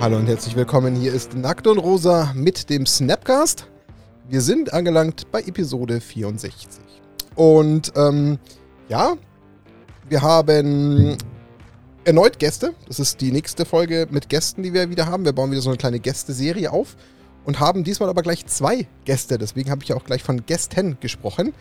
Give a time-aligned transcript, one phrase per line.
[0.00, 0.94] Hallo und herzlich willkommen.
[0.94, 3.66] Hier ist Nackt und Rosa mit dem Snapcast.
[4.28, 6.72] Wir sind angelangt bei Episode 64.
[7.34, 8.38] Und ähm,
[8.88, 9.16] ja,
[10.08, 11.18] wir haben
[12.04, 12.74] erneut Gäste.
[12.86, 15.24] Das ist die nächste Folge mit Gästen, die wir wieder haben.
[15.24, 16.96] Wir bauen wieder so eine kleine Gästeserie auf
[17.44, 19.36] und haben diesmal aber gleich zwei Gäste.
[19.36, 21.54] Deswegen habe ich ja auch gleich von Gästen gesprochen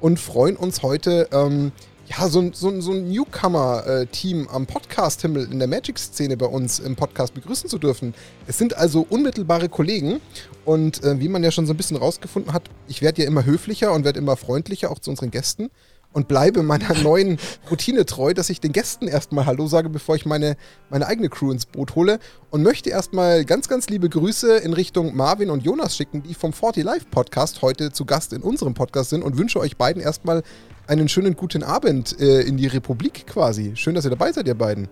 [0.00, 1.28] und freuen uns heute.
[1.32, 1.70] Ähm,
[2.06, 7.34] ja, so, so, so ein Newcomer-Team am Podcast-Himmel in der Magic-Szene bei uns im Podcast
[7.34, 8.14] begrüßen zu dürfen.
[8.46, 10.20] Es sind also unmittelbare Kollegen
[10.64, 13.44] und äh, wie man ja schon so ein bisschen rausgefunden hat, ich werde ja immer
[13.44, 15.70] höflicher und werde immer freundlicher auch zu unseren Gästen
[16.14, 17.38] und bleibe meiner neuen
[17.70, 20.56] Routine treu, dass ich den Gästen erstmal Hallo sage, bevor ich meine,
[20.88, 22.18] meine eigene Crew ins Boot hole
[22.50, 26.52] und möchte erstmal ganz, ganz liebe Grüße in Richtung Marvin und Jonas schicken, die vom
[26.54, 30.42] 40 Live Podcast heute zu Gast in unserem Podcast sind und wünsche euch beiden erstmal
[30.86, 33.72] einen schönen guten Abend äh, in die Republik quasi.
[33.74, 34.88] Schön, dass ihr dabei seid, ihr beiden.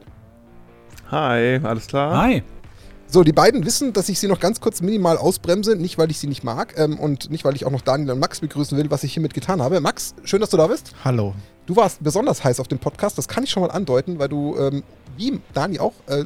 [1.10, 2.22] Hi, alles klar?
[2.22, 2.42] Hi.
[3.12, 5.76] So, die beiden wissen, dass ich sie noch ganz kurz minimal ausbremse.
[5.76, 8.18] Nicht, weil ich sie nicht mag ähm, und nicht, weil ich auch noch Daniel und
[8.18, 9.82] Max begrüßen will, was ich hiermit getan habe.
[9.82, 10.94] Max, schön, dass du da bist.
[11.04, 11.34] Hallo.
[11.66, 14.56] Du warst besonders heiß auf dem Podcast, das kann ich schon mal andeuten, weil du,
[14.56, 14.82] ähm,
[15.18, 16.24] wie Dani auch, äh,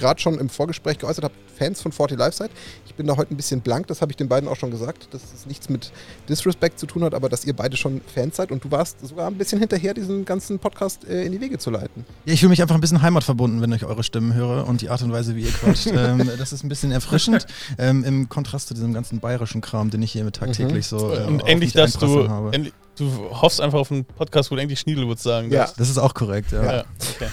[0.00, 2.50] gerade schon im Vorgespräch geäußert habt, Fans von 40 Live seid.
[2.86, 5.08] Ich bin da heute ein bisschen blank, das habe ich den beiden auch schon gesagt,
[5.12, 5.92] dass es nichts mit
[6.28, 9.26] Disrespect zu tun hat, aber dass ihr beide schon Fans seid und du warst sogar
[9.28, 12.04] ein bisschen hinterher, diesen ganzen Podcast äh, in die Wege zu leiten.
[12.24, 14.88] Ja, ich fühle mich einfach ein bisschen heimatverbunden, wenn ich eure Stimmen höre und die
[14.90, 15.86] Art und Weise, wie ihr quatscht.
[15.94, 17.46] ähm, das ist ein bisschen erfrischend
[17.78, 20.98] ähm, im Kontrast zu diesem ganzen bayerischen Kram, den ich hier mit tagtäglich Mhm.
[20.98, 21.12] so.
[21.12, 22.52] Äh, Und auf endlich, mich dass du, habe.
[22.52, 25.60] endlich, du hoffst einfach auf einen Podcast, wo du endlich Schniedelwurz sagen Ja.
[25.60, 25.80] darfst.
[25.80, 26.62] Das ist auch korrekt, ja.
[26.62, 26.84] Ja.
[27.16, 27.28] okay.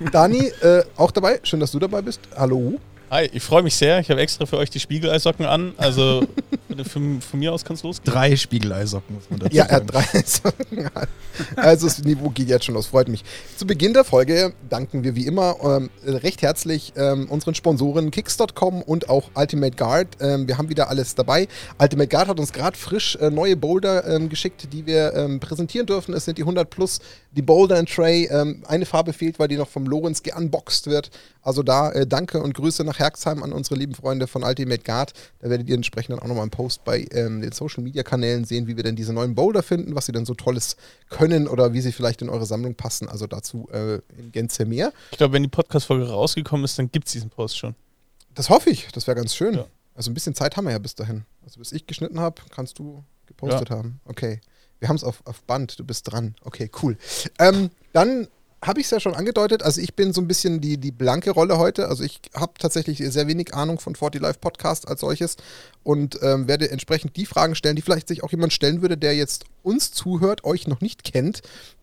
[0.12, 1.40] Dani, äh, auch dabei.
[1.42, 2.20] Schön, dass du dabei bist.
[2.36, 2.74] Hallo.
[3.10, 3.98] Hi, ich freue mich sehr.
[4.00, 5.74] Ich habe extra für euch die Spiegeleisocken an.
[5.76, 6.24] Also
[6.84, 8.12] von, von mir aus kann es losgehen.
[8.12, 9.86] Drei Spiegeleisocken, muss man dazu Ja, er sagen.
[9.88, 11.06] hat drei Socken an.
[11.56, 13.24] Also das Niveau geht jetzt schon los, freut mich.
[13.56, 18.82] Zu Beginn der Folge danken wir wie immer ähm, recht herzlich ähm, unseren Sponsoren Kicks.com
[18.82, 20.08] und auch Ultimate Guard.
[20.20, 21.48] Ähm, wir haben wieder alles dabei.
[21.78, 25.86] Ultimate Guard hat uns gerade frisch äh, neue Boulder ähm, geschickt, die wir ähm, präsentieren
[25.86, 26.14] dürfen.
[26.14, 27.00] Es sind die 100 plus,
[27.32, 28.26] die Boulder and Tray.
[28.30, 31.10] Ähm, eine Farbe fehlt, weil die noch vom Lorenz geunboxed wird.
[31.42, 35.12] Also da äh, danke und Grüße nach Herxheim an unsere lieben Freunde von Ultimate Guard.
[35.40, 38.44] Da werdet ihr entsprechend dann auch nochmal einen Post bei ähm, den Social Media Kanälen
[38.44, 40.76] sehen, wie wir denn diese neuen Boulder finden, was sie denn so Tolles
[41.08, 43.08] können oder wie sie vielleicht in eure Sammlung passen.
[43.08, 44.92] Also dazu äh, in Gänze mehr.
[45.10, 47.74] Ich glaube, wenn die Podcast-Folge rausgekommen ist, dann gibt es diesen Post schon.
[48.34, 48.88] Das hoffe ich.
[48.92, 49.54] Das wäre ganz schön.
[49.54, 49.66] Ja.
[49.94, 51.24] Also ein bisschen Zeit haben wir ja bis dahin.
[51.44, 54.00] Also bis ich geschnitten habe, kannst du gepostet haben.
[54.04, 54.40] Okay.
[54.82, 55.78] Wir haben es auf, auf Band.
[55.78, 56.34] Du bist dran.
[56.42, 56.96] Okay, cool.
[57.38, 58.26] Ähm, dann
[58.64, 59.62] habe ich es ja schon angedeutet.
[59.62, 61.86] Also ich bin so ein bisschen die, die blanke Rolle heute.
[61.86, 65.36] Also ich habe tatsächlich sehr wenig Ahnung von 40 Live Podcast als solches
[65.84, 69.14] und ähm, werde entsprechend die Fragen stellen, die vielleicht sich auch jemand stellen würde, der
[69.14, 71.42] jetzt uns zuhört, euch noch nicht kennt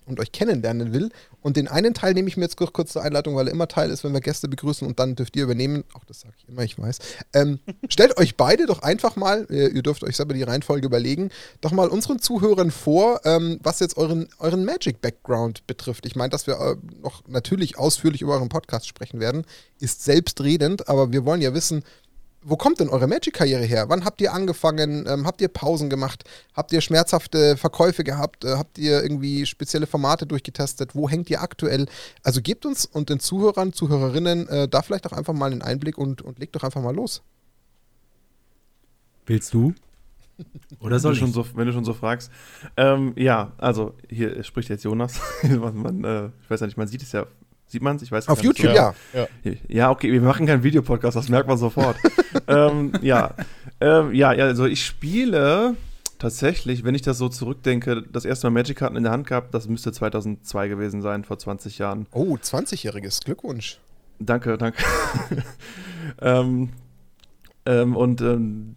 [0.09, 1.09] und euch kennenlernen will.
[1.41, 3.67] Und den einen Teil nehme ich mir jetzt kurz, kurz zur Einleitung, weil er immer
[3.67, 5.85] Teil ist, wenn wir Gäste begrüßen und dann dürft ihr übernehmen.
[5.93, 6.99] Auch das sage ich immer, ich weiß.
[7.33, 11.29] Ähm, stellt euch beide doch einfach mal, äh, ihr dürft euch selber die Reihenfolge überlegen,
[11.61, 16.05] doch mal unseren Zuhörern vor, ähm, was jetzt euren, euren Magic-Background betrifft.
[16.05, 19.45] Ich meine, dass wir äh, noch natürlich ausführlich über euren Podcast sprechen werden,
[19.79, 21.83] ist selbstredend, aber wir wollen ja wissen,
[22.41, 23.89] wo kommt denn eure Magic-Karriere her?
[23.89, 25.05] Wann habt ihr angefangen?
[25.07, 26.23] Ähm, habt ihr Pausen gemacht?
[26.53, 28.45] Habt ihr schmerzhafte Verkäufe gehabt?
[28.45, 30.95] Äh, habt ihr irgendwie spezielle Formate durchgetestet?
[30.95, 31.87] Wo hängt ihr aktuell?
[32.23, 35.97] Also gebt uns und den Zuhörern, Zuhörerinnen äh, da vielleicht auch einfach mal einen Einblick
[35.97, 37.21] und, und legt doch einfach mal los.
[39.25, 39.73] Willst du?
[40.79, 41.49] Oder soll wenn, du schon ich?
[41.51, 42.31] so, wenn du schon so fragst.
[42.77, 45.19] Ähm, ja, also hier spricht jetzt Jonas.
[45.43, 47.27] man, man, äh, ich weiß ja nicht, man sieht es ja.
[47.69, 48.01] Sieht man es?
[48.01, 49.17] Ich weiß Auf gar nicht YouTube, so.
[49.17, 49.27] ja.
[49.43, 49.53] Ja.
[49.67, 51.95] Ja, okay, wir machen keinen Videopodcast, das merkt man sofort.
[52.47, 53.35] ähm, ja.
[53.79, 55.75] Ähm, ja, ja, also ich spiele
[56.17, 59.67] tatsächlich, wenn ich das so zurückdenke, das erste Mal Magic-Karten in der Hand gehabt, das
[59.67, 62.07] müsste 2002 gewesen sein, vor 20 Jahren.
[62.11, 63.23] Oh, 20-jähriges.
[63.23, 63.79] Glückwunsch.
[64.17, 64.83] Danke, danke.
[66.21, 66.69] ähm,
[67.67, 68.75] ähm, und ähm,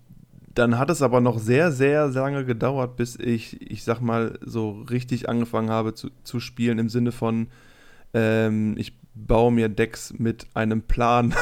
[0.55, 4.39] dann hat es aber noch sehr, sehr, sehr lange gedauert, bis ich, ich sag mal,
[4.45, 7.49] so richtig angefangen habe zu, zu spielen im Sinne von,
[8.15, 11.35] ähm, ich baue mir Decks mit einem Plan.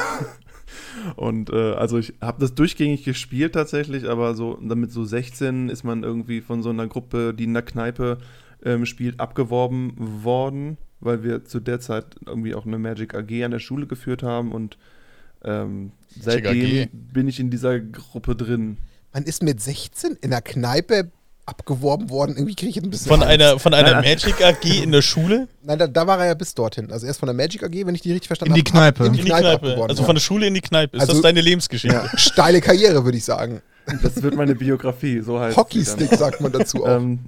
[1.15, 5.83] und äh, also ich habe das durchgängig gespielt tatsächlich, aber so damit so 16 ist
[5.83, 8.17] man irgendwie von so einer Gruppe, die in der Kneipe
[8.63, 13.51] ähm, spielt, abgeworben worden, weil wir zu der Zeit irgendwie auch eine Magic AG an
[13.51, 14.77] der Schule geführt haben und
[15.43, 18.77] ähm, seitdem bin ich in dieser Gruppe drin.
[19.13, 21.11] Man ist mit 16 in der Kneipe
[21.51, 22.35] abgeworben worden.
[22.35, 23.33] Irgendwie kriege ich jetzt ein bisschen Von Angst.
[23.33, 24.03] einer, von einer Nein.
[24.03, 26.91] Magic AG in der Schule Nein, da, da war er ja bis dorthin.
[26.91, 28.79] Also erst von der Magic AG, wenn ich die richtig verstanden In die habe.
[28.87, 29.05] ab- Kneipe.
[29.07, 29.55] In die in die Kneipe, Kneipe.
[29.67, 29.89] abgeworben.
[29.91, 30.97] Also von der Schule in die Kneipe.
[30.97, 31.95] Ist Also- das deine Lebensgeschichte?
[31.95, 32.17] Ja.
[32.17, 33.61] Steile Karriere, würde ich sagen.
[34.01, 36.97] Das wird meine Biografie, so heißt Hockeystick sagt man dazu auch.
[36.97, 37.19] Ähm,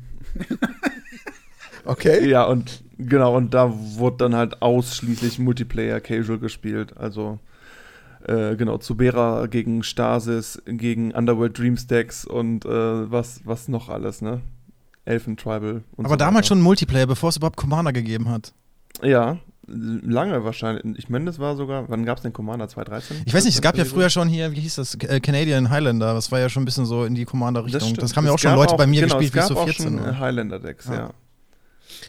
[1.85, 2.27] okay.
[2.29, 6.95] ja, und genau, und da wurde dann halt ausschließlich Multiplayer Casual gespielt.
[6.97, 7.39] Also
[8.27, 14.21] äh, genau, Zubera gegen Stasis, gegen Underworld Dreams Decks und äh, was, was noch alles,
[14.21, 14.41] ne?
[15.05, 16.47] Elfen Tribal und Aber so damals weiter.
[16.55, 18.53] schon Multiplayer, bevor es überhaupt Commander gegeben hat.
[19.01, 19.37] Ja,
[19.67, 20.97] lange wahrscheinlich.
[20.97, 23.23] Ich meine, das war sogar, wann gab es den Commander 2013?
[23.25, 25.69] Ich weiß nicht, es gab ja Das früher schon hier, wie hieß das, Äh, Canadian
[25.69, 27.79] Highlander, das war ja schon ein bisschen so in die Commander-Richtung.
[27.81, 28.15] Das, stimmt.
[28.17, 30.05] haben ja auch schon Leute bei mir genau, gespielt, gab so auch 14 schon äh,
[30.05, 30.19] war.
[30.19, 30.93] Highlander-Decks, Ja.
[30.95, 31.09] ja.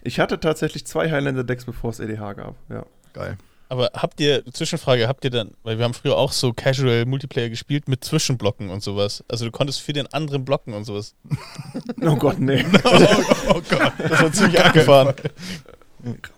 [0.03, 2.85] Ich hatte tatsächlich zwei Highlander-Decks, bevor es EDH gab, ja.
[3.13, 3.37] Geil.
[3.69, 7.49] Aber habt ihr, Zwischenfrage, habt ihr dann, weil wir haben früher auch so Casual Multiplayer
[7.49, 9.25] gespielt mit Zwischenblocken und sowas.
[9.29, 11.15] Also du konntest für den anderen blocken und sowas.
[12.03, 12.65] Oh Gott, nee.
[13.49, 15.15] oh Gott, das war ziemlich abgefahren.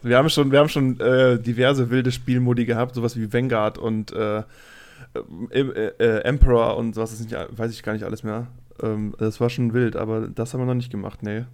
[0.03, 4.13] Wir haben schon, wir haben schon äh, diverse wilde Spielmodi gehabt, sowas wie Vanguard und
[4.13, 4.43] äh,
[5.51, 8.47] äh, äh, Emperor und was ist nicht, weiß ich gar nicht alles mehr.
[8.83, 11.45] Ähm, das war schon wild, aber das haben wir noch nicht gemacht, nee.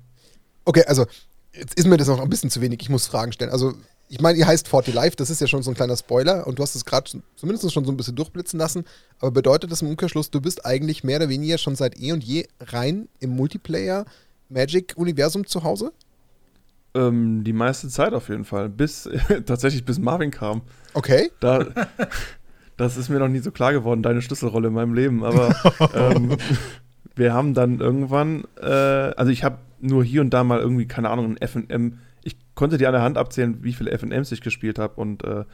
[0.65, 1.07] Okay, also
[1.53, 2.81] jetzt ist mir das noch ein bisschen zu wenig.
[2.83, 3.51] Ich muss Fragen stellen.
[3.51, 3.75] Also,
[4.13, 6.59] ich meine, ihr heißt 40 Live, das ist ja schon so ein kleiner Spoiler und
[6.59, 8.85] du hast es gerade zumindest schon so ein bisschen durchblitzen lassen.
[9.21, 12.23] Aber bedeutet das im Umkehrschluss, du bist eigentlich mehr oder weniger schon seit eh und
[12.23, 14.05] je rein im Multiplayer
[14.51, 15.95] Magic-Universum zu Hause?
[16.95, 18.69] Ähm, die meiste Zeit auf jeden Fall.
[18.69, 19.09] Bis
[19.47, 20.61] tatsächlich bis Marvin kam.
[20.93, 21.31] Okay.
[21.41, 21.65] Da,
[22.77, 25.25] das ist mir noch nie so klar geworden, deine Schlüsselrolle in meinem Leben.
[25.25, 25.57] Aber
[25.95, 26.37] ähm,
[27.15, 31.09] wir haben dann irgendwann, äh, also ich habe nur hier und da mal irgendwie, keine
[31.09, 31.99] Ahnung, ein FM.
[32.55, 35.45] Konnte dir an der Hand abzählen, wie viele FNMs ich gespielt habe und äh,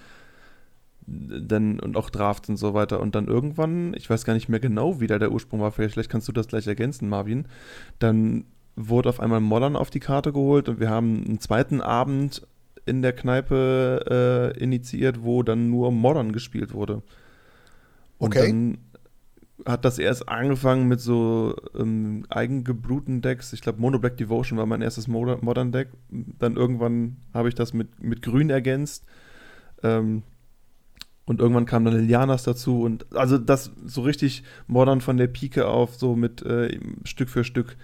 [1.06, 3.00] dann und auch Drafts und so weiter.
[3.00, 6.10] Und dann irgendwann, ich weiß gar nicht mehr genau, wie da der Ursprung war, vielleicht
[6.10, 7.46] kannst du das gleich ergänzen, Marvin.
[7.98, 8.44] Dann
[8.76, 12.46] wurde auf einmal Modern auf die Karte geholt und wir haben einen zweiten Abend
[12.86, 17.02] in der Kneipe äh, initiiert, wo dann nur Modern gespielt wurde.
[18.18, 18.48] Und Okay.
[18.48, 18.78] dann
[19.66, 23.52] hat das erst angefangen mit so ähm, eigengebrühten Decks.
[23.52, 25.88] Ich glaube, Mono Black Devotion war mein erstes Moder- Modern Deck.
[26.10, 29.04] Dann irgendwann habe ich das mit, mit Grün ergänzt.
[29.82, 30.22] Ähm,
[31.24, 32.82] und irgendwann kam dann Lilianas dazu.
[32.82, 37.44] Und also das so richtig Modern von der Pike auf, so mit äh, Stück für
[37.44, 37.76] Stück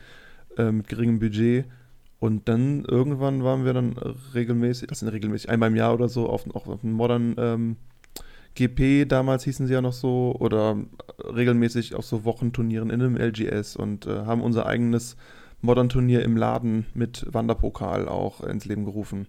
[0.57, 1.67] äh, mit geringem Budget.
[2.21, 3.99] Und dann irgendwann waren wir dann
[4.33, 7.77] regelmäßig, sind regelmäßig, einmal im Jahr oder so, auf, auch auf einem Modern ähm,
[8.55, 10.77] GP, damals hießen sie ja noch so, oder
[11.25, 15.17] regelmäßig auf so Wochenturnieren in einem LGS und äh, haben unser eigenes
[15.61, 19.27] Modern-Turnier im Laden mit Wanderpokal auch ins Leben gerufen.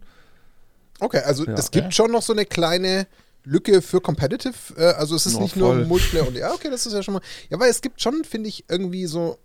[0.99, 1.53] Okay, also Ja.
[1.55, 3.07] es gibt schon noch so eine kleine
[3.43, 4.53] Lücke für Competitive.
[4.77, 5.77] Äh, also es ist Ja, nicht voll.
[5.79, 7.21] nur Multiplayer und ja, okay, das ist ja schon mal.
[7.49, 9.37] Ja, weil es gibt schon, finde ich, irgendwie so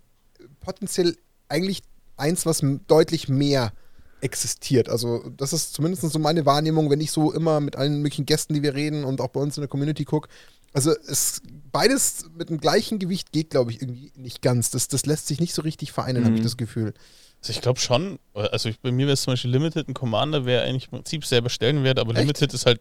[0.59, 1.15] potenziell
[1.49, 1.81] eigentlich
[2.17, 3.73] eins, was deutlich mehr
[4.21, 4.89] existiert.
[4.89, 8.53] Also das ist zumindest so meine Wahrnehmung, wenn ich so immer mit allen möglichen Gästen,
[8.53, 10.29] die wir reden und auch bei uns in der Community gucke.
[10.73, 11.41] Also es
[11.71, 14.71] beides mit dem gleichen Gewicht geht, glaube ich, irgendwie nicht ganz.
[14.71, 16.45] Das, das lässt sich nicht so richtig vereinen, habe ich Mhm.
[16.45, 16.93] das Gefühl.
[17.41, 20.45] Also ich glaube schon, also ich, bei mir wäre es zum Beispiel Limited, ein Commander
[20.45, 22.19] wäre eigentlich im Prinzip selber stellen wert, aber Echt?
[22.21, 22.79] Limited ist halt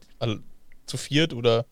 [0.87, 1.65] zu viert oder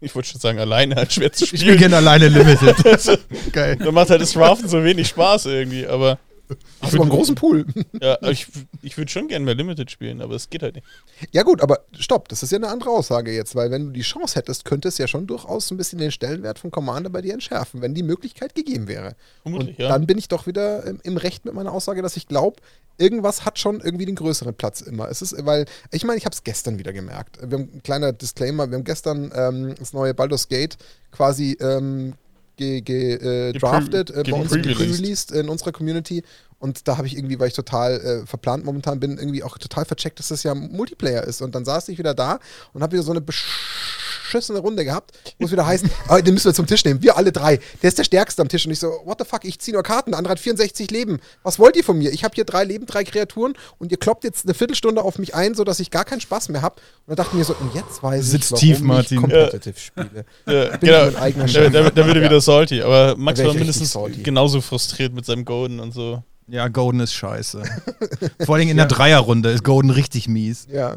[0.00, 1.78] ich wollte schon sagen alleine halt schwer zu Ich spiele spielen.
[1.78, 2.86] gerne alleine Limited.
[2.86, 3.16] Also,
[3.52, 3.76] Geil.
[3.76, 6.18] da macht halt das Draften so wenig Spaß irgendwie, aber
[6.80, 7.66] Hast du mal einen großen Pool?
[8.00, 8.46] ja, aber ich,
[8.82, 10.86] ich würde schon gerne mehr Limited spielen, aber es geht halt nicht.
[11.32, 14.02] Ja gut, aber stopp, das ist ja eine andere Aussage jetzt, weil wenn du die
[14.02, 17.34] Chance hättest, könnte es ja schon durchaus ein bisschen den Stellenwert von Commander bei dir
[17.34, 19.16] entschärfen, wenn die Möglichkeit gegeben wäre.
[19.42, 19.88] Vermutlich, Und ja.
[19.88, 22.60] dann bin ich doch wieder im, im Recht mit meiner Aussage, dass ich glaube,
[22.98, 25.08] irgendwas hat schon irgendwie den größeren Platz immer.
[25.08, 27.38] Es ist, weil, ich meine, ich habe es gestern wieder gemerkt.
[27.42, 30.76] Wir haben ein kleiner Disclaimer, wir haben gestern ähm, das neue Baldur's Gate
[31.10, 32.14] quasi ähm,
[32.56, 36.22] ge, ge, äh, äh, bei uns pre-released in unserer Community.
[36.58, 39.84] Und da habe ich irgendwie, weil ich total äh, verplant momentan bin, irgendwie auch total
[39.84, 41.42] vercheckt, dass das ja Multiplayer ist.
[41.42, 42.38] Und dann saß ich wieder da
[42.72, 46.46] und habe wieder so eine beschissene Runde gehabt, wo es wieder heißt, ah, den müssen
[46.46, 47.02] wir zum Tisch nehmen.
[47.02, 47.60] Wir alle drei.
[47.82, 48.64] Der ist der Stärkste am Tisch.
[48.64, 50.12] Und ich so, what the fuck, ich ziehe nur Karten.
[50.12, 51.20] Der andere hat 64 Leben.
[51.42, 52.10] Was wollt ihr von mir?
[52.10, 55.34] Ich habe hier drei Leben, drei Kreaturen und ihr kloppt jetzt eine Viertelstunde auf mich
[55.34, 56.76] ein, sodass ich gar keinen Spaß mehr habe.
[57.06, 59.20] Und dann dachte ich mir so, und jetzt weiß Sitzt ich, warum tief, ich Martin.
[59.20, 60.24] competitive spiele.
[60.46, 61.04] Ja, bin genau.
[61.04, 65.12] mein eigener Da, da, da würde wieder salty, aber Max war ich mindestens genauso frustriert
[65.12, 66.22] mit seinem Golden und so.
[66.48, 67.62] Ja, Golden ist scheiße.
[68.44, 70.66] Vor allem in der Dreierrunde ist Golden richtig mies.
[70.70, 70.96] Ja.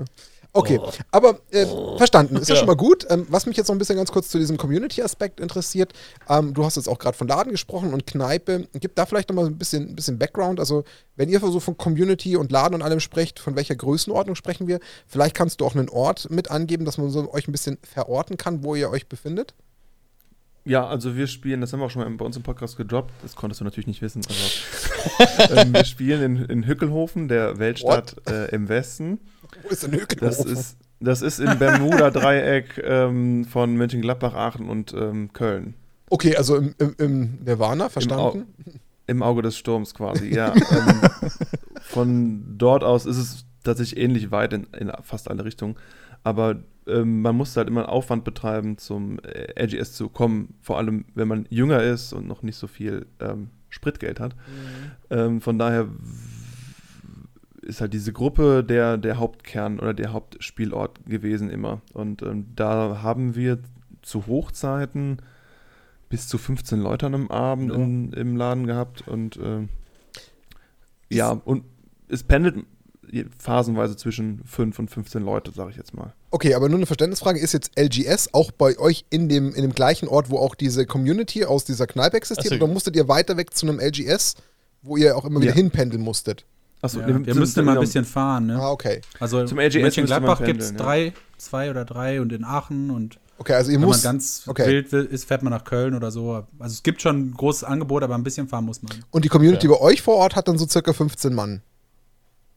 [0.51, 0.79] Okay,
[1.11, 2.55] aber äh, verstanden, ist ja.
[2.55, 2.59] Ja.
[2.59, 3.05] schon mal gut.
[3.09, 5.93] Ähm, was mich jetzt noch ein bisschen ganz kurz zu diesem Community-Aspekt interessiert,
[6.27, 8.67] ähm, du hast jetzt auch gerade von Laden gesprochen und Kneipe.
[8.73, 10.59] Gib da vielleicht noch mal ein bisschen, ein bisschen Background.
[10.59, 14.67] Also, wenn ihr so von Community und Laden und allem sprecht, von welcher Größenordnung sprechen
[14.67, 14.79] wir?
[15.05, 18.37] Vielleicht kannst du auch einen Ort mit angeben, dass man so euch ein bisschen verorten
[18.37, 19.53] kann, wo ihr euch befindet.
[20.69, 23.11] Ja, also wir spielen, das haben wir auch schon mal bei uns im Podcast gedroppt,
[23.23, 28.15] das konntest du natürlich nicht wissen, aber ähm, wir spielen in, in Hückelhofen, der Weltstadt
[28.29, 29.19] äh, im Westen.
[29.63, 30.51] Wo ist denn Das Hökelhofen?
[30.51, 35.73] ist, das ist im Bermuda-Dreieck ähm, von Mönchengladbach, Aachen und ähm, Köln.
[36.11, 38.45] Okay, also im, im, im Nirvana, verstanden?
[39.07, 40.53] Im Auge des Sturms quasi, ja.
[40.55, 41.01] ähm,
[41.81, 45.77] von dort aus ist es tatsächlich ähnlich weit in, in fast alle Richtungen.
[46.23, 46.57] Aber
[46.89, 51.05] ähm, man muss halt immer einen Aufwand betreiben, zum äh, LGS zu kommen, vor allem
[51.15, 54.35] wenn man jünger ist und noch nicht so viel ähm, Spritgeld hat.
[55.09, 55.87] Ähm, von daher
[57.61, 61.81] ist halt diese Gruppe der, der Hauptkern oder der Hauptspielort gewesen immer.
[61.93, 63.59] Und ähm, da haben wir
[64.01, 65.17] zu Hochzeiten
[66.09, 67.75] bis zu 15 Leute an einem Abend Ja.
[67.77, 69.69] in, im Laden gehabt und ähm,
[71.11, 71.63] ja, und
[72.07, 72.65] es pendelt
[73.37, 76.13] phasenweise zwischen 5 und 15 Leute, sage ich jetzt mal.
[76.31, 77.39] Okay, aber nur eine Verständnisfrage.
[77.39, 80.85] Ist jetzt LGS auch bei euch in dem, in dem gleichen Ort, wo auch diese
[80.85, 82.53] Community aus dieser Kneipe existiert?
[82.53, 82.63] Ach so.
[82.63, 84.35] Oder musstet ihr weiter weg zu einem LGS,
[84.81, 85.55] wo ihr auch immer wieder Ja.
[85.55, 86.45] hinpendeln musstet?
[86.81, 88.55] Achso, Ja, wir müssten immer ein bisschen fahren, ne?
[88.57, 89.01] Ah, okay.
[89.19, 90.77] Also Zum LGS in man Mönchengladbach gibt es ja.
[90.77, 94.03] drei, zwei oder drei und in Aachen und Okay, also ihr wenn man müsst.
[94.03, 94.65] ganz okay.
[94.67, 96.33] wild will- ist, fährt man nach Köln oder so.
[96.59, 98.91] Also es gibt schon ein großes Angebot, aber ein bisschen fahren muss man.
[99.11, 99.73] Und die Community Ja.
[99.73, 101.61] bei euch vor Ort hat dann so circa 15 Mann.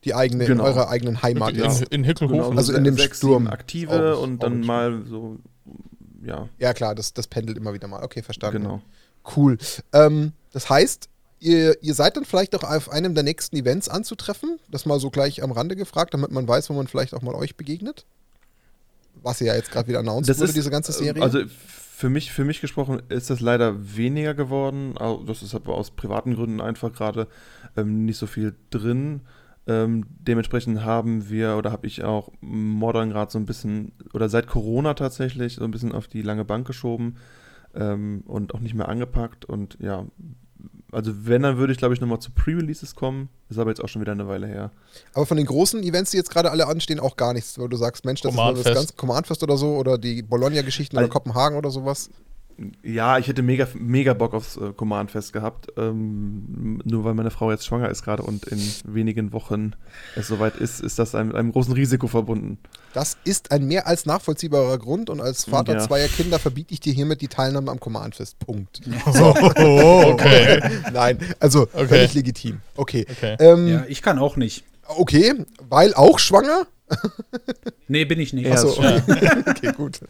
[0.05, 0.65] Die eigene, Genau.
[0.65, 1.53] in eurer eigenen Heimat.
[1.55, 1.83] in, jetzt.
[1.89, 2.59] in Hickelhofen.
[2.59, 3.47] Also in dem sechs, Sturm.
[3.47, 5.39] Aktive Auch- und dann mal so,
[6.25, 8.03] ja, Ja, klar, das, das pendelt immer wieder mal.
[8.03, 8.63] Okay, verstanden.
[8.63, 8.83] genau.
[9.37, 9.59] Cool.
[9.93, 14.59] Ähm, das heißt, ihr, ihr seid dann vielleicht auch auf einem der nächsten Events anzutreffen?
[14.71, 17.35] Das mal so gleich am Rande gefragt, damit man weiß, wo man vielleicht auch mal
[17.35, 18.05] euch begegnet?
[19.23, 21.23] Was ihr ja jetzt gerade wieder announced Das wurde, ist, diese ganze äh, Serie.
[21.23, 24.95] Also für mich, für mich gesprochen ist das leider weniger geworden.
[25.27, 27.29] Das ist aber aus privaten Gründen einfach gerade
[27.77, 29.21] ähm, nicht so viel drin.
[29.69, 34.49] Ähm, dementsprechend haben wir oder habe ich auch Modern gerade so ein bisschen oder seit
[34.49, 37.17] Corona tatsächlich so ein bisschen auf die lange Bank geschoben
[37.75, 39.45] ähm, und auch nicht mehr angepackt.
[39.45, 40.05] Und ja,
[40.91, 43.29] also wenn, dann würde ich glaube ich nochmal zu Pre-Releases kommen.
[43.51, 44.73] Ist aber jetzt auch schon wieder eine Weile her.
[45.15, 47.77] Aber von den großen Events, die jetzt gerade alle anstehen, auch gar nichts, weil du
[47.77, 48.81] sagst, Mensch, das ist Command mal das Fest.
[48.81, 52.11] ganze Command-Fest oder so oder die Bologna-Geschichten oder Also- Kopenhagen oder sowas.
[52.83, 55.69] Ja, ich hätte mega, mega Bock aufs äh, Command-Fest gehabt.
[55.77, 59.73] Ähm, nur weil meine Frau jetzt schwanger ist gerade und in wenigen Wochen
[60.17, 62.59] es soweit ist, ist das einem, einem großen Risiko verbunden.
[62.95, 65.79] Das ist ein mehr als nachvollziehbarer Grund und als Vater Ja.
[65.81, 68.39] zweier Kinder verbiete ich dir hiermit die Teilnahme am Command-Fest.
[68.39, 68.81] Punkt.
[69.17, 70.61] okay.
[70.93, 71.87] Nein, also Okay.
[71.89, 72.61] völlig legitim.
[72.77, 73.07] Okay.
[73.11, 73.37] Okay.
[73.41, 74.65] Ähm, Ja, ich kann auch nicht.
[74.87, 75.33] Okay,
[75.69, 76.67] weil auch schwanger?
[77.89, 78.47] Nee, bin ich nicht.
[78.47, 78.97] Ja, Achso, Ja.
[79.47, 80.01] okay, gut.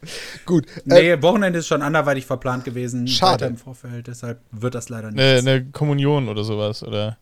[0.46, 0.66] Gut.
[0.88, 3.08] Äh, Nee, Wochenende ist schon anderweitig verplant gewesen.
[3.08, 3.32] Schade.
[3.32, 5.20] weiter im Vorfeld, deshalb wird das leider nicht.
[5.20, 7.18] Eine, eine Kommunion oder sowas, oder?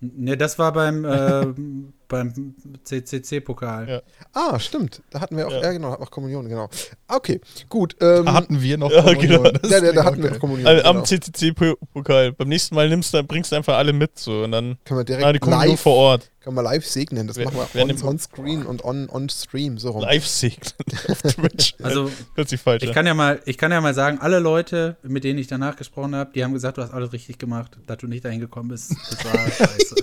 [0.00, 1.46] Nee, das war beim, äh,
[2.08, 3.88] beim CCC-Pokal.
[3.88, 4.02] Ja.
[4.32, 5.02] ah, stimmt.
[5.10, 5.72] Da hatten wir auch, ja, Ja.
[5.72, 6.68] genau, auch Kommunion, genau.
[7.06, 7.96] Okay, gut.
[8.00, 9.42] Ähm, Da hatten wir noch Ja, Kommunion.
[9.44, 9.50] genau.
[9.58, 10.66] Das ja, da, hatten wir auch auch Kommunion.
[10.66, 10.90] Alle, genau.
[10.98, 12.32] Am CCC-Pokal.
[12.32, 15.04] Beim nächsten Mal nimmst du, bringst du einfach alle mit, so, und dann Können wir
[15.04, 16.30] direkt ah, die Kommunion live, vor Ort.
[16.40, 17.26] können wir live segnen.
[17.26, 20.02] Das Wer- machen wir on, on Screen und on, on Stream, so rum.
[20.02, 20.72] Live segnen
[21.08, 21.74] auf Twitch.
[21.82, 22.94] Also, Hört sich falsch ich an.
[22.94, 26.14] kann, ja mal, ich kann ja mal sagen, alle Leute, mit denen ich danach gesprochen
[26.16, 28.92] habe, die haben gesagt, du hast alles richtig gemacht, dass du nicht dahin gekommen bist.
[29.10, 29.94] Das war scheiße.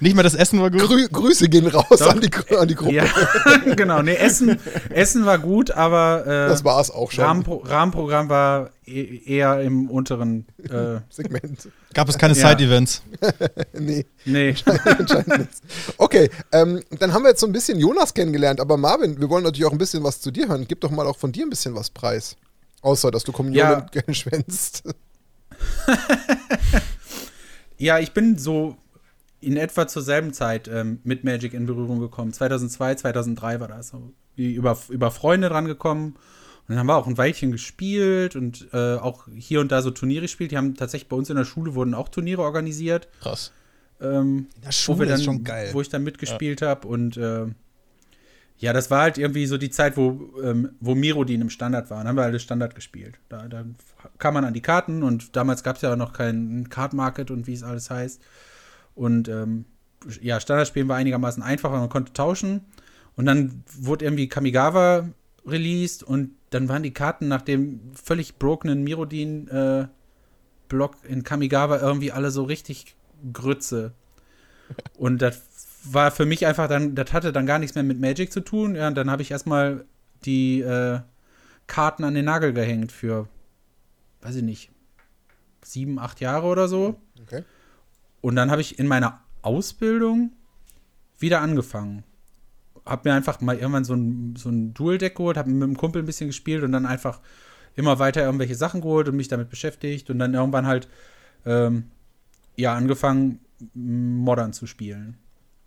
[0.00, 0.80] Nicht mal das Essen war gut.
[0.80, 2.08] Grü Grüße gehen raus Doch.
[2.14, 2.92] an die, an die Gruppe.
[2.94, 3.04] ja,
[3.76, 4.02] genau.
[4.02, 4.58] Nee, Essen,
[4.90, 7.24] Essen war gut, aber äh, Das war es auch schon.
[7.24, 10.46] Rahmenpro Rahmenprogramm war e eher im unteren.
[10.68, 11.68] Äh, Segment.
[11.94, 12.48] Gab es keine Ja.
[12.50, 13.02] Side-Events.
[13.78, 14.54] nee, nee,
[14.98, 15.50] anscheinend nicht.
[15.98, 19.44] Okay, ähm, dann haben wir jetzt so ein bisschen Jonas kennengelernt, aber Marvin, wir wollen
[19.44, 20.64] natürlich auch ein bisschen was zu dir hören.
[20.68, 22.36] Gib doch mal auch von dir ein bisschen was preis.
[22.80, 23.80] Außer, dass du Kommunion Ja.
[23.80, 24.82] gerne schwänzt.
[27.78, 28.76] Ja, ich bin so
[29.42, 32.32] in etwa zur selben Zeit ähm, mit Magic in Berührung gekommen.
[32.32, 33.92] 2002, 2003 war das.
[34.36, 36.16] Über, über Freunde dran gekommen.
[36.62, 39.90] Und dann haben wir auch ein Weilchen gespielt und äh, auch hier und da so
[39.90, 40.52] Turniere gespielt.
[40.52, 43.08] Die haben tatsächlich bei uns in der Schule wurden auch Turniere organisiert.
[43.20, 43.52] Krass.
[44.00, 45.70] Ähm, Ja, wo wir dann, schon geil.
[45.72, 47.46] Wo ich dann mitgespielt habe und äh,
[48.58, 51.98] ja, das war halt irgendwie so die Zeit, wo, ähm, wo Mirodin im Standard war.
[51.98, 53.18] Dann haben wir alle Standard gespielt.
[53.28, 53.64] Da, da
[54.18, 57.32] kam man an die Karten und damals gab es ja auch noch kein Card Market
[57.32, 58.22] und wie es alles heißt.
[58.94, 59.64] Und ähm,
[60.20, 62.60] ja, Standardspielen war einigermaßen einfacher, man konnte tauschen.
[63.16, 65.08] Und dann wurde irgendwie Kamigawa
[65.46, 72.30] released und dann waren die Karten nach dem völlig brokenen Mirodin-Block in Kamigawa irgendwie alle
[72.30, 72.94] so richtig
[73.32, 73.92] Grütze.
[74.96, 75.42] Und das
[75.84, 78.74] war für mich einfach dann, das hatte dann gar nichts mehr mit Magic zu tun.
[78.74, 79.84] Ja, und dann habe ich erstmal
[80.24, 81.00] die äh,
[81.66, 83.28] Karten an den Nagel gehängt für,
[84.22, 84.70] weiß ich nicht,
[85.62, 87.00] sieben, acht Jahre oder so.
[88.22, 90.32] Und dann habe ich in meiner Ausbildung
[91.18, 92.04] wieder angefangen.
[92.86, 96.02] Hab mir einfach mal irgendwann so ein, so ein Dual-Deck geholt, hab mit einem Kumpel
[96.02, 97.20] ein bisschen gespielt und dann einfach
[97.76, 100.88] immer weiter irgendwelche Sachen geholt und mich damit beschäftigt und dann irgendwann halt
[101.44, 101.90] ähm,
[102.56, 103.40] ja angefangen,
[103.74, 105.18] Modern zu spielen.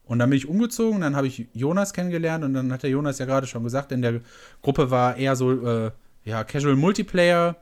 [0.05, 3.17] Und dann bin ich umgezogen, dann habe ich Jonas kennengelernt und dann hat der Jonas
[3.17, 4.21] ja gerade schon gesagt, in der
[4.61, 5.91] Gruppe war eher so äh,
[6.25, 7.55] ja, Casual Multiplayer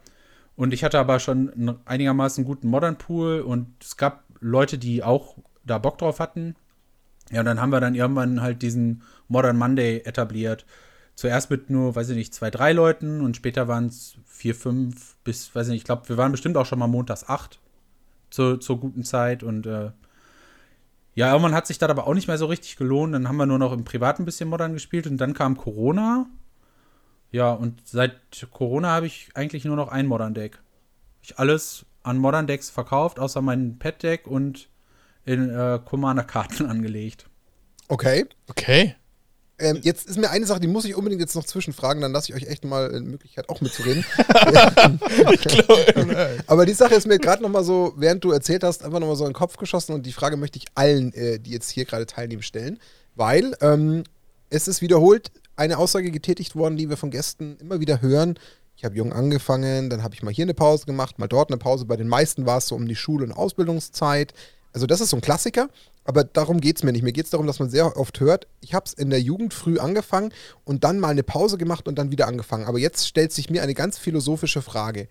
[0.56, 5.38] und ich hatte aber schon einigermaßen guten Modern Pool und es gab Leute, die auch
[5.66, 6.56] da Bock drauf hatten.
[7.32, 10.66] Ja, und dann haben wir dann irgendwann halt diesen Modern Monday etabliert.
[11.16, 15.16] zuerst mit nur, weiß ich nicht, zwei, drei Leuten und später waren es vier, fünf
[15.24, 17.60] bis, weiß ich nicht, ich glaube, wir waren bestimmt auch schon mal montags acht
[18.30, 19.92] zur, zur guten Zeit und äh,
[21.16, 23.14] ja, irgendwann hat sich das aber auch nicht mehr so richtig gelohnt.
[23.14, 26.26] Dann haben wir nur noch im Privaten ein bisschen Modern gespielt und dann kam Corona.
[27.32, 30.60] Ja, und seit Corona habe ich eigentlich nur noch ein Modern Deck.
[31.22, 34.70] Ich alles an Modern Decks verkauft, außer mein Pet Deck und
[35.26, 37.28] in äh, Commander-Karten angelegt.
[37.88, 38.26] Okay.
[38.50, 38.96] Okay.
[39.60, 42.32] Ähm, jetzt ist mir eine Sache, die muss ich unbedingt jetzt noch zwischenfragen, dann lasse
[42.32, 44.04] ich euch echt mal eine Möglichkeit, auch mitzureden.
[45.42, 46.44] glaube.
[46.48, 49.08] Aber die Sache ist mir gerade noch mal so, während du erzählt hast, einfach noch
[49.08, 51.70] mal so in den Kopf geschossen und die Frage möchte ich allen, äh, die jetzt
[51.70, 52.80] hier gerade teilnehmen, stellen,
[53.16, 54.04] weil ähm,
[54.50, 58.40] es ist wiederholt eine Aussage getätigt worden, die wir von Gästen immer wieder hören.
[58.84, 61.58] Ich habe jung angefangen, dann habe ich mal hier eine Pause gemacht, mal dort eine
[61.58, 61.86] Pause.
[61.86, 64.34] Bei den meisten war es so um die Schul- und Ausbildungszeit.
[64.74, 65.70] Also das ist so ein Klassiker,
[66.04, 67.02] aber darum geht es mir nicht.
[67.02, 69.54] Mir geht es darum, dass man sehr oft hört, ich habe es in der Jugend
[69.54, 70.34] früh angefangen
[70.66, 72.66] und dann mal eine Pause gemacht und dann wieder angefangen.
[72.66, 75.08] Aber jetzt stellt sich mir eine ganz philosophische Frage.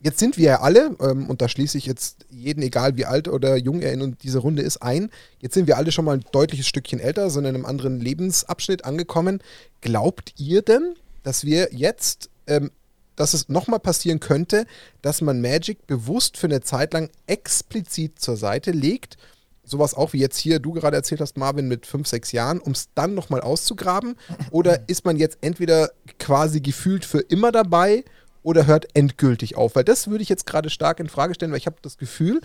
[0.00, 3.26] Jetzt sind wir ja alle, ähm, und da schließe ich jetzt jeden, egal wie alt
[3.26, 5.10] oder jung er in dieser Runde ist, ein.
[5.40, 8.84] Jetzt sind wir alle schon mal ein deutliches Stückchen älter, sind in einem anderen Lebensabschnitt
[8.84, 9.42] angekommen.
[9.80, 12.70] Glaubt ihr denn, dass wir jetzt, ähm,
[13.16, 14.66] dass es nochmal passieren könnte,
[15.02, 19.16] dass man Magic bewusst für eine Zeit lang explizit zur Seite legt?
[19.64, 22.72] Sowas auch wie jetzt hier du gerade erzählt hast, Marvin, mit fünf, sechs Jahren, um
[22.72, 24.16] es dann nochmal auszugraben?
[24.50, 28.04] Oder ist man jetzt entweder quasi gefühlt für immer dabei
[28.42, 29.74] oder hört endgültig auf?
[29.74, 32.40] Weil das würde ich jetzt gerade stark in Frage stellen, weil ich habe das Gefühl,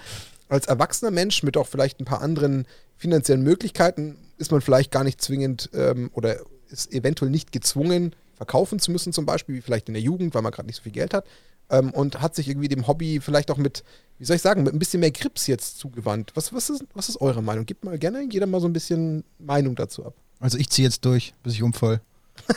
[0.49, 2.65] als erwachsener Mensch mit auch vielleicht ein paar anderen
[2.97, 6.37] finanziellen Möglichkeiten ist man vielleicht gar nicht zwingend ähm, oder
[6.69, 10.41] ist eventuell nicht gezwungen, verkaufen zu müssen, zum Beispiel, wie vielleicht in der Jugend, weil
[10.41, 11.27] man gerade nicht so viel Geld hat.
[11.69, 13.83] Ähm, und hat sich irgendwie dem Hobby vielleicht auch mit,
[14.17, 16.31] wie soll ich sagen, mit ein bisschen mehr Grips jetzt zugewandt.
[16.33, 17.67] Was, was, ist, was ist eure Meinung?
[17.67, 20.15] Gebt mal gerne jeder mal so ein bisschen Meinung dazu ab.
[20.39, 22.01] Also ich ziehe jetzt durch, bis ich umfall.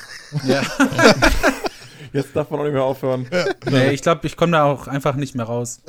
[0.44, 0.62] Ja.
[2.12, 3.26] Jetzt darf man auch nicht mehr aufhören.
[3.70, 5.80] nee, ich glaube, ich komme da auch einfach nicht mehr raus.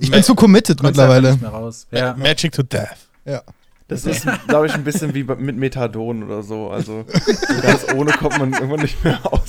[0.00, 1.32] Ich bin zu committed mittlerweile.
[1.32, 1.86] Nicht mehr raus.
[1.90, 2.14] Ja.
[2.14, 2.96] Magic to Death.
[3.24, 3.42] Ja.
[3.88, 6.70] Das ist, glaube ich, ein bisschen wie mit Methadon oder so.
[6.70, 9.42] Also so ganz ohne kommt man irgendwann nicht mehr aus.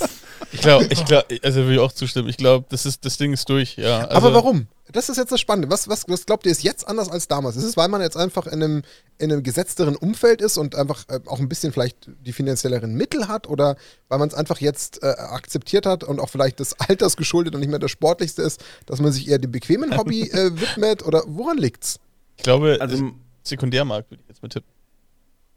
[0.52, 2.28] Ich glaube, ich glaube, also will ich auch zustimmen.
[2.28, 4.00] Ich glaube, das ist, das Ding ist durch, ja.
[4.06, 4.66] Also, Aber warum?
[4.92, 5.68] Das ist jetzt das Spannende.
[5.70, 7.56] Was, was, was glaubt ihr, ist jetzt anders als damals?
[7.56, 8.82] Ist es, weil man jetzt einfach in einem,
[9.18, 13.26] in einem gesetzteren Umfeld ist und einfach äh, auch ein bisschen vielleicht die finanzielleren Mittel
[13.28, 13.76] hat oder
[14.08, 17.60] weil man es einfach jetzt äh, akzeptiert hat und auch vielleicht des Alters geschuldet und
[17.60, 21.24] nicht mehr das Sportlichste ist, dass man sich eher dem bequemen Hobby äh, widmet oder
[21.26, 21.98] woran liegt's?
[22.36, 23.12] Ich glaube, Also also,
[23.46, 24.70] Sekundärmarkt würde ich jetzt mit tippen.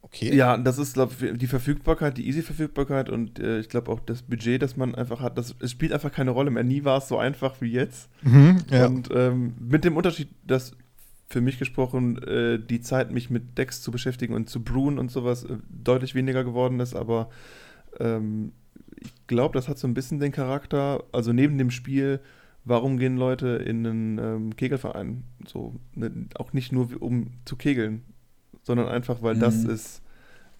[0.02, 0.34] Okay.
[0.34, 4.22] Ja, das ist glaub, ich, die Verfügbarkeit, die Easy-Verfügbarkeit und äh, ich glaube auch das
[4.22, 6.64] Budget, das man einfach hat, das, es spielt einfach keine Rolle mehr.
[6.64, 8.10] Nie war es so einfach wie jetzt.
[8.22, 8.88] Mhm, ja.
[8.88, 10.72] Und ähm, mit dem Unterschied, dass
[11.30, 15.12] für mich gesprochen äh, die Zeit, mich mit Decks zu beschäftigen und zu brewen und
[15.12, 17.30] sowas äh, deutlich weniger geworden ist, aber
[18.00, 18.54] ähm,
[19.00, 22.20] ich glaube, das hat so ein bisschen den Charakter, also neben dem Spiel,
[22.70, 25.24] warum gehen Leute in einen ähm, Kegelverein?
[25.46, 28.04] So, ne, auch nicht nur um zu kegeln,
[28.64, 29.70] sondern einfach, weil das Mhm.
[29.72, 30.02] ist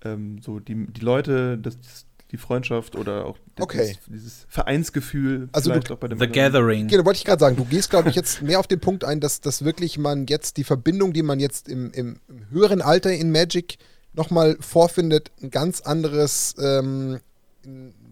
[0.04, 1.78] ähm, so die, die Leute, das,
[2.32, 3.96] die Freundschaft oder auch dieses, Okay.
[4.08, 6.88] dieses Vereinsgefühl Also du- vielleicht auch bei dem The Gathering.
[6.88, 7.56] Genau, wollte ich gerade sagen.
[7.56, 10.58] Du gehst, glaube ich, jetzt mehr auf den Punkt ein, dass, dass wirklich man jetzt
[10.58, 13.78] die Verbindung, die man jetzt im, im, im höheren Alter in Magic
[14.14, 17.20] nochmal vorfindet, ein ganz anderes ähm,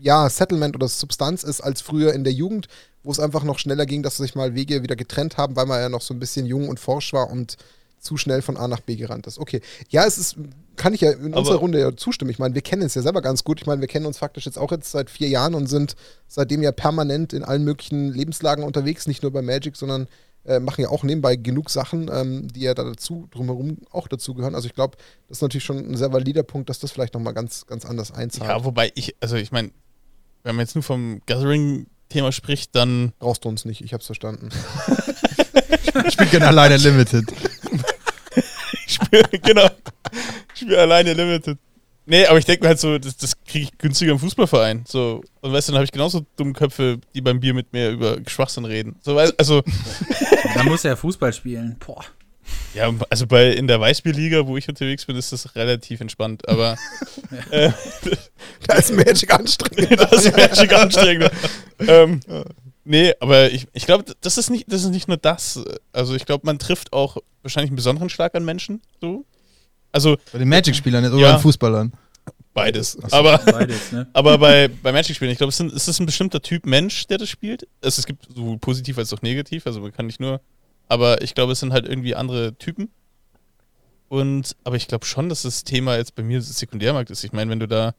[0.02, 2.68] ja, Settlement oder Substanz ist als früher in der Jugend,
[3.04, 5.80] wo es einfach noch schneller ging, dass sich mal Wege wieder getrennt haben, weil man
[5.80, 7.58] ja noch so ein bisschen jung und forsch war und
[8.00, 9.40] zu schnell von A nach B gerannt ist.
[9.40, 9.62] Okay.
[9.90, 10.36] Ja, es ist,
[10.76, 12.30] kann ich ja in Aber- unserer Runde ja zustimmen.
[12.32, 13.60] Ich meine, wir kennen es ja selber ganz gut.
[13.60, 15.96] Ich meine, wir kennen uns faktisch jetzt auch jetzt seit vier Jahren und sind
[16.28, 20.08] seitdem ja permanent in allen möglichen Lebenslagen unterwegs, nicht nur bei Magic, sondern
[20.48, 24.34] äh, machen ja auch nebenbei genug Sachen, ähm, die ja da dazu, drumherum auch dazu
[24.34, 24.56] gehören.
[24.56, 27.34] Also ich glaube, das ist natürlich schon ein sehr valider Punkt, dass das vielleicht nochmal
[27.34, 28.50] ganz, ganz anders einzahlt.
[28.50, 29.72] Ja, wobei ich, also ich meine,
[30.44, 34.50] wenn man jetzt nur vom Gathering-Thema spricht, dann Brauchst du uns nicht, ich hab's verstanden.
[36.08, 37.26] Ich bin gerne alleine limited.
[38.86, 39.68] ich spiele, genau,
[40.54, 41.58] ich spiele alleine Limited.
[42.10, 44.86] Nee, aber ich denke mir halt so, das, das kriege ich günstiger im Fußballverein.
[44.88, 47.90] So, und weißt du, dann habe ich genauso dumme Köpfe, die beim Bier mit mir
[47.90, 48.96] über Schwachsinn reden.
[49.02, 49.62] So, also,
[50.56, 51.76] Da muss er Fußball spielen.
[51.86, 52.04] Boah.
[52.74, 56.48] ja, also bei in der Weißbierliga, wo ich unterwegs bin, ist das relativ entspannt.
[56.48, 56.78] Aber
[57.52, 57.72] äh,
[58.68, 60.00] Da ist Magic anstrengend.
[60.00, 61.32] das ist Magic anstrengender.
[61.80, 62.22] ähm,
[62.86, 65.62] nee, aber ich, ich glaube, das ist nicht, das ist nicht nur das.
[65.92, 68.82] Also ich glaube, man trifft auch wahrscheinlich einen besonderen Schlag an Menschen.
[69.02, 69.26] So.
[69.98, 71.32] Also Bei den Magic-Spielern oder Ja.
[71.32, 71.92] bei den Fußballern.
[72.54, 72.92] beides.
[72.94, 73.18] So.
[73.18, 74.08] Aber, Beides, ne?
[74.14, 77.30] aber bei, bei Magic-Spielen, ich glaube, es, es ist ein bestimmter Typ Mensch, der das
[77.30, 77.68] spielt.
[77.82, 80.40] Es, es gibt sowohl positiv als auch negativ, also man kann nicht nur.
[80.88, 82.90] Aber ich glaube, es sind halt irgendwie andere Typen.
[84.10, 87.24] Und, aber ich glaube schon, dass das Thema jetzt bei mir Sekundärmarkt ist.
[87.24, 87.94] Ich meine, wenn du da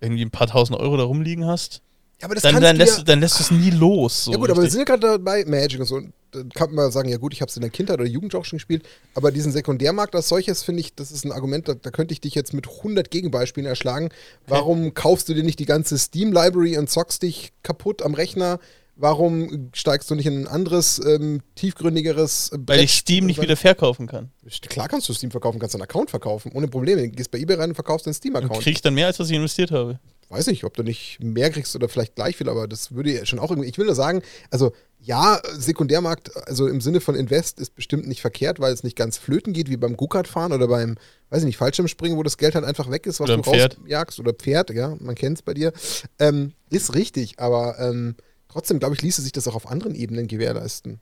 [0.00, 1.82] irgendwie ein paar tausend Euro da rumliegen hast,
[2.22, 4.24] aber das dann, dann, du lässt, ja, dann lässt du es nie los.
[4.24, 4.72] So ja gut, aber wir richtig.
[4.72, 5.96] sind ja gerade dabei, Magic und so.
[5.96, 8.34] Und dann kann man sagen, ja gut, ich habe es in der Kindheit oder Jugend
[8.34, 11.74] auch schon gespielt, aber diesen Sekundärmarkt als solches finde ich, das ist ein Argument, da,
[11.74, 14.08] da könnte ich dich jetzt mit 100 Gegenbeispielen erschlagen.
[14.46, 18.58] Warum kaufst du dir nicht die ganze Steam-Library und zockst dich kaputt am Rechner?
[18.94, 23.40] Warum steigst du nicht in ein anderes, ähm, tiefgründigeres äh, Weil Brett- ich Steam nicht
[23.40, 24.30] wieder verkaufen kann.
[24.68, 27.02] Klar kannst du Steam verkaufen, kannst einen Account verkaufen, ohne Probleme.
[27.02, 28.60] Du gehst bei eBay rein und verkaufst deinen Dann Steam-Account.
[28.62, 29.98] kriege ich dann mehr, als was ich investiert habe.
[30.32, 33.26] Weiß nicht, ob du nicht mehr kriegst oder vielleicht gleich viel, aber das würde ja
[33.26, 33.68] schon auch irgendwie.
[33.68, 38.20] Ich will nur sagen, also ja, Sekundärmarkt, also im Sinne von Invest ist bestimmt nicht
[38.20, 40.96] verkehrt, weil es nicht ganz flöten geht, wie beim Go-Kart-Fahren oder beim,
[41.30, 43.78] weiß ich nicht, Fallschirmspringen, wo das Geld halt einfach weg ist, was Oder du Pferd.
[43.80, 45.72] rausjagst oder Pferd, ja, man kennt es bei dir.
[46.18, 48.14] Ähm, ist richtig, aber ähm,
[48.48, 51.00] trotzdem, glaube ich, ließe sich das auch auf anderen Ebenen gewährleisten.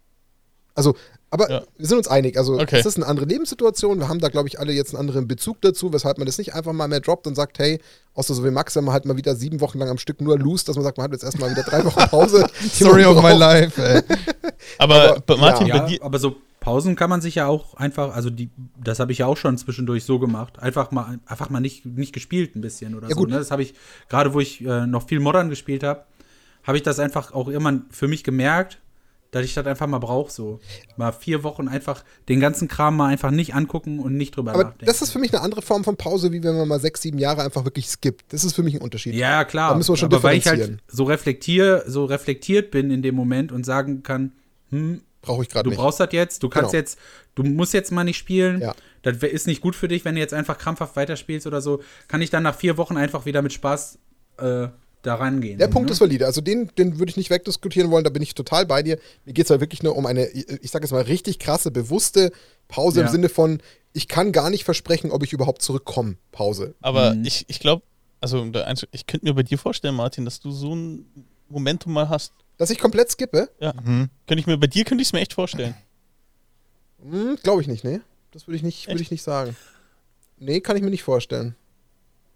[0.75, 0.97] Also,
[1.31, 1.63] aber Ja.
[1.79, 2.37] wir sind uns einig.
[2.37, 2.79] Also, Okay.
[2.81, 3.99] es ist eine andere Lebenssituation.
[3.99, 6.55] Wir haben da, glaube ich, alle jetzt einen anderen Bezug dazu, weshalb man das nicht
[6.55, 7.81] einfach mal mehr droppt und sagt, hey,
[8.15, 10.39] außer so wie Max, wenn man halt mal wieder sieben Wochen lang am Stück nur
[10.39, 12.47] lost, dass man sagt, man hat jetzt erstmal wieder drei Wochen Pause.
[12.75, 14.03] Story of my life, ey.
[14.79, 15.79] Aber, Aber, Martin, ja.
[15.79, 15.97] bei dir.
[15.99, 18.51] Ja, aber so Pausen kann man sich ja auch einfach, also die,
[18.83, 20.59] das habe ich ja auch schon zwischendurch so gemacht.
[20.59, 23.21] Einfach mal, einfach mal nicht, nicht gespielt ein bisschen oder Ja, so.
[23.21, 23.31] gut.
[23.31, 23.39] Ne?
[23.39, 23.75] Das habe ich,
[24.11, 26.05] gerade wo ich äh, noch viel Modern gespielt habe,
[26.65, 28.79] habe ich das einfach auch irgendwann für mich gemerkt,
[29.31, 30.31] dass ich das einfach mal brauche.
[30.31, 30.61] So
[30.97, 34.65] mal vier Wochen einfach den ganzen Kram mal einfach nicht angucken und nicht drüber Aber
[34.65, 34.87] nachdenken.
[34.87, 37.19] das ist für mich eine andere Form von Pause, wie wenn man mal sechs, sieben
[37.19, 38.33] Jahre einfach wirklich skippt.
[38.33, 39.15] Das ist für mich ein Unterschied.
[39.15, 39.71] Ja, klar.
[39.71, 43.15] Da müssen wir schon aber weil ich halt so reflektier, so reflektiert bin in dem
[43.15, 44.33] Moment und sagen kann,
[44.71, 45.79] hm, Brauche ich gerade du nicht.
[45.79, 46.81] brauchst das jetzt, du kannst Genau.
[46.81, 46.99] jetzt,
[47.35, 48.61] du musst jetzt mal nicht spielen.
[48.63, 48.75] Ja.
[49.03, 51.83] Das ist nicht gut für dich, wenn du jetzt einfach krampfhaft weiterspielst oder so.
[52.09, 53.99] Kann ich dann nach vier Wochen einfach wieder mit Spaß
[54.39, 54.69] äh,
[55.03, 55.59] da rangehen.
[55.59, 55.93] Der Punkt ne?
[55.93, 56.27] ist valide.
[56.27, 58.99] Also den, den würde ich nicht wegdiskutieren wollen, da bin ich total bei dir.
[59.25, 62.33] Mir geht es halt wirklich nur um eine, ich sage jetzt mal, richtig krasse, bewusste
[62.69, 63.07] Pause Ja.
[63.07, 66.17] im Sinne von, ich kann gar nicht versprechen, ob ich überhaupt zurückkomme.
[66.33, 66.75] Pause.
[66.83, 67.25] Aber Mhm.
[67.25, 67.83] ich, ich glaube,
[68.21, 68.47] also
[68.93, 71.07] ich könnte mir bei dir vorstellen, Martin, dass du so ein
[71.49, 72.33] Momentum mal hast.
[72.59, 73.49] Dass ich komplett skippe?
[73.59, 73.73] Ja.
[73.83, 74.11] Mhm.
[74.27, 75.75] Könnte ich mir, bei dir könnte ich es mir echt vorstellen.
[77.03, 78.01] Hm, Glaube ich nicht, nee.
[78.33, 79.03] Das würde ich, nicht- würde Echt?
[79.07, 79.57] ich nicht sagen.
[80.39, 81.55] Nee, kann ich mir nicht vorstellen.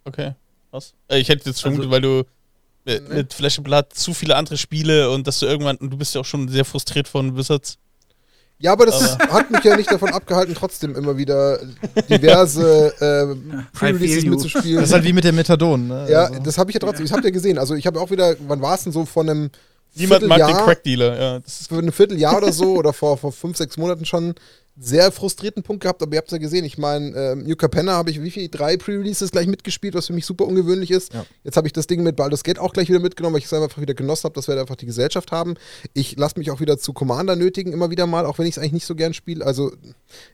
[0.04, 0.32] Okay.
[0.70, 0.94] Was?
[1.08, 2.24] Äh, ich hätte jetzt schon, Also- weil du
[2.86, 3.14] äh, Nee.
[3.16, 6.14] mit Flash and Blood zu viele andere Spiele und dass du irgendwann, und du bist
[6.14, 7.78] ja auch schon sehr frustriert von Wizards.
[8.58, 11.58] Ja, aber das Aber- hat mich ja nicht davon abgehalten, trotzdem immer wieder
[12.08, 14.76] diverse äh, Pre-Releases mitzuspielen.
[14.80, 16.06] Das ist halt wie mit dem Methadon, ne?
[16.10, 17.58] ja, Also- das habe ich ja trotzdem, das habt ihr gesehen.
[17.58, 19.50] Also ich habe auch wieder, wann war es denn so, von einem
[19.96, 21.20] Niemand mag den Crack-Dealer.
[21.20, 24.34] Ja, das ist für ein Vierteljahr oder so oder vor, vor fünf, sechs Monaten schon
[24.76, 26.64] sehr frustrierten Punkt gehabt, aber ihr habt es ja gesehen.
[26.64, 28.48] Ich meine, ähm, New Capenna habe ich wie viel?
[28.48, 31.14] Drei Pre-Releases gleich mitgespielt, was für mich super ungewöhnlich ist.
[31.14, 31.24] Ja.
[31.44, 33.52] Jetzt habe ich das Ding mit Baldur's Gate auch gleich wieder mitgenommen, weil ich es
[33.52, 35.54] einfach wieder genossen habe, dass wir einfach die Gesellschaft haben.
[35.92, 38.58] Ich lasse mich auch wieder zu Commander nötigen, immer wieder mal, auch wenn ich es
[38.58, 39.46] eigentlich nicht so gern spiele.
[39.46, 39.72] Also,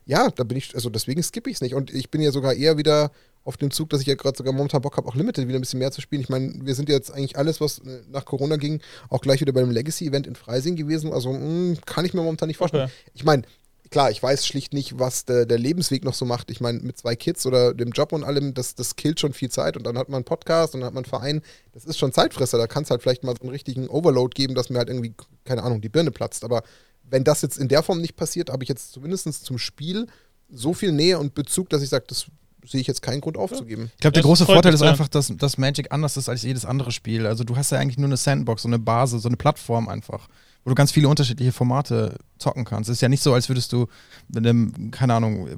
[0.06, 1.74] ja, da bin ich, also deswegen skippe ich es nicht.
[1.74, 3.10] Und ich bin ja sogar eher wieder
[3.44, 5.62] auf dem Zug, dass ich ja gerade sogar momentan Bock habe, auch Limited wieder ein
[5.62, 6.20] bisschen mehr zu spielen.
[6.22, 9.52] Ich meine, wir sind jetzt eigentlich alles, was äh, nach Corona ging, auch gleich wieder
[9.52, 11.12] beim Legacy-Event in Freising gewesen.
[11.12, 12.84] Also mh, kann ich mir momentan nicht vorstellen.
[12.84, 13.10] Okay.
[13.14, 13.42] Ich meine,
[13.90, 16.50] klar, ich weiß schlicht nicht, was der, der Lebensweg noch so macht.
[16.50, 19.50] Ich meine, mit zwei Kids oder dem Job und allem, das, das killt schon viel
[19.50, 19.76] Zeit.
[19.76, 21.42] Und dann hat man einen Podcast und dann hat man einen Verein.
[21.72, 22.58] Das ist schon Zeitfresser.
[22.58, 25.14] Da kann es halt vielleicht mal so einen richtigen Overload geben, dass mir halt irgendwie,
[25.44, 26.44] keine Ahnung, die Birne platzt.
[26.44, 26.62] Aber
[27.02, 30.06] wenn das jetzt in der Form nicht passiert, habe ich jetzt zumindest zum Spiel
[30.48, 32.26] so viel Nähe und Bezug, dass ich sage, das
[32.64, 33.90] sehe ich jetzt keinen Grund aufzugeben.
[33.94, 36.64] Ich glaube, der Das große Vorteil ist einfach, dass, dass Magic anders ist als jedes
[36.64, 37.26] andere Spiel.
[37.26, 40.28] Also du hast ja eigentlich nur eine Sandbox, so eine Basis, so eine Plattform einfach,
[40.64, 42.90] wo du ganz viele unterschiedliche Formate zocken kannst.
[42.90, 43.86] Es ist ja nicht so, als würdest du
[44.28, 45.48] mit einem, keine Ahnung,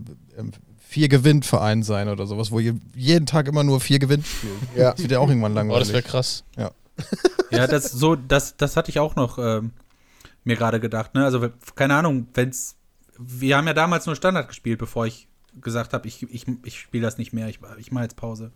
[0.79, 4.53] vier gewinnt Verein sein oder sowas, wo ihr jeden Tag immer nur vier gewinnt spielt.
[4.77, 4.93] Ja.
[4.93, 5.93] Das wird ja auch irgendwann Boah, das langweilig.
[5.93, 6.45] wäre krass.
[7.51, 9.73] Ja, das so, das, das hatte ich auch noch ähm,
[10.45, 11.15] mir gerade gedacht.
[11.15, 11.25] Ne?
[11.25, 12.77] Also, keine Ahnung, wenn's.
[13.19, 15.29] Wir haben ja damals nur Standard gespielt, bevor ich
[15.61, 18.53] gesagt habe, ich, ich, ich spiele das nicht mehr, ich, ich mache jetzt Pause.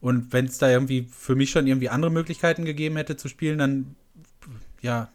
[0.00, 3.58] Und wenn es da irgendwie für mich schon irgendwie andere Möglichkeiten gegeben hätte zu spielen,
[3.58, 3.96] dann
[4.80, 5.10] ja,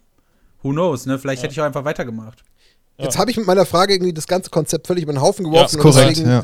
[0.63, 1.19] who knows, ne?
[1.19, 1.43] Vielleicht Ja.
[1.43, 2.43] hätte ich auch einfach weitergemacht.
[2.97, 3.05] Ja.
[3.05, 5.65] Jetzt habe ich mit meiner Frage irgendwie das ganze Konzept völlig über den Haufen geworfen.
[5.65, 6.43] ist und korrekt, deswegen ja.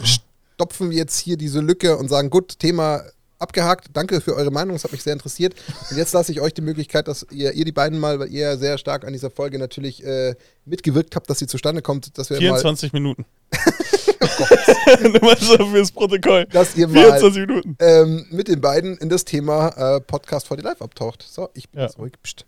[0.55, 3.03] stopfen wir jetzt hier diese Lücke und sagen, gut, Thema
[3.37, 3.87] abgehakt.
[3.93, 5.53] Danke für eure Meinung, das hat mich sehr interessiert.
[5.89, 8.41] Und jetzt lasse ich euch die Möglichkeit, dass ihr, ihr die beiden mal, weil ihr
[8.41, 12.29] ja sehr stark an dieser Folge natürlich äh, mitgewirkt habt, dass sie zustande kommt, dass
[12.29, 13.25] wir mal, 24 Minuten.
[15.01, 16.45] Nur mal so fürs Protokoll.
[16.47, 17.77] dass ihr mal 24 Minuten.
[17.79, 21.25] ähm, mit den beiden in das Thema äh, Podcast for the Life abtaucht.
[21.29, 21.85] So, ich bin Ja.
[21.87, 22.13] jetzt ruhig.
[22.23, 22.45] Psst.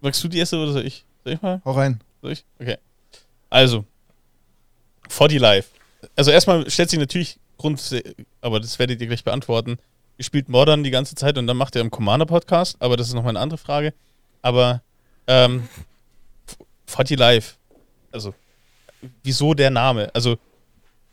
[0.00, 1.04] Magst du die erste oder soll ich?
[1.24, 1.60] Soll ich mal?
[1.64, 2.00] Hau rein.
[2.22, 2.44] Soll ich?
[2.58, 2.76] Okay.
[3.48, 3.84] Also,
[5.08, 5.70] 40 Live.
[6.16, 8.02] Also erstmal stellt sich natürlich Grund,
[8.40, 9.78] aber das werdet ihr gleich beantworten.
[10.16, 13.14] Ihr spielt Modern die ganze Zeit und dann macht ihr einen Commander-Podcast, aber das ist
[13.14, 13.92] nochmal eine andere Frage.
[14.40, 14.82] Aber
[15.26, 15.68] ähm,
[16.86, 17.56] 40 Live.
[18.12, 18.34] Also,
[19.22, 20.10] wieso der Name?
[20.14, 20.38] Also,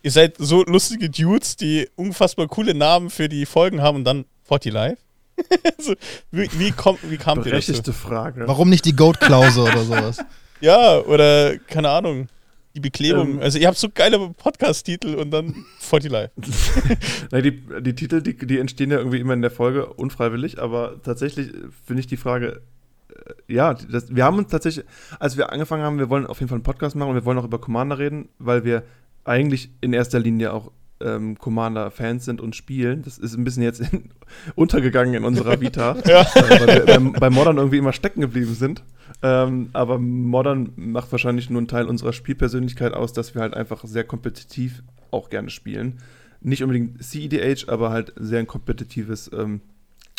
[0.02, 4.24] ihr seid so lustige Dudes, die unfassbar coole Namen für die Folgen haben und dann
[4.44, 4.98] 40 Live.
[5.78, 5.94] so,
[6.30, 7.66] wie, wie, kommt, wie kam dir das?
[7.66, 7.72] so?
[7.72, 8.46] Berechtigte Frage.
[8.46, 10.18] Warum nicht die Goat-Klause oder sowas?
[10.60, 12.26] Ja, oder keine Ahnung.
[12.74, 13.34] Die Beklebung.
[13.34, 13.40] Ähm.
[13.40, 16.30] also ihr habt so geile Podcast-Titel und dann 40 Live.
[17.30, 21.00] Nein, die, die Titel, die, die entstehen ja irgendwie immer in der Folge unfreiwillig, aber
[21.04, 21.52] tatsächlich
[21.86, 22.60] finde ich die Frage,
[23.08, 24.84] äh, ja, das, wir haben uns tatsächlich,
[25.20, 27.38] als wir angefangen haben, wir wollen auf jeden Fall einen Podcast machen und wir wollen
[27.38, 28.82] auch über Commander reden, weil wir
[29.22, 33.02] eigentlich in erster Linie auch ähm, Commander-Fans sind und spielen.
[33.02, 34.10] Das ist ein bisschen jetzt in,
[34.54, 36.22] untergegangen in unserer Vita, Ja.
[36.22, 38.82] äh, weil wir beim, bei Modern irgendwie immer stecken geblieben sind.
[39.22, 43.84] Ähm, aber Modern macht wahrscheinlich nur einen Teil unserer Spielpersönlichkeit aus, dass wir halt einfach
[43.84, 45.98] sehr kompetitiv auch gerne spielen.
[46.40, 49.60] Nicht unbedingt CEDH, aber halt sehr ein kompetitives ähm,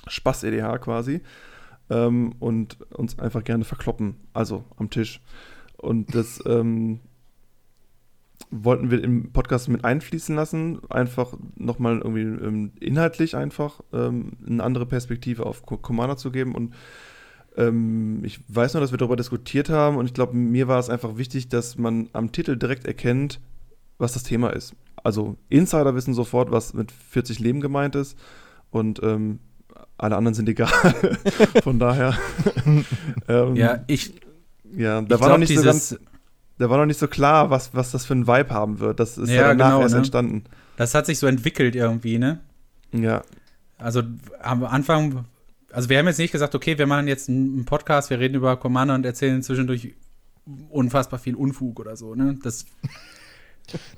[0.07, 1.21] Spaß-EDH quasi.
[1.89, 5.21] Ähm, und uns einfach gerne verkloppen, also am Tisch.
[5.77, 6.99] Und das ähm,
[8.51, 14.63] wollten wir im Podcast mit einfließen lassen, einfach nochmal irgendwie ähm, inhaltlich einfach ähm, eine
[14.63, 16.73] andere Perspektive auf Co- Commander zu geben und
[17.57, 20.89] ähm, ich weiß nur, dass wir darüber diskutiert haben und ich glaube, mir war es
[20.89, 23.39] einfach wichtig, dass man am Titel direkt erkennt,
[23.97, 24.73] was das Thema ist.
[25.03, 28.17] Also Insider wissen sofort, was mit 40 Leben gemeint ist
[28.71, 29.39] und ähm,
[29.97, 30.69] alle anderen sind egal.
[31.63, 32.17] Von daher.
[33.27, 34.13] ähm, Ja, ich,
[34.75, 35.99] ja, da ich war noch glaube, nicht so ganz dieses,
[36.59, 38.99] da war noch nicht so klar, was, was das für ein Vibe haben wird.
[38.99, 39.97] Das ist ja, Ja, danach genau, erst ne?
[39.99, 40.43] entstanden.
[40.77, 42.39] das hat sich so entwickelt irgendwie, ne?
[42.91, 43.23] Ja.
[43.77, 44.03] Also
[44.41, 45.25] am Anfang,
[45.71, 48.57] also wir haben jetzt nicht gesagt, okay, wir machen jetzt einen Podcast, wir reden über
[48.57, 49.93] Commander und erzählen zwischendurch
[50.69, 52.37] unfassbar viel Unfug oder so, ne?
[52.43, 52.65] Das,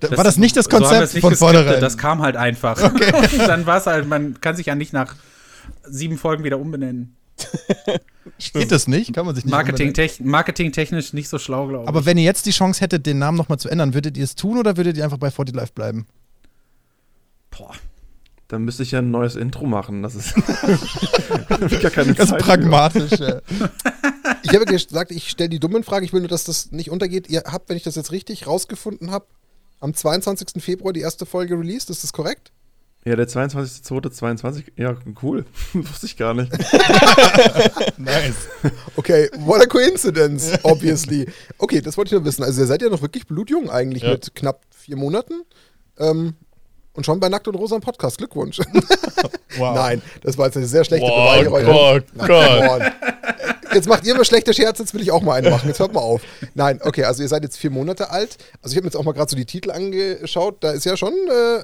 [0.01, 1.79] Da- war das nicht das so Konzept es nicht von vornherein?
[1.81, 2.81] Das kam halt einfach.
[2.93, 2.99] Und
[3.47, 5.15] dann war es halt, man kann sich ja nicht nach
[5.83, 7.15] sieben Folgen wieder umbenennen.
[8.53, 9.13] Geht das nicht?
[9.13, 11.89] Kann man sich nicht Marketing marketingtechnisch nicht so schlau, glaube ich.
[11.89, 14.35] Aber wenn ihr jetzt die Chance hättet, den Namen nochmal zu ändern, würdet ihr es
[14.35, 16.07] tun oder würdet ihr einfach bei 40 Live bleiben?
[17.49, 17.73] Boah.
[18.47, 20.03] Dann müsste ich ja ein neues Intro machen.
[20.03, 20.35] Das ist.
[21.81, 23.19] gar keine Ganz Zeit pragmatisch.
[23.19, 23.41] ja.
[24.43, 26.03] Ich habe gesagt, ich stelle die dummen Fragen.
[26.03, 27.29] Ich will nur, dass das nicht untergeht.
[27.29, 29.25] Ihr habt, wenn ich das jetzt richtig rausgefunden habe,
[29.79, 30.61] am 22.
[30.61, 31.89] Februar die erste Folge released.
[31.89, 32.51] Ist das korrekt?
[33.03, 34.63] Ja, der 22.02.22.
[34.77, 35.45] Ja, cool.
[35.73, 36.51] Wusste ich gar nicht.
[37.97, 38.47] Nice.
[38.95, 41.27] Okay, what a coincidence, obviously.
[41.57, 42.43] Okay, das wollte ich nur wissen.
[42.43, 44.11] Also ihr seid ja noch wirklich blutjung eigentlich Ja.
[44.11, 45.41] mit knapp vier Monaten.
[45.99, 46.35] Ähm,
[46.93, 48.17] und schon bei Nackt und Rosa im Podcast.
[48.17, 48.59] Glückwunsch.
[49.57, 49.75] Wow.
[49.75, 51.75] Nein, das war jetzt eine sehr schlechte Boah, Beweihräucherung.
[51.75, 52.93] Gott, Na, Gott.
[53.73, 55.67] Jetzt macht ihr immer schlechte Scherze, jetzt will ich auch mal einen machen.
[55.67, 56.21] Jetzt hört mal auf.
[56.55, 58.37] Nein, okay, also ihr seid jetzt vier Monate alt.
[58.61, 60.63] Also ich habe mir jetzt auch mal gerade so die Titel angeschaut.
[60.63, 61.63] Da ist ja schon äh,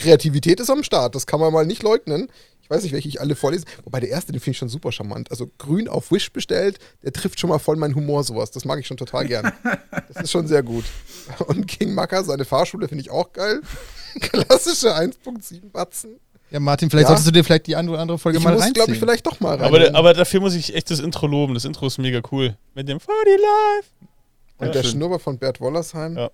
[0.00, 1.14] Kreativität ist am Start.
[1.14, 2.28] Das kann man mal nicht leugnen.
[2.62, 3.64] Ich weiß nicht, welche ich alle vorlese.
[3.84, 5.30] Wobei der erste, den finde ich schon super charmant.
[5.30, 8.50] Also grün auf Wish bestellt, der trifft schon mal voll meinen Humor, sowas.
[8.52, 9.52] Das mag ich schon total gern.
[10.12, 10.84] Das ist schon sehr gut.
[11.48, 13.60] Und King Macker, seine Fahrschule, finde ich auch geil.
[14.20, 16.20] Klassische 1.7 Batzen.
[16.52, 17.08] Ja, Martin, vielleicht Ja.
[17.08, 18.74] solltest du dir vielleicht die oder andere Folge Ich mal muss, reinziehen.
[18.74, 19.66] glaube ich, vielleicht doch mal rein.
[19.66, 21.54] Aber, aber dafür muss ich echt das Intro loben.
[21.54, 22.56] Das Intro ist mega cool.
[22.74, 23.86] Mit dem 40 Live.
[24.58, 24.92] Und Ja, der schön.
[24.92, 26.16] Schnurrbart von Bert Wollersheim.
[26.16, 26.30] Ja.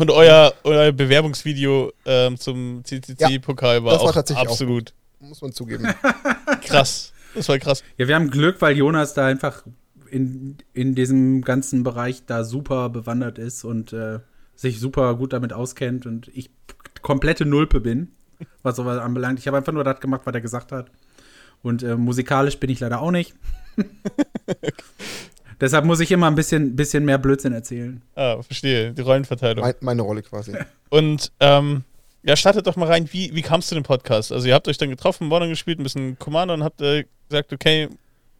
[0.00, 5.42] Und euer, euer Bewerbungsvideo ähm, zum CCC-Pokal war das war auch tatsächlich auch absolut Muss
[5.42, 5.86] man zugeben.
[6.62, 7.12] krass.
[7.34, 7.84] Das war krass.
[7.98, 9.62] Ja, wir haben Glück, weil Jonas da einfach
[10.10, 14.20] in, in diesem ganzen Bereich da super bewandert ist und äh,
[14.56, 16.48] sich super gut damit auskennt und ich
[17.02, 18.12] komplette Nulpe bin,
[18.62, 19.38] was sowas anbelangt.
[19.38, 20.90] Ich habe einfach nur das gemacht, was er gesagt hat.
[21.62, 23.34] Und äh, musikalisch bin ich leider auch nicht.
[25.60, 28.02] Deshalb muss ich immer ein bisschen, bisschen mehr Blödsinn erzählen.
[28.14, 28.92] Ah, verstehe.
[28.92, 29.64] Die Rollenverteilung.
[29.64, 30.54] Mein, meine Rolle quasi.
[30.88, 31.84] Und ähm,
[32.22, 33.08] ja, startet doch mal rein.
[33.12, 34.32] Wie, wie kamst du dem Podcast?
[34.32, 37.52] Also ihr habt euch dann getroffen, Modern gespielt, ein bisschen Commander und habt äh, gesagt,
[37.52, 37.88] okay,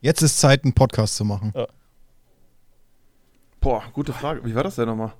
[0.00, 1.52] Jetzt ist Zeit, einen Podcast zu machen.
[3.61, 4.44] Boah, gute Frage.
[4.44, 5.12] Wie war das denn nochmal?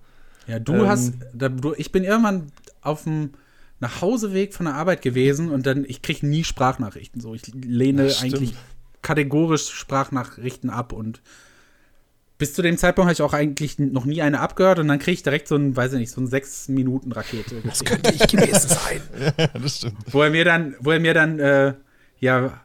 [0.47, 0.89] Ja, du Ähm.
[0.89, 3.35] hast, da, du, ich bin irgendwann auf dem
[3.81, 7.35] Nachhauseweg von der Arbeit gewesen und dann, ich kriege nie Sprachnachrichten so.
[7.35, 8.55] Ich lehne eigentlich
[9.03, 11.21] kategorisch Sprachnachrichten ab und
[12.41, 15.13] bis zu dem Zeitpunkt habe ich auch eigentlich noch nie eine abgehört und dann kriege
[15.13, 17.57] ich direkt so ein, weiß ich nicht, so ein sechs Minuten Rakete.
[17.63, 19.03] Das könnte ich gewesen sein.
[19.39, 19.97] Ja, das stimmt.
[20.11, 21.75] Wo er mir dann, wo er mir dann, äh,
[22.19, 22.61] ja,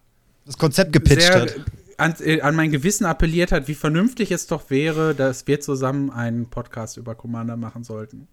[0.46, 1.56] Das Konzept gepitcht sehr hat.
[1.98, 6.10] an, äh, an mein Gewissen appelliert hat, wie vernünftig es doch wäre, dass wir zusammen
[6.10, 8.30] einen Podcast über Commander machen sollten.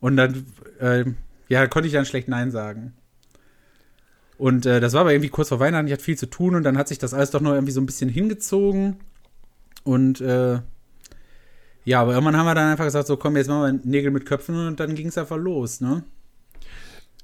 [0.00, 0.44] Und dann,
[0.80, 1.04] äh,
[1.48, 2.94] ja, konnte ich dann schlecht Nein sagen.
[4.38, 6.64] Und äh, das war aber irgendwie kurz vor Weihnachten, ich hatte viel zu tun und
[6.64, 8.96] dann hat sich das alles doch noch irgendwie so ein bisschen hingezogen.
[9.88, 10.60] Und äh,
[11.84, 14.26] ja, aber irgendwann haben wir dann einfach gesagt, so komm, jetzt machen wir Nägel mit
[14.26, 16.02] Köpfen und dann ging es einfach los, ne?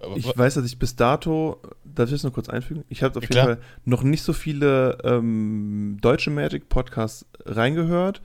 [0.00, 2.82] aber, Ich weiß, dass ich bis dato, darf ich das nur kurz einfügen?
[2.88, 3.56] Ich habe auf Ja, jeden klar.
[3.56, 8.22] Fall noch nicht so viele ähm, deutsche Magic-Podcasts reingehört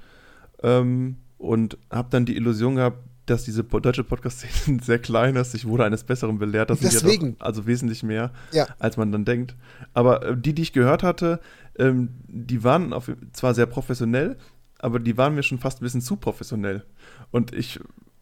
[0.64, 5.54] ähm, und habe dann die Illusion gehabt, dass diese deutsche Podcast-Szene sehr klein ist.
[5.54, 6.70] Ich wurde eines Besseren belehrt.
[6.70, 7.38] Das sind ja Deswegen.
[7.38, 8.68] doch, also wesentlich mehr, Ja.
[8.80, 9.56] als man dann denkt.
[9.94, 11.40] Aber äh, die, die ich gehört hatte,
[11.80, 14.38] ähm, die waren auf, zwar sehr professionell,
[14.80, 16.86] aber die waren mir schon fast ein bisschen zu professionell.
[17.32, 17.80] Und ich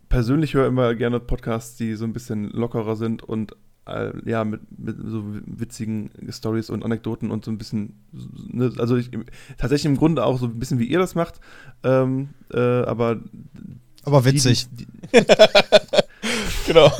[0.09, 4.61] persönlich höre immer gerne Podcasts, die so ein bisschen lockerer sind und äh, ja, mit,
[4.77, 9.11] mit so witzigen Stories und Anekdoten und so ein bisschen, ne, also ich,
[9.57, 11.39] tatsächlich im Grunde auch so ein bisschen wie ihr das macht,
[11.83, 13.17] ähm, äh, aber
[14.03, 14.67] Aber witzig.
[14.71, 14.87] Die, die,
[16.67, 16.91] Genau.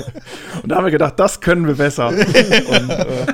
[0.64, 2.08] und da haben wir gedacht, das können wir besser.
[2.10, 3.26] und, äh,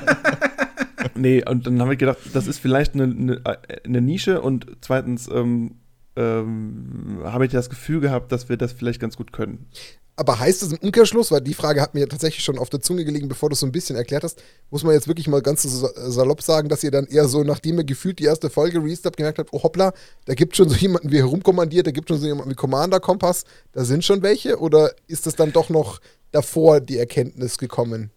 [1.16, 3.42] nee, und dann haben wir gedacht, das ist vielleicht eine, eine,
[3.86, 5.76] eine Nische und zweitens ähm,
[6.16, 9.68] ähm, habe ich das Gefühl gehabt, dass wir das vielleicht ganz gut können.
[10.16, 13.04] Aber heißt es im Umkehrschluss, weil die Frage hat mir tatsächlich schon auf der Zunge
[13.04, 15.64] gelegen, bevor du es so ein bisschen erklärt hast, muss man jetzt wirklich mal ganz
[15.64, 19.18] sa- salopp sagen, dass ihr dann eher so, nachdem ihr gefühlt die erste Folge Restart
[19.18, 19.92] gemerkt habt, oh hoppla,
[20.26, 23.46] da gibt schon so jemanden wie herumkommandiert, da gibt schon so jemanden wie Commander Kompass,
[23.72, 24.60] da sind schon welche?
[24.60, 26.00] Oder ist das dann doch noch
[26.32, 28.12] davor die Erkenntnis gekommen?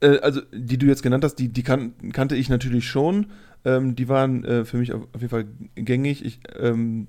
[0.00, 3.26] Äh, also, die du jetzt genannt hast, die, die kan kannte ich natürlich schon.
[3.64, 6.24] Ähm, die waren äh, für mich auf, auf jeden Fall gängig.
[6.24, 7.06] Ich ähm,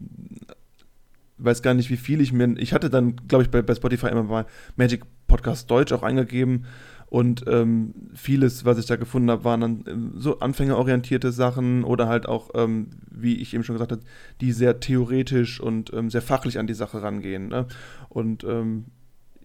[1.38, 2.56] weiß gar nicht, wie viel ich mir.
[2.58, 4.46] Ich hatte dann, glaube ich, bei, bei Spotify immer mal
[4.76, 6.66] Magic Podcast Deutsch auch eingegeben.
[7.08, 12.08] Und ähm, vieles, was ich da gefunden habe, waren dann ähm, so anfängerorientierte Sachen oder
[12.08, 14.02] halt auch, ähm, wie ich eben schon gesagt habe,
[14.42, 17.50] die sehr theoretisch und ähm, sehr fachlich an die Sache rangehen.
[17.50, 17.68] Ne?
[18.10, 18.86] Und ähm,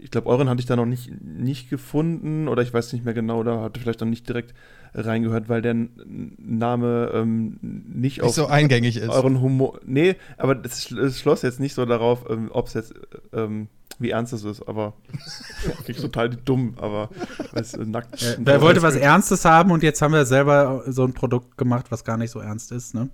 [0.03, 3.15] ich glaube, euren hatte ich da noch nicht, nicht gefunden oder ich weiß nicht mehr
[3.15, 4.55] genau, da hatte vielleicht noch nicht direkt
[4.95, 9.09] reingehört, weil der Name ähm, nicht Nicht auf so eingängig ist.
[9.09, 9.81] euren Humor.
[9.85, 12.95] Nee, aber das, schloss jetzt nicht so darauf, ähm, ob es jetzt,
[13.33, 14.95] ähm, wie ernst es ist, aber
[15.85, 17.11] klingt total dumm, aber
[17.53, 18.39] es ist nackt.
[18.41, 22.05] Wer wollte was Ernstes haben und jetzt haben wir selber so ein Produkt gemacht, was
[22.05, 23.11] gar nicht so ernst ist, ne?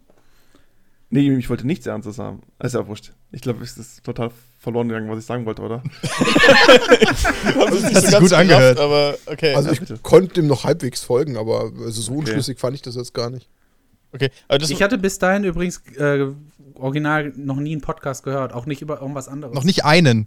[1.09, 2.43] Nee, ich wollte nichts Ernstes haben.
[2.61, 3.13] Ist ja wurscht.
[3.31, 5.83] Ich glaube, es ist total verloren gegangen, was ich sagen wollte, oder?
[6.03, 8.79] Nicht Hat sich ganz gut angehört.
[8.81, 9.55] aber okay.
[9.55, 9.99] Also Ja, ich bitte.
[10.03, 12.21] konnte dem noch halbwegs folgen, aber also so Okay.
[12.21, 13.49] unschlüssig fand ich das jetzt gar nicht.
[14.13, 14.31] okay.
[14.49, 16.27] Aber das Ich hatte bis dahin übrigens äh,
[16.75, 19.55] original noch nie einen Podcast gehört, auch nicht über irgendwas anderes.
[19.55, 20.27] Noch nicht einen.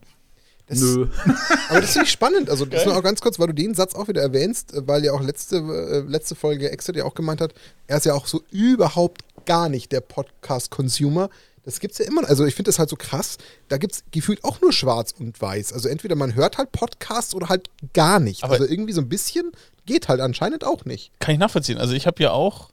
[0.67, 1.07] Das, Nö.
[1.69, 2.47] Aber das finde ich spannend.
[2.49, 2.89] Also, das Geil.
[2.89, 5.21] nur auch ganz kurz, weil du den Satz auch wieder erwähnst, äh, weil ja auch
[5.21, 7.55] letzte, äh, letzte Folge Exit ja auch gemeint hat,
[7.87, 11.29] er ist ja auch so überhaupt gar nicht der Podcast-Consumer.
[11.63, 12.27] Das gibt's ja immer.
[12.27, 13.37] Also, ich finde das halt so krass.
[13.67, 15.73] Da gibt's gefühlt auch nur schwarz und weiß.
[15.73, 18.43] Also, entweder man hört halt Podcasts oder halt gar nicht.
[18.43, 19.51] Aber- also, irgendwie so ein bisschen
[19.85, 21.11] geht halt anscheinend auch nicht.
[21.19, 21.77] kann ich nachvollziehen.
[21.79, 22.69] Also ich habe ja auch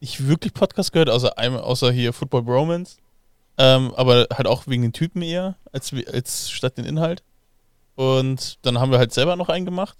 [0.00, 2.96] nicht wirklich Podcast gehört, außer, außer hier Football Bromance.
[3.58, 7.22] Ähm, aber halt auch wegen den Typen eher, als, als statt den Inhalt.
[7.94, 9.98] Und dann haben wir halt selber noch einen gemacht.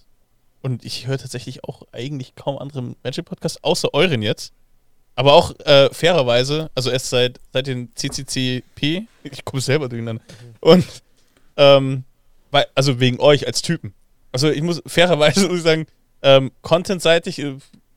[0.63, 4.53] Und ich höre tatsächlich auch eigentlich kaum andere Magic-Podcasts, außer euren jetzt.
[5.19, 10.23] Aber auch äh, fairerweise, also erst seit, seit den CCCP, ich komme selber durcheinander.
[10.61, 10.85] Und,
[11.57, 12.05] ähm,
[12.53, 13.95] weil, also wegen euch als Typen.
[14.31, 15.87] Also ich muss fairerweise muss ich sagen,
[16.23, 17.57] ähm, contentseitig, äh,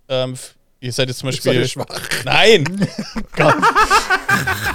[0.09, 0.33] ähm,
[0.79, 1.59] ihr seid jetzt zum Beispiel.
[1.59, 1.85] nicht schwach.
[2.25, 2.89] Nein!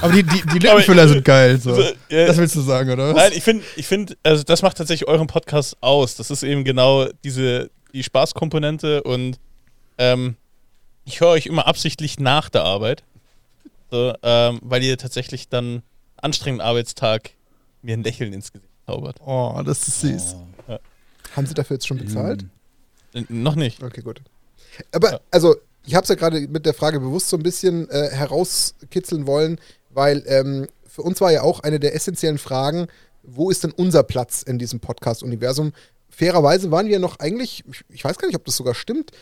[0.00, 1.58] Aber die, die, die Lippenfüller sind geil.
[1.60, 1.70] So.
[1.70, 3.16] Also, äh, Das willst du sagen, oder was?
[3.24, 6.14] Nein, ich finde, ich find, also das macht tatsächlich euren Podcast aus.
[6.14, 9.40] Das ist eben genau diese, die Spaßkomponente und
[9.98, 10.36] ähm,
[11.06, 13.02] ich höre euch immer absichtlich nach der Arbeit.
[13.90, 15.82] So, ähm, weil ihr tatsächlich dann
[16.16, 17.30] anstrengenden Arbeitstag
[17.82, 19.16] mir ein Lächeln ins Gesicht zaubert.
[19.24, 20.36] Oh, das ist süß.
[21.34, 22.44] Haben sie dafür jetzt schon bezahlt?
[23.14, 23.82] Äh, noch nicht.
[23.82, 24.20] Okay, gut.
[24.92, 25.20] Aber, Ja.
[25.30, 29.26] also, ich habe es ja gerade mit der Frage bewusst so ein bisschen äh, herauskitzeln
[29.26, 32.88] wollen, weil ähm, für uns war ja auch eine der essentiellen Fragen,
[33.22, 35.72] wo ist denn unser Platz in diesem Podcast-Universum?
[36.10, 39.12] Fairerweise waren wir noch eigentlich, ich, ich weiß gar nicht, ob das sogar stimmt,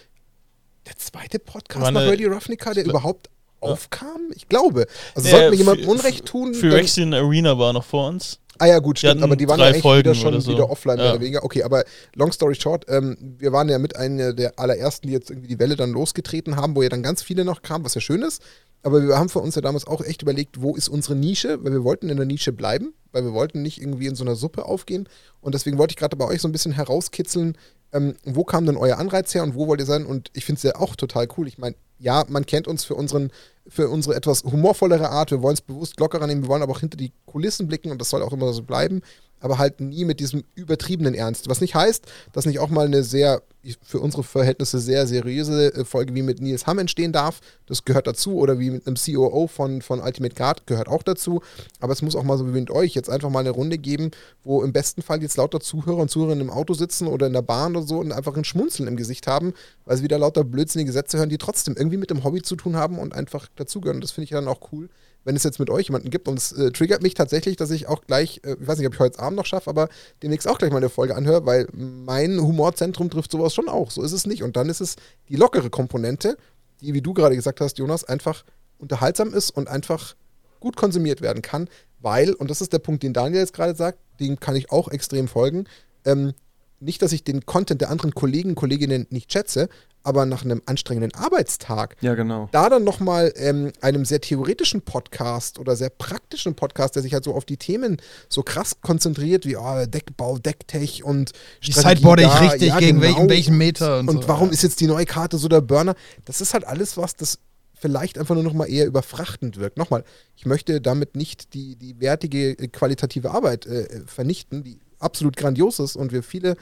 [0.86, 3.28] der zweite Podcast nach Radio Ravnica, der überhaupt
[3.60, 4.30] aufkam?
[4.34, 4.86] Ich glaube.
[5.14, 6.54] Also Ja, sollten wir jemandem für- Unrecht tun.
[6.54, 8.38] Für Rexian Arena war noch vor uns.
[8.58, 10.52] Ah ja, gut, Die stimmt, aber die waren ja eigentlich Folgen wieder schon so.
[10.52, 11.10] wieder offline, mehr Ja.
[11.12, 11.42] oder weniger.
[11.44, 15.28] Okay, aber long story short, ähm, wir waren ja mit einer der allerersten, die jetzt
[15.30, 18.00] irgendwie die Welle dann losgetreten haben, wo ja dann ganz viele noch kamen, was ja
[18.00, 18.42] schön ist.
[18.84, 21.72] Aber wir haben für uns ja damals auch echt überlegt, wo ist unsere Nische, weil
[21.72, 24.66] wir wollten in der Nische bleiben, weil wir wollten nicht irgendwie in so einer Suppe
[24.66, 25.08] aufgehen.
[25.40, 27.56] Und deswegen wollte ich gerade bei euch so ein bisschen herauskitzeln,
[27.94, 30.04] ähm, wo kam denn euer Anreiz her und wo wollt ihr sein?
[30.04, 31.48] Und ich finde es ja auch total cool.
[31.48, 33.30] Ich meine, ja, man kennt uns für unseren,
[33.68, 35.30] für unsere etwas humorvollere Art.
[35.30, 38.00] Wir wollen es bewusst lockerer nehmen, wir wollen aber auch hinter die Kulissen blicken und
[38.00, 39.00] das soll auch immer so bleiben,
[39.44, 41.50] aber halt nie mit diesem übertriebenen Ernst.
[41.50, 43.42] Was nicht heißt, dass nicht auch mal eine sehr,
[43.82, 47.40] für unsere Verhältnisse sehr seriöse äh, Folge wie mit Nils Hamm entstehen darf.
[47.66, 48.36] Das gehört dazu.
[48.36, 51.42] Oder wie mit einem COO von, von Ultimate Guard gehört auch dazu.
[51.80, 54.12] Aber es muss auch mal so wie mit euch jetzt einfach mal eine Runde geben,
[54.44, 57.42] wo im besten Fall jetzt lauter Zuhörer und Zuhörerinnen im Auto sitzen oder in der
[57.42, 59.52] Bahn oder so und einfach ein Schmunzeln im Gesicht haben,
[59.84, 62.76] weil sie wieder lauter blödsinnige Sätze hören, die trotzdem irgendwie mit dem Hobby zu tun
[62.76, 64.00] haben und einfach dazugehören.
[64.00, 64.88] Das finde ich dann auch cool,
[65.24, 67.88] wenn es jetzt mit euch jemanden gibt und es äh, triggert mich tatsächlich, dass ich
[67.88, 69.88] auch gleich, äh, ich weiß nicht, ob ich heute Abend noch schaffe, aber
[70.22, 73.90] demnächst auch gleich mal eine Folge anhöre, weil mein Humorzentrum trifft sowas schon auch.
[73.90, 74.42] So ist es nicht.
[74.42, 74.96] Und dann ist es
[75.28, 76.36] die lockere Komponente,
[76.80, 78.44] die, wie du gerade gesagt hast, Jonas, einfach
[78.78, 80.14] unterhaltsam ist und einfach
[80.60, 81.68] gut konsumiert werden kann,
[82.00, 84.88] weil, und das ist der Punkt, den Daniel jetzt gerade sagt, dem kann ich auch
[84.88, 85.64] extrem folgen,
[86.04, 86.34] ähm,
[86.80, 89.68] nicht, dass ich den Content der anderen Kollegen, Kolleginnen nicht schätze,
[90.02, 92.48] aber nach einem anstrengenden Arbeitstag, Ja, genau.
[92.52, 97.24] da dann nochmal ähm, einem sehr theoretischen Podcast oder sehr praktischen Podcast, der sich halt
[97.24, 97.96] so auf die Themen
[98.28, 103.00] so krass konzentriert, wie oh, Deckbau, Decktech und Wie sideboarde ich da, richtig, ja, gegen
[103.00, 103.14] genau.
[103.14, 104.28] welchen, welchen Meter und, Und so.
[104.28, 104.52] warum ja.
[104.52, 105.94] ist jetzt die neue Karte so der Burner?
[106.26, 107.38] Das ist halt alles was, das
[107.72, 109.76] vielleicht einfach nur noch mal eher überfrachtend wirkt.
[109.78, 110.04] Nochmal,
[110.36, 115.78] ich möchte damit nicht die, die wertige, äh, qualitative Arbeit äh, vernichten, die absolut grandios
[115.78, 116.56] ist und wir viele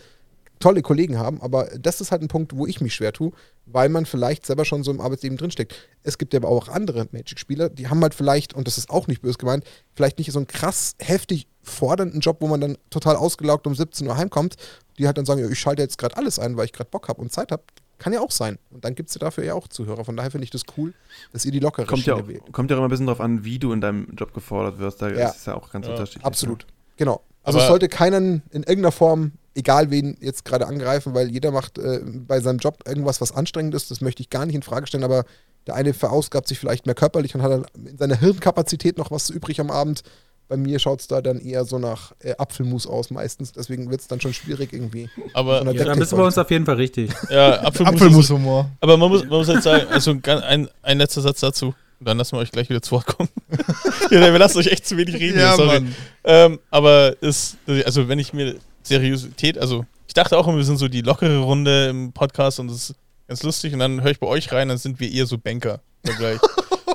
[0.58, 3.32] tolle Kollegen haben, aber das ist halt ein Punkt, wo ich mich schwer tue,
[3.66, 5.74] weil man vielleicht selber schon so im Arbeitsleben drinsteckt.
[6.04, 9.08] Es gibt ja aber auch andere Magic-Spieler, die haben halt vielleicht, und das ist auch
[9.08, 9.64] nicht böse gemeint,
[9.94, 14.06] vielleicht nicht so einen krass heftig fordernden Job, wo man dann total ausgelaugt um 17
[14.06, 14.54] Uhr heimkommt,
[14.98, 17.08] die halt dann sagen, ja, ich schalte jetzt gerade alles ein, weil ich gerade Bock
[17.08, 17.64] habe und Zeit habe.
[17.98, 18.58] Kann ja auch sein.
[18.70, 20.04] Und dann gibt es ja dafür ja auch Zuhörer.
[20.04, 20.92] Von daher finde ich das cool,
[21.32, 22.52] dass ihr die lockere Kommt ja, Schiene auch, wählt.
[22.52, 25.02] kommt ja auch immer ein bisschen drauf an, wie du in deinem Job gefordert wirst.
[25.02, 25.28] Da Ja.
[25.28, 26.24] ist es ja auch ganz Ja, unterschiedlich.
[26.24, 26.66] Absolut.
[26.96, 27.22] Genau.
[27.42, 31.78] Also es sollte keinen in irgendeiner Form, egal wen, jetzt gerade angreifen, weil jeder macht
[31.78, 33.90] äh, bei seinem Job irgendwas, was anstrengend ist.
[33.90, 35.24] Das möchte ich gar nicht in Frage stellen, aber
[35.66, 39.30] der eine verausgabt sich vielleicht mehr körperlich und hat dann in seiner Hirnkapazität noch was
[39.30, 40.02] übrig am Abend.
[40.48, 43.52] Bei mir schaut es da dann eher so nach äh, Apfelmus aus meistens.
[43.52, 45.08] Deswegen wird es dann schon schwierig irgendwie.
[45.32, 47.10] Aber Ja, dann du bei uns auf jeden Fall richtig.
[47.30, 47.94] ja, Apfelmus.
[47.94, 48.70] Apfelmushumor.
[48.80, 51.74] Aber man muss, man muss halt sagen, also ein, ein letzter Satz dazu.
[52.04, 53.28] Dann lassen wir euch gleich wieder zu Wort kommen.
[54.10, 55.38] ja, wir lassen euch echt zu wenig reden.
[55.38, 55.82] hier, sorry.
[56.24, 60.78] Ähm, aber ist, also wenn ich mir Seriosität, also ich dachte auch immer, wir sind
[60.78, 62.94] so die lockere Runde im Podcast und das ist
[63.28, 65.80] ganz lustig und dann höre ich bei euch rein, dann sind wir eher so Banker.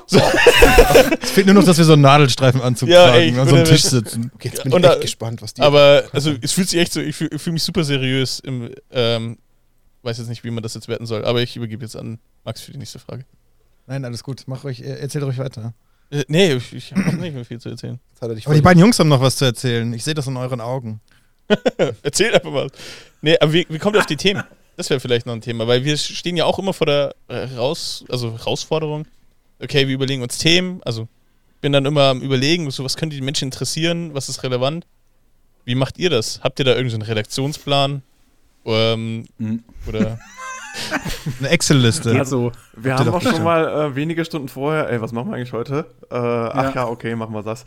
[0.09, 0.19] So
[1.21, 3.55] Es fehlt nur noch, dass wir so einen Nadelstreifenanzug Ja, tragen ey, und an so
[3.55, 4.31] einem Tisch sitzen.
[4.35, 5.61] Okay, jetzt bin Und ich echt da- gespannt, was die.
[5.61, 9.37] aber also es fühlt sich echt so, ich fühle fühl mich super seriös im, ähm,
[10.03, 12.61] weiß jetzt nicht, wie man das jetzt werten soll, aber ich übergebe jetzt an Max
[12.61, 13.25] für die nächste Frage.
[13.87, 14.43] Nein, alles gut.
[14.47, 15.73] Mach ruhig, äh, erzählt ruhig weiter.
[16.09, 17.99] Äh, nee, ich, ich habe noch nicht mehr viel zu erzählen.
[18.19, 19.91] Er Aber die beiden Jungs haben noch was zu erzählen.
[19.93, 21.01] Ich sehe das in euren Augen.
[22.03, 22.69] Erzählt einfach mal.
[23.21, 24.43] Nee, aber wie, wie kommt ihr auf die Themen?
[24.75, 27.45] Das wäre vielleicht noch ein Thema, weil wir stehen ja auch immer vor der äh,
[27.55, 29.07] raus, also Herausforderung.
[29.59, 31.07] Okay, wir überlegen uns Themen, also
[31.61, 34.85] bin dann immer am überlegen, so was könnte die Menschen interessieren, was ist relevant.
[35.65, 36.41] Wie macht ihr das?
[36.43, 38.03] Habt ihr da irgendeinen Redaktionsplan?
[38.67, 39.63] Ähm, Mhm.
[39.87, 40.19] oder
[41.39, 42.13] Eine Excel-Liste.
[42.13, 42.51] Geht so.
[42.75, 45.85] Wir haben auch schon mal äh, wenige Stunden vorher, ey, was machen wir eigentlich heute?
[46.11, 46.81] Äh, ach Ja.
[46.83, 46.87] ja.
[46.87, 47.65] okay, machen wir das.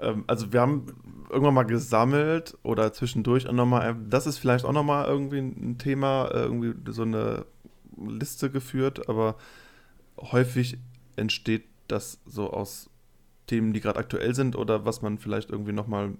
[0.00, 0.86] Ähm, also wir haben
[1.30, 6.28] irgendwann mal gesammelt oder zwischendurch auch nochmal, das ist vielleicht auch nochmal irgendwie ein Thema,
[6.32, 7.44] äh, irgendwie so eine
[7.98, 9.34] Liste geführt, aber
[10.18, 10.78] häufig
[11.16, 12.88] entsteht das so aus
[13.48, 16.12] Themen, die gerade aktuell sind oder was man vielleicht irgendwie nochmal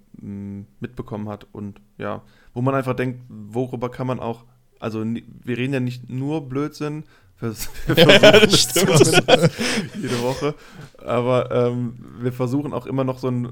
[0.81, 2.23] mitbekommen hat und ja,
[2.53, 4.45] wo man einfach denkt, worüber kann man auch,
[4.79, 7.05] also wir reden ja nicht nur Blödsinn,
[7.39, 7.53] wir
[7.87, 9.51] wir Ja, versuchen das stimmt.
[10.01, 10.55] jede Woche,
[10.97, 13.49] aber ähm, wir versuchen auch immer noch so einen äh,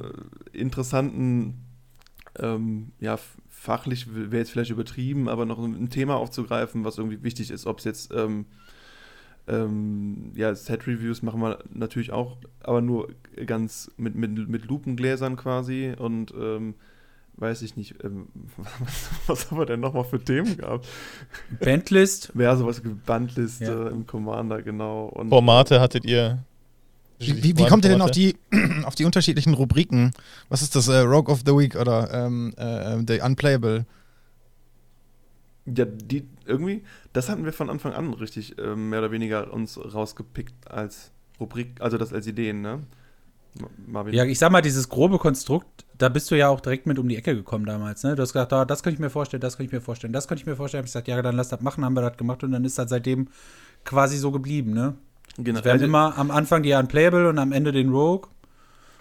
[0.57, 1.63] interessanten,
[2.39, 3.17] ähm, ja,
[3.49, 7.79] fachlich wäre jetzt vielleicht übertrieben, aber noch ein Thema aufzugreifen, was irgendwie wichtig ist, ob
[7.79, 8.45] es jetzt ähm,
[9.47, 13.09] ähm, ja, Set-Reviews machen wir natürlich auch, aber nur
[13.45, 16.75] ganz mit, mit, mit Lupengläsern quasi und ähm,
[17.37, 18.27] weiß ich nicht, ähm,
[18.57, 20.87] was, was haben wir denn nochmal für Themen gehabt?
[21.59, 22.33] Bandlist.
[22.37, 23.87] Ja, sowas wie Bandliste Ja.
[23.87, 25.05] im Commander, genau.
[25.05, 26.43] Und, Formate hattet ihr?
[27.19, 28.35] Wie, wie, wie kommt ihr denn auf die,
[28.83, 30.11] auf die unterschiedlichen Rubriken?
[30.49, 30.87] Was ist das?
[30.87, 33.85] Äh, Rogue of the Week oder ähm, äh, The Unplayable?
[35.75, 39.77] Ja, die irgendwie, das hatten wir von Anfang an richtig äh, mehr oder weniger uns
[39.77, 42.83] rausgepickt als Rubrik, also das als Ideen, ne?
[43.59, 44.13] Ma- Marvin.
[44.13, 47.07] Ja, ich sag mal, dieses grobe Konstrukt, da bist du ja auch direkt mit um
[47.09, 48.03] die Ecke gekommen damals.
[48.03, 48.15] Ne?
[48.15, 50.27] Du hast gesagt, ah, das könnte ich mir vorstellen, das könnte ich mir vorstellen, das
[50.27, 50.81] könnte ich mir vorstellen.
[50.81, 52.77] Hab ich gesagt, ja, dann lass das machen, haben wir das gemacht und dann ist
[52.77, 53.27] das seitdem
[53.83, 54.73] quasi so geblieben.
[54.73, 54.95] Ne?
[55.37, 58.29] genau, Wir haben immer am Anfang die Unplayable und am Ende den Rogue.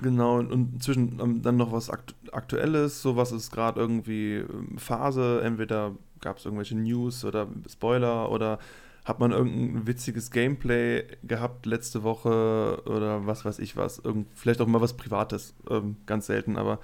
[0.01, 4.35] Genau, und, und zwischen ähm, dann noch was Akt Aktuelles, so was ist gerade irgendwie
[4.37, 8.59] ähm, Phase, entweder gab es irgendwelche News oder Spoiler oder
[9.05, 14.61] hat man irgendein witziges Gameplay gehabt letzte Woche oder was weiß ich was, irgend, vielleicht
[14.61, 16.81] auch mal was Privates, ähm, ganz selten, aber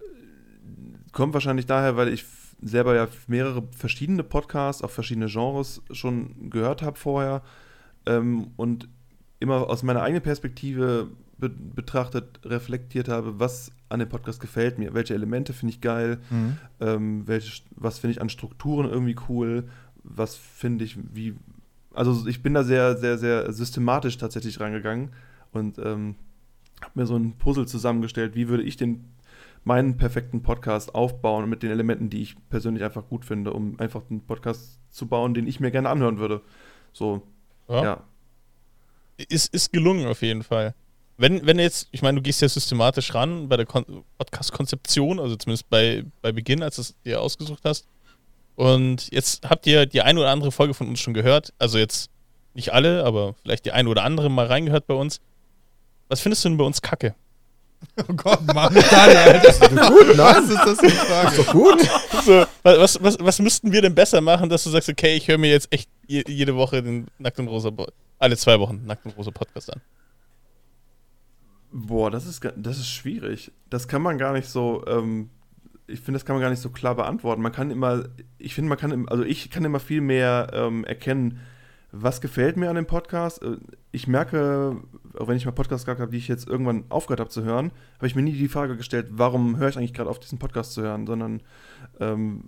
[0.00, 2.24] äh, kommt wahrscheinlich daher, weil ich
[2.62, 7.42] selber ja mehrere verschiedene Podcasts, auch verschiedene Genres schon gehört habe vorher
[8.06, 8.88] ähm, und
[9.38, 11.08] immer aus meiner eigenen Perspektive
[11.38, 16.18] be betrachtet, reflektiert habe, was an dem Podcast gefällt mir, welche Elemente finde ich geil,
[16.30, 16.56] Mhm.
[16.80, 19.68] ähm, welche, was finde ich an Strukturen irgendwie cool,
[20.02, 21.34] was finde ich wie,
[21.94, 25.10] also ich bin da sehr, sehr, sehr systematisch tatsächlich rangegangen
[25.52, 26.16] und ähm,
[26.82, 29.04] habe mir so ein Puzzle zusammengestellt, wie würde ich den
[29.64, 34.02] meinen perfekten Podcast aufbauen mit den Elementen, die ich persönlich einfach gut finde, um einfach
[34.10, 36.40] einen Podcast zu bauen, den ich mir gerne anhören würde.
[36.92, 37.22] So,
[37.68, 37.82] Ja.
[37.82, 38.04] ja.
[39.28, 40.74] Ist, ist gelungen auf jeden Fall.
[41.18, 45.36] Wenn, wenn jetzt, ich meine, du gehst ja systematisch ran bei der Kon Podcast-Konzeption, also
[45.36, 47.86] zumindest bei, bei Beginn, als du es dir ausgesucht hast.
[48.54, 51.52] Und jetzt habt ihr die eine oder andere Folge von uns schon gehört.
[51.58, 52.10] Also jetzt
[52.54, 55.20] nicht alle, aber vielleicht die eine oder andere mal reingehört bei uns.
[56.08, 57.14] Was findest du denn bei uns kacke?
[57.98, 59.68] Oh Gott, Mann, Daniel, Alter.
[59.90, 60.50] Gut, Was nice.
[60.50, 61.28] ist das für eine Frage?
[61.28, 61.80] Ist doch gut.
[62.24, 62.46] So, wa-
[62.78, 65.50] was, was, was müssten wir denn besser machen, dass du sagst, okay, ich höre mir
[65.50, 67.70] jetzt echt je, jede Woche den Nackt und Rosa,
[68.18, 69.80] alle zwei Wochen Nackt und Rosa Podcast an?
[71.78, 73.52] Boah, das ist, das ist schwierig.
[73.68, 75.28] Das kann man gar nicht so, ähm,
[75.86, 77.42] ich finde, das kann man gar nicht so klar beantworten.
[77.42, 78.04] Man kann immer,
[78.38, 81.38] ich finde, man kann, also ich kann immer viel mehr ähm, erkennen,
[81.92, 83.42] was gefällt mir an dem Podcast.
[83.42, 83.58] Äh,
[83.92, 84.80] Ich merke,
[85.18, 87.70] auch wenn ich mal Podcasts gehabt habe, die ich jetzt irgendwann aufgehört habe zu hören,
[87.96, 90.72] habe ich mir nie die Frage gestellt, warum höre ich eigentlich gerade auf, diesen Podcast
[90.72, 91.42] zu hören, sondern
[92.00, 92.44] ähm,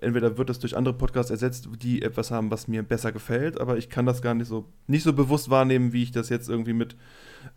[0.00, 3.78] entweder wird das durch andere Podcasts ersetzt, die etwas haben, was mir besser gefällt, aber
[3.78, 6.72] ich kann das gar nicht so, nicht so bewusst wahrnehmen, wie ich das jetzt irgendwie
[6.72, 6.96] mit,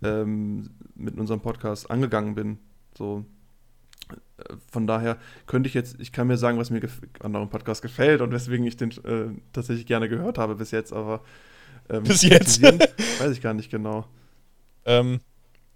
[0.04, 2.58] ähm, mit unserem Podcast angegangen bin.
[2.98, 3.26] So.
[4.38, 5.18] Äh, Von daher
[5.48, 8.32] könnte ich jetzt, ich kann mir sagen, was mir gef- an eurem Podcast gefällt und
[8.32, 11.22] weswegen ich den äh, tatsächlich gerne gehört habe bis jetzt, aber
[11.90, 12.62] ähm, Bis jetzt?
[12.62, 14.06] weiß ich gar nicht genau.
[14.86, 15.20] Ähm,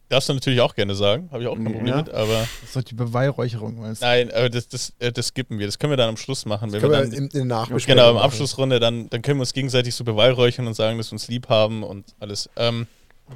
[0.09, 1.71] darfst du natürlich auch gerne sagen, habe ich auch kein Ja.
[1.73, 4.05] Problem mit, aber Das ist doch die Beweihräucherung, meinst du?
[4.05, 5.65] nein, aber das, das, äh, das skippen wir.
[5.67, 6.71] Das können wir dann am Schluss machen.
[6.71, 7.49] Wenn Können wir dann, in, in
[7.85, 8.17] genau, im.
[8.17, 11.49] Abschlussrunde, dann, dann können wir uns gegenseitig so beweihräuchern und sagen, dass wir uns lieb
[11.49, 12.49] haben und alles.
[12.55, 12.87] Ähm,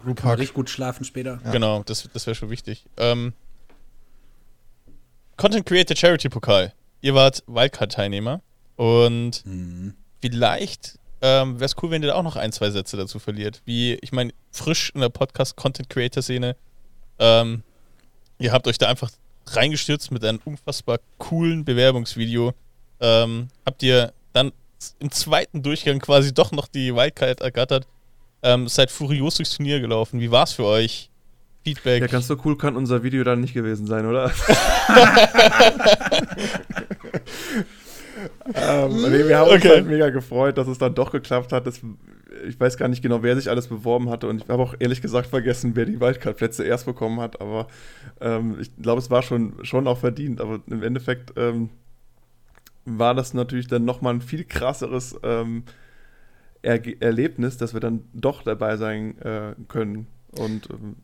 [0.05, 0.23] Hug.
[0.25, 1.39] richtig gut schlafen später.
[1.43, 1.51] Ja.
[1.51, 2.85] Genau, das, das wäre schon wichtig.
[2.97, 3.33] Ähm,
[5.37, 6.73] Content Creator Charity Pokal.
[7.01, 8.41] Ihr wart Wildcard-Teilnehmer
[8.75, 9.93] und Mhm.
[10.21, 13.61] vielleicht ähm, wäre es cool, wenn ihr da auch noch ein, zwei Sätze dazu verliert.
[13.65, 16.55] Wie, ich meine, frisch in der Podcast-Content-Creator-Szene.
[17.19, 17.63] Ähm,
[18.37, 19.11] ihr habt euch da einfach
[19.47, 22.53] reingestürzt mit einem unfassbar coolen Bewerbungsvideo.
[23.01, 24.51] Ähm, habt ihr dann
[24.99, 27.85] im zweiten Durchgang quasi doch noch die Wildcard ergattert.
[28.41, 30.19] Ähm, seid furios durchs Turnier gelaufen.
[30.19, 31.09] Wie war's für euch?
[31.63, 32.01] Feedback?
[32.01, 34.31] Ja, ganz so cool kann unser Video dann nicht gewesen sein, oder?
[38.55, 39.69] ähm, nee, wir haben uns Okay.
[39.69, 41.67] halt mega gefreut, dass es dann doch geklappt hat.
[41.67, 41.81] Das,
[42.47, 45.01] ich weiß gar nicht genau, wer sich alles beworben hatte und ich habe auch ehrlich
[45.01, 47.67] gesagt vergessen, wer die Wildcard-Plätze erst bekommen hat, aber
[48.21, 51.69] ähm, ich glaube, es war schon, schon auch verdient, aber im Endeffekt ähm,
[52.85, 55.19] war das natürlich dann nochmal ein viel krasseres
[56.61, 60.95] Erge Erlebnis, dass wir dann doch dabei sein äh, können und ähm,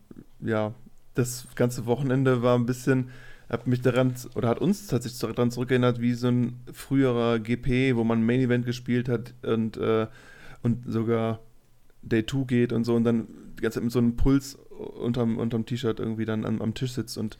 [0.41, 0.73] ja,
[1.13, 3.09] das ganze Wochenende war ein bisschen,
[3.49, 8.03] hat mich daran, oder hat uns tatsächlich daran zurückerinnert, wie so ein früherer GP, wo
[8.03, 10.07] man Main Event gespielt hat und, äh,
[10.61, 11.39] und sogar
[12.01, 13.27] Day 2 geht und so und dann
[13.57, 16.91] die ganze Zeit mit so einem Puls unterm, unterm T-Shirt irgendwie dann am, am Tisch
[16.91, 17.37] sitzt und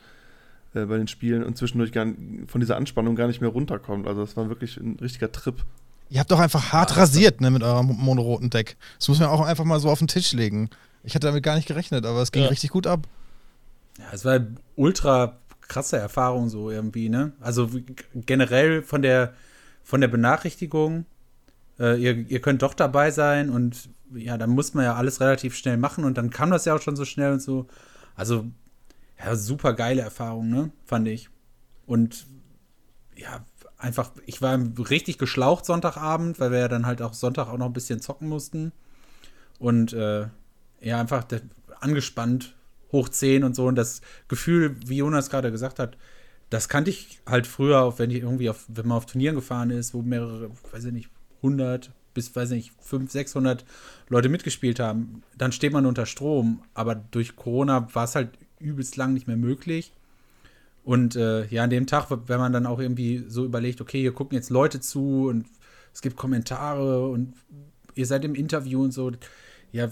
[0.73, 2.07] äh, bei den Spielen und zwischendurch gar,
[2.47, 4.07] von dieser Anspannung gar nicht mehr runterkommt.
[4.07, 5.55] Also das war wirklich ein richtiger Trip.
[6.09, 8.77] Ihr habt doch einfach hart rasiert ne, mit eurem monoroten Deck.
[8.99, 10.69] Das muss man auch einfach mal so auf den Tisch legen.
[11.03, 12.49] Ich hatte damit gar nicht gerechnet, aber es ging Ja.
[12.49, 13.07] richtig gut ab.
[13.97, 14.39] Ja, es war
[14.75, 17.31] ultra krasse Erfahrung so irgendwie, ne?
[17.39, 17.69] Also
[18.13, 19.33] generell von der
[19.83, 21.05] von der Benachrichtigung,
[21.79, 25.55] äh, ihr, ihr könnt doch dabei sein und ja, dann muss man ja alles relativ
[25.55, 27.67] schnell machen und dann kam das ja auch schon so schnell und so.
[28.15, 28.45] Also,
[29.19, 30.71] ja, super geile Erfahrung, ne?
[30.85, 31.29] Fand ich.
[31.85, 32.25] Und
[33.15, 33.45] ja,
[33.77, 34.59] einfach, ich war
[34.89, 38.29] richtig geschlaucht Sonntagabend, weil wir ja dann halt auch Sonntag auch noch ein bisschen zocken
[38.29, 38.71] mussten.
[39.59, 40.27] Und äh,
[40.81, 41.25] ja, einfach
[41.79, 42.55] angespannt,
[42.91, 43.65] hoch 10 und so.
[43.67, 45.97] Und das Gefühl, wie Jonas gerade gesagt hat,
[46.49, 49.93] das kannte ich halt früher, wenn ich irgendwie auf, wenn man auf Turnieren gefahren ist,
[49.93, 53.65] wo mehrere, weiß ich nicht, 100 bis, weiß ich nicht, 500, 600
[54.09, 56.61] Leute mitgespielt haben, dann steht man unter Strom.
[56.73, 59.91] Aber durch Corona war es halt übelst lang nicht mehr möglich.
[60.85, 64.13] Und äh, ja, an dem Tag, wenn man dann auch irgendwie so überlegt, okay, hier
[64.13, 65.47] gucken jetzt Leute zu und
[65.93, 67.33] es gibt Kommentare und
[67.95, 69.11] ihr seid im Interview und so,
[69.71, 69.89] ja,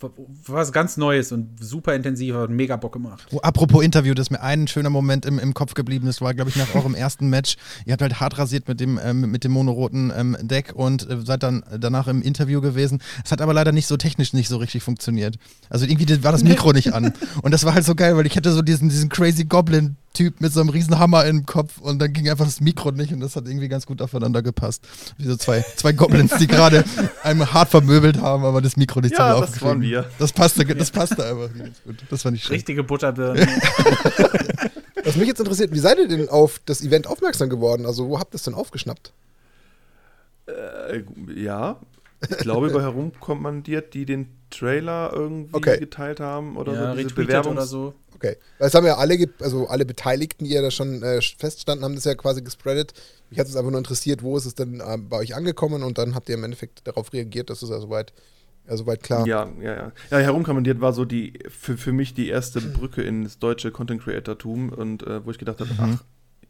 [0.00, 0.10] war
[0.46, 3.26] was ganz Neues und super intensiv und mega Bock gemacht.
[3.30, 6.06] Oh, apropos Interview, das ist mir ein schöner Moment im, im Kopf geblieben.
[6.06, 7.56] Das war, glaube ich, nach eurem ersten Match.
[7.86, 11.18] Ihr habt halt hart rasiert mit dem, ähm, mit dem monoroten ähm, Deck und äh,
[11.24, 13.00] seid dann danach im Interview gewesen.
[13.24, 15.36] Es hat aber leider nicht so technisch nicht so richtig funktioniert.
[15.70, 17.12] Also irgendwie war das Mikro nicht an.
[17.42, 20.40] Und das war halt so geil, weil ich hatte so diesen, diesen crazy Goblin Typ
[20.40, 23.20] mit so einem riesen Hammer im Kopf und dann ging einfach das Mikro nicht und
[23.20, 24.86] das hat irgendwie ganz gut aufeinander gepasst.
[25.18, 26.84] Wie so zwei, zwei Goblins, die gerade
[27.22, 29.90] einem hart vermöbelt haben, aber das Mikro nicht Ja, zum das Laufen waren kriegen.
[29.92, 30.10] wir.
[30.18, 31.96] Das passte, das passte einfach ganz gut.
[32.08, 32.54] Das fand ich schön.
[32.54, 33.46] Richtige Butterbirnen.
[35.04, 37.84] Was mich jetzt interessiert, wie seid ihr denn auf das Event aufmerksam geworden?
[37.84, 39.12] Also, wo habt ihr es denn aufgeschnappt?
[40.46, 41.02] Äh,
[41.36, 41.78] ja,
[42.28, 45.78] ich glaube über herumkommandiert, die den Trailer irgendwie Okay.
[45.78, 46.96] geteilt haben oder ja, so.
[46.96, 47.94] Diese Bewerbungs oder so.
[48.14, 48.36] Okay.
[48.58, 51.94] Weil es haben ja alle, also alle Beteiligten, die ja da schon äh, feststanden, haben
[51.94, 52.92] das ja quasi gespreadet.
[53.30, 55.98] Mich hat es einfach nur interessiert, wo ist es denn äh, bei euch angekommen und
[55.98, 58.12] dann habt ihr im Endeffekt darauf reagiert, das ist ja soweit,
[58.68, 59.26] ja, soweit klar.
[59.26, 59.92] Ja, ja, ja.
[60.10, 64.70] Ja, herumkommandiert war so die für, für mich die erste Brücke ins deutsche Content Creator-Tum
[64.70, 65.78] und äh, wo ich gedacht habe, Mhm.
[66.00, 66.04] ach,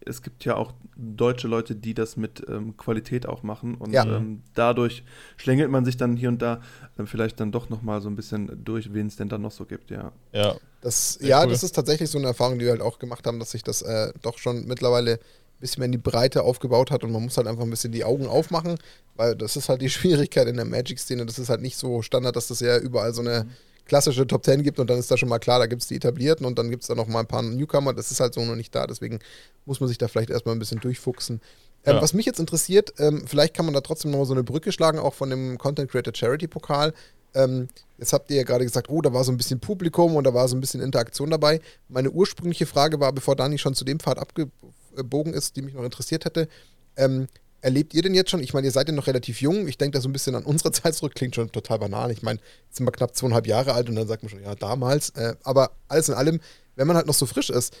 [0.05, 4.05] es gibt ja auch deutsche Leute, die das mit ähm, Qualität auch machen und Ja.
[4.05, 5.03] ähm, dadurch
[5.37, 6.61] schlängelt man sich dann hier und da
[6.97, 9.65] äh, vielleicht dann doch nochmal so ein bisschen durch, wen es denn dann noch so
[9.65, 10.11] gibt, ja.
[10.31, 10.55] Ja.
[10.81, 11.49] Das, Sehr ja, cool.
[11.49, 13.81] das ist tatsächlich so eine Erfahrung, die wir halt auch gemacht haben, dass sich das
[13.81, 15.19] äh, doch schon mittlerweile ein
[15.59, 18.03] bisschen mehr in die Breite aufgebaut hat und man muss halt einfach ein bisschen die
[18.03, 18.77] Augen aufmachen,
[19.15, 21.25] weil das ist halt die Schwierigkeit in der Magic-Szene.
[21.25, 23.47] Das ist halt nicht so Standard, dass das ja überall so eine
[23.85, 25.95] klassische Top 10 gibt und dann ist da schon mal klar, da gibt es die
[25.95, 27.93] etablierten und dann gibt es da noch mal ein paar Newcomer.
[27.93, 29.19] Das ist halt so noch nicht da, deswegen
[29.65, 31.41] muss man sich da vielleicht erstmal ein bisschen durchfuchsen.
[31.85, 32.01] Ähm, Ja.
[32.01, 34.71] Was mich jetzt interessiert, ähm, vielleicht kann man da trotzdem noch mal so eine Brücke
[34.71, 36.93] schlagen, auch von dem Content Creator Charity Pokal.
[37.35, 37.67] Ähm,
[37.97, 40.33] jetzt habt ihr ja gerade gesagt, oh, da war so ein bisschen Publikum und da
[40.33, 41.59] war so ein bisschen Interaktion dabei.
[41.89, 45.83] Meine ursprüngliche Frage war, bevor Dani schon zu dem Pfad abgebogen ist, die mich noch
[45.83, 46.47] interessiert hätte,
[46.95, 47.27] ähm,
[47.65, 49.97] erlebt ihr denn jetzt schon, ich meine, ihr seid ja noch relativ jung, ich denke
[49.97, 52.11] da so ein bisschen an unsere Zeit zurück, klingt schon total banal.
[52.11, 54.53] Ich meine, jetzt sind wir knapp zweieinhalb Jahre alt und dann sagt man schon, ja,
[54.53, 55.09] damals.
[55.09, 56.39] Äh, aber alles in allem,
[56.75, 57.75] wenn man halt noch so frisch ist,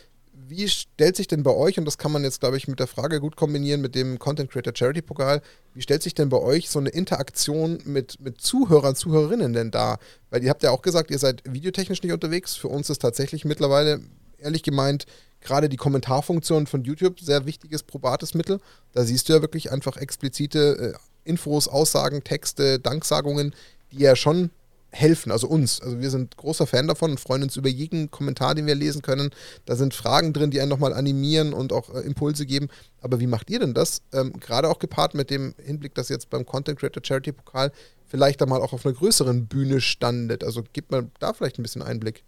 [0.47, 2.87] wie stellt sich denn bei euch, und das kann man jetzt, glaube ich, mit der
[2.87, 5.41] Frage gut kombinieren mit dem Content Creator Charity Pokal,
[5.75, 9.97] wie stellt sich denn bei euch so eine Interaktion mit, mit Zuhörern, Zuhörerinnen denn da?
[10.31, 12.55] Weil ihr habt ja auch gesagt, ihr seid videotechnisch nicht unterwegs.
[12.55, 14.01] Für uns ist tatsächlich mittlerweile,
[14.39, 15.05] ehrlich gemeint,
[15.41, 18.59] gerade die Kommentarfunktion von YouTube sehr wichtiges, probates Mittel.
[18.93, 23.53] Da siehst du ja wirklich einfach explizite äh, Infos, Aussagen, Texte, Danksagungen,
[23.91, 24.51] die ja schon
[24.95, 25.81] helfen, also uns.
[25.81, 29.01] Also wir sind großer Fan davon und freuen uns über jeden Kommentar, den wir lesen
[29.01, 29.29] können.
[29.65, 32.69] Da sind Fragen drin, die einen nochmal animieren und auch äh, Impulse geben.
[33.01, 34.01] Aber wie macht ihr denn das?
[34.13, 37.71] Ähm, Gerade auch gepaart mit dem Hinblick, dass jetzt beim Content Creator Charity Pokal
[38.05, 40.43] vielleicht einmal auch auf einer größeren Bühne standet.
[40.43, 42.23] Also gibt man da vielleicht ein bisschen Einblick.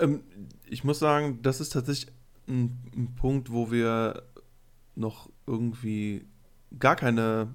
[0.00, 0.22] Ähm,
[0.66, 2.12] ich muss sagen, das ist tatsächlich
[2.48, 4.22] ein, ein Punkt, wo wir
[4.94, 6.26] noch irgendwie
[6.78, 7.54] gar keine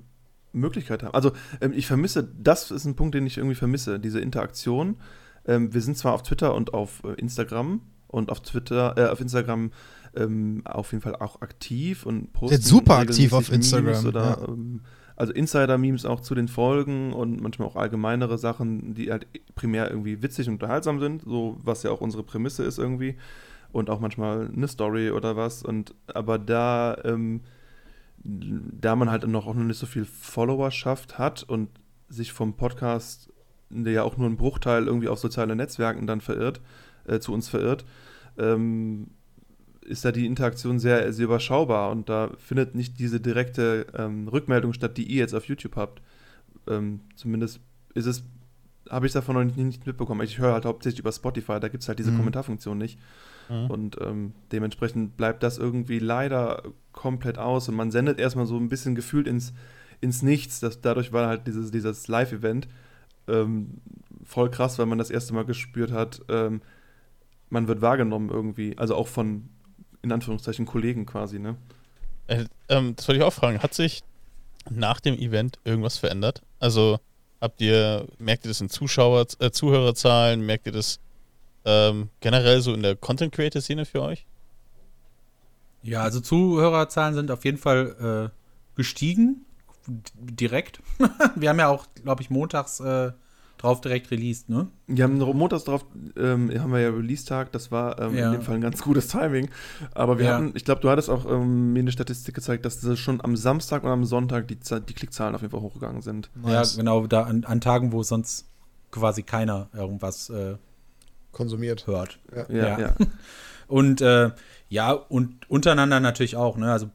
[0.52, 1.14] Möglichkeit haben.
[1.14, 1.32] Also
[1.62, 4.98] ähm, ich vermisse, das ist ein Punkt, den ich irgendwie vermisse, diese Interaktion.
[5.46, 9.22] Ähm, wir sind zwar auf Twitter und auf äh, Instagram und auf Twitter, äh, auf
[9.22, 9.72] Instagram
[10.16, 14.48] ähm, auf jeden Fall auch aktiv und posten super aktiv auf Memes Instagram, Oder, ja.
[15.16, 20.22] Also Insider-Memes auch zu den Folgen und manchmal auch allgemeinere Sachen, die halt primär irgendwie
[20.22, 23.16] witzig und unterhaltsam sind, so was ja auch unsere Prämisse ist irgendwie.
[23.72, 25.64] Und auch manchmal eine Story oder was.
[25.64, 27.42] Und aber da, ähm,
[28.24, 31.70] da man halt noch auch noch nicht so viel Followerschaft hat und
[32.08, 33.32] sich vom Podcast,
[33.70, 36.62] der ja auch nur ein Bruchteil irgendwie auf soziale Netzwerken dann verirrt,
[37.06, 37.86] äh, zu uns verirrt,
[38.38, 39.08] ähm,
[39.86, 44.74] ist da die Interaktion sehr, sehr überschaubar und da findet nicht diese direkte ähm, Rückmeldung
[44.74, 46.02] statt, die ihr jetzt auf YouTube habt.
[46.68, 47.60] Ähm, zumindest
[47.94, 48.24] ist es,
[48.90, 50.22] habe ich davon noch nicht, nicht mitbekommen.
[50.22, 52.18] Ich höre halt hauptsächlich über Spotify, da gibt es halt diese Mhm.
[52.18, 53.00] Kommentarfunktion nicht.
[53.50, 53.70] Mhm.
[53.70, 58.70] Und ähm, dementsprechend bleibt das irgendwie leider komplett aus und man sendet erstmal so ein
[58.70, 59.54] bisschen gefühlt ins,
[60.02, 60.60] ins Nichts.
[60.60, 62.68] Das, dadurch war halt dieses, dieses Live-Event
[63.28, 63.82] ähm,
[64.24, 66.62] voll krass, weil man das erste Mal gespürt hat, ähm,
[67.50, 68.78] man wird wahrgenommen irgendwie.
[68.78, 69.50] Also auch von,
[70.06, 71.58] in Anführungszeichen, Kollegen quasi, ne?
[72.28, 73.62] Äh, ähm, das wollte ich auch fragen.
[73.62, 74.04] Hat sich
[74.70, 76.42] nach dem Event irgendwas verändert?
[76.60, 77.00] Also
[77.42, 80.46] habt ihr, merkt ihr das in Zuschauer, äh, Zuhörerzahlen?
[80.46, 81.00] Merkt ihr das
[81.66, 84.26] ähm, generell so in der Content Creator Szene für euch?
[85.82, 89.46] Ja, also Zuhörerzahlen sind auf jeden Fall äh, gestiegen.
[89.88, 90.82] Direkt.
[91.36, 93.12] Wir haben ja auch, glaube ich, montags äh,
[93.58, 94.68] drauf direkt released, ne?
[94.88, 95.86] Wir haben montags drauf,
[96.18, 98.28] ähm, haben wir ja Release-Tag, das war ähm, Ja.
[98.28, 99.50] in dem Fall ein ganz gutes Timing.
[99.94, 100.34] Aber wir Ja.
[100.36, 103.36] hatten, ich glaube, du hattest auch ähm, mir eine Statistik gezeigt, dass das schon am
[103.36, 106.30] Samstag und am Sonntag die, die Klickzahlen auf jeden Fall hochgegangen sind.
[106.36, 106.74] Nice.
[106.76, 108.48] Ja, genau, da an, an Tagen, wo sonst
[108.92, 110.56] quasi keiner irgendwas äh,
[111.32, 111.88] Konsumiert.
[111.88, 112.20] hört.
[112.36, 112.46] Ja.
[112.50, 112.80] Ja, Ja.
[112.80, 112.96] ja.
[113.68, 114.32] Und äh,
[114.70, 116.72] ja, und untereinander natürlich auch, ne?
[116.72, 116.92] Also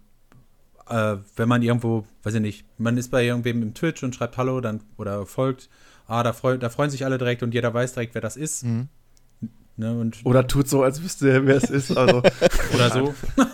[0.89, 4.37] äh, wenn man irgendwo, weiß ich nicht, man ist bei irgendwem im Twitch und schreibt
[4.37, 5.69] Hallo dann oder folgt,
[6.11, 8.65] ah, da, freu, da freuen sich alle direkt und jeder weiß direkt, wer das ist.
[8.65, 8.89] Mhm.
[9.77, 9.99] Ne?
[9.99, 11.97] Und, Oder tut so, als wüsste er, wer es ist.
[11.97, 12.19] Also,
[12.75, 13.15] oder so.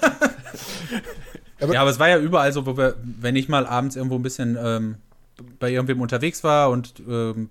[1.61, 4.17] Aber- ja, aber es war ja überall so, wo wir, wenn ich mal abends irgendwo
[4.17, 4.97] ein bisschen ähm,
[5.59, 7.49] bei irgendwem unterwegs war und ähm,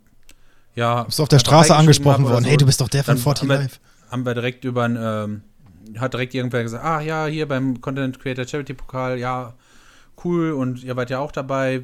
[0.76, 1.04] ja.
[1.04, 2.44] Bist du auf der Straße angesprochen worden?
[2.44, 3.80] so, Hey, du bist doch der von dann 40 haben wir- Live.
[4.12, 5.42] haben wir direkt über ein, ähm,
[6.00, 9.54] hat direkt irgendwer gesagt, ah ja, hier beim Content Creator Charity Pokal, ja,
[10.24, 11.84] cool und ihr wart ja auch dabei.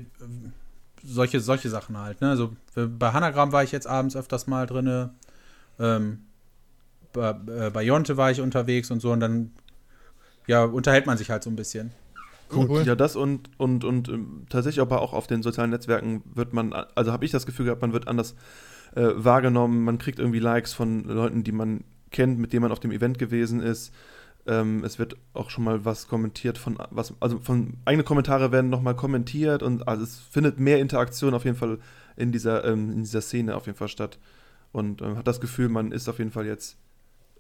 [1.04, 2.30] Solche, solche Sachen halt, ne?
[2.30, 5.14] Also bei Hanagram war ich jetzt abends öfters mal drinne.
[5.80, 6.20] Ähm,
[7.14, 9.52] bei, äh, bei Jonte war ich unterwegs und so und dann
[10.48, 11.92] ja, unterhält man sich halt so ein bisschen.
[12.54, 12.84] Cool.
[12.86, 16.74] Ja, das und, und, und ähm, tatsächlich aber auch auf den sozialen Netzwerken wird man,
[16.74, 18.36] also habe ich das Gefühl gehabt, man wird anders
[18.96, 22.82] äh, wahrgenommen, man kriegt irgendwie Likes von Leuten, die man kennt, mit denen man auf
[22.82, 23.94] dem Event gewesen ist.
[24.48, 28.70] Ähm, es wird auch schon mal was kommentiert von was, also von eigene Kommentare werden
[28.70, 31.78] nochmal kommentiert und also es findet mehr Interaktion auf jeden Fall
[32.16, 34.18] in dieser, ähm, in dieser Szene auf jeden Fall statt.
[34.72, 36.78] Und ähm, hat das Gefühl, man ist auf jeden Fall jetzt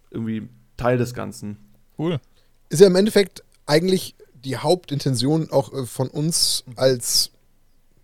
[0.09, 1.57] irgendwie Teil des Ganzen.
[1.97, 2.19] Cool.
[2.69, 7.31] Ist ja im Endeffekt eigentlich die Hauptintention auch äh, von uns als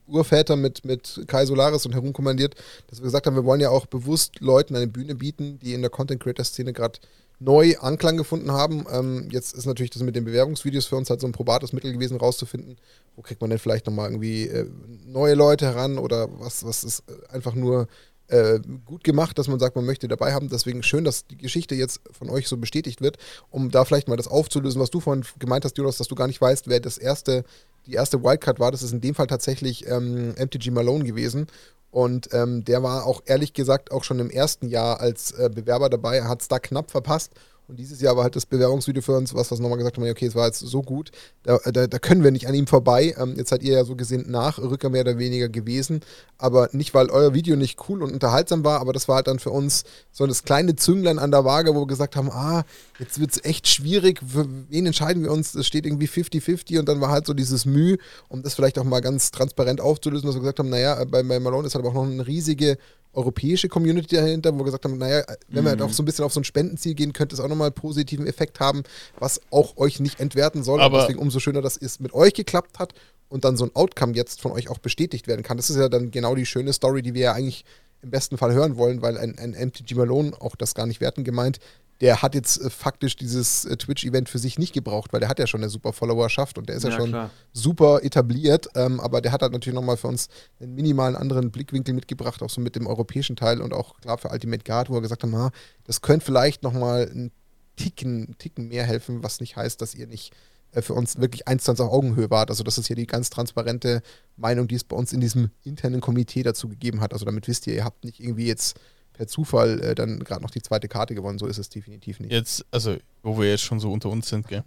[0.07, 2.55] Urväter mit, mit Kai Solaris und herumkommandiert,
[2.87, 5.81] dass wir gesagt haben, wir wollen ja auch bewusst Leuten eine Bühne bieten, die in
[5.81, 6.99] der Content Creator Szene gerade
[7.39, 8.85] neu Anklang gefunden haben.
[8.91, 11.93] Ähm, jetzt ist natürlich das mit den Bewerbungsvideos für uns halt so ein probates Mittel
[11.93, 12.77] gewesen, rauszufinden,
[13.15, 14.67] wo kriegt man denn vielleicht nochmal irgendwie äh,
[15.05, 17.87] neue Leute heran oder was, was ist äh, einfach nur
[18.29, 20.49] äh, gut gemacht, dass man sagt, man möchte dabei haben.
[20.49, 23.17] Deswegen schön, dass die Geschichte jetzt von euch so bestätigt wird,
[23.51, 26.27] um da vielleicht mal das aufzulösen, was du vorhin gemeint hast, Jonas, dass du gar
[26.27, 27.45] nicht weißt, wer das erste,
[27.85, 28.71] die erste Wildcard war.
[28.71, 31.47] Das ist in dem Fall tatsächlich ähm, MTG Malone gewesen.
[31.91, 35.89] Und ähm, der war auch ehrlich gesagt auch schon im ersten Jahr als äh, Bewerber
[35.89, 37.31] dabei, hat es da knapp verpasst.
[37.67, 40.27] Und dieses Jahr war halt das Bewerbungsvideo für uns, was wir nochmal gesagt haben, okay,
[40.27, 41.11] es war jetzt so gut,
[41.43, 43.13] da, da, da können wir nicht an ihm vorbei.
[43.17, 45.99] Ähm, jetzt seid ihr ja so gesehen nach Rücker mehr oder weniger gewesen,
[46.37, 49.39] aber nicht, weil euer Video nicht cool und unterhaltsam war, aber das war halt dann
[49.39, 52.63] für uns so das kleine Zünglein an der Waage, wo wir gesagt haben, ah,
[52.99, 55.53] jetzt wird es echt schwierig, für wen entscheiden wir uns?
[55.53, 57.97] Es steht irgendwie 50-50 und dann war halt so dieses Mühe,
[58.29, 61.39] um das vielleicht auch mal ganz transparent aufzulösen, dass wir gesagt haben, naja, bei, bei
[61.39, 62.77] Malone ist halt auch noch eine riesige
[63.13, 66.25] europäische Community dahinter, wo wir gesagt haben, naja, wenn wir halt auch so ein bisschen
[66.25, 68.83] auf so ein Spendenziel gehen, könnte es auch nochmal einen positiven Effekt haben,
[69.19, 70.81] was auch euch nicht entwerten soll.
[70.81, 72.93] Aber- und deswegen umso schöner, dass es mit euch geklappt hat
[73.29, 75.57] und dann so ein Outcome jetzt von euch auch bestätigt werden kann.
[75.57, 77.65] Das ist ja dann genau die schöne Story, die wir ja eigentlich
[78.01, 81.23] im besten Fall hören wollen, weil ein, ein MTG Malone, auch das gar nicht werten
[81.23, 81.59] gemeint,
[82.01, 85.39] der hat jetzt äh, faktisch dieses äh, Twitch-Event für sich nicht gebraucht, weil der hat
[85.39, 87.29] ja schon eine super Followerschaft und der ist ja, Ja, schon klar.
[87.53, 90.27] super etabliert, ähm, aber der hat halt natürlich nochmal für uns
[90.59, 94.29] einen minimalen anderen Blickwinkel mitgebracht, auch so mit dem europäischen Teil und auch klar für
[94.29, 95.51] Ultimate Guard, wo wir gesagt haben, ah,
[95.85, 97.31] das könnte vielleicht nochmal einen
[97.75, 100.33] Ticken, Ticken mehr helfen, was nicht heißt, dass ihr nicht
[100.71, 102.49] äh, für uns wirklich eins zu eins auf Augenhöhe wart.
[102.49, 104.01] Also das ist hier die ganz transparente
[104.35, 107.13] Meinung, die es bei uns in diesem internen Komitee dazu gegeben hat.
[107.13, 108.79] Also damit wisst ihr, ihr habt nicht irgendwie jetzt
[109.17, 111.39] per Zufall äh, dann gerade noch die zweite Karte gewonnen.
[111.39, 112.31] So ist es definitiv nicht.
[112.31, 114.63] Jetzt, also, wo wir jetzt schon so unter uns sind, gell?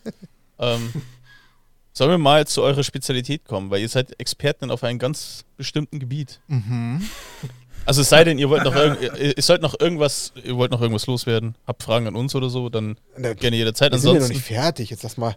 [0.58, 0.92] ähm,
[1.92, 5.98] sollen wir mal zu eurer Spezialität kommen, weil ihr seid Experten auf einem ganz bestimmten
[5.98, 6.40] Gebiet.
[6.46, 7.02] Mhm.
[7.84, 10.80] Also es sei denn, ihr wollt noch irgend, ihr, sollt noch irgendwas, ihr wollt noch
[10.80, 13.92] irgendwas loswerden, habt Fragen an uns oder so, dann Da- gerne jederzeit.
[13.92, 14.90] Wir sind ja noch nicht fertig.
[14.90, 15.36] Jetzt lass mal,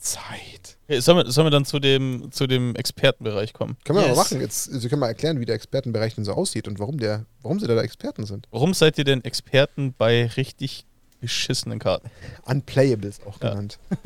[0.00, 0.76] Zeit.
[0.88, 3.76] Okay, sollen, wir, sollen wir dann zu dem, zu dem Expertenbereich kommen?
[3.84, 4.16] Können wir Yes.
[4.16, 4.40] mal machen.
[4.40, 7.60] Jetzt, Sie können mal erklären, wie der Expertenbereich denn so aussieht und warum, der, warum
[7.60, 8.48] Sie da, da Experten sind.
[8.50, 10.84] Warum seid ihr denn Experten bei richtig
[11.20, 12.10] beschissenen Karten?
[12.44, 13.50] Unplayables auch Ja.
[13.50, 13.78] genannt.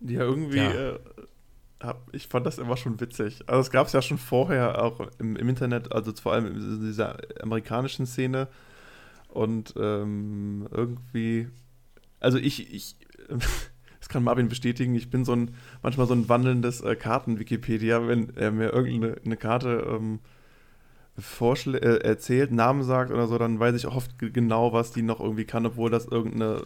[0.00, 0.92] Ja, irgendwie, Ja.
[0.92, 0.98] Äh,
[1.80, 3.40] hab, ich fand das immer schon witzig.
[3.46, 6.86] Also es gab es ja schon vorher auch im, im Internet, also vor allem in
[6.86, 8.48] dieser amerikanischen Szene.
[9.28, 11.48] Und ähm, irgendwie,
[12.20, 12.96] also ich, ich,
[14.06, 15.50] das kann Marvin bestätigen, ich bin so ein,
[15.82, 20.20] manchmal so ein wandelndes äh, Karten-Wikipedia, wenn er mir irgendeine eine Karte ähm,
[21.18, 24.92] vorschlä- äh, erzählt, Namen sagt oder so, dann weiß ich auch oft ge- genau, was
[24.92, 26.62] die noch irgendwie kann, obwohl das irgendeine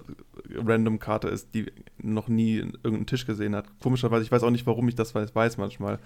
[0.55, 3.65] random Karte ist, die noch nie in irgendeinen Tisch gesehen hat.
[3.81, 5.99] Komischerweise, ich weiß auch nicht, warum ich das weiß, weiß manchmal.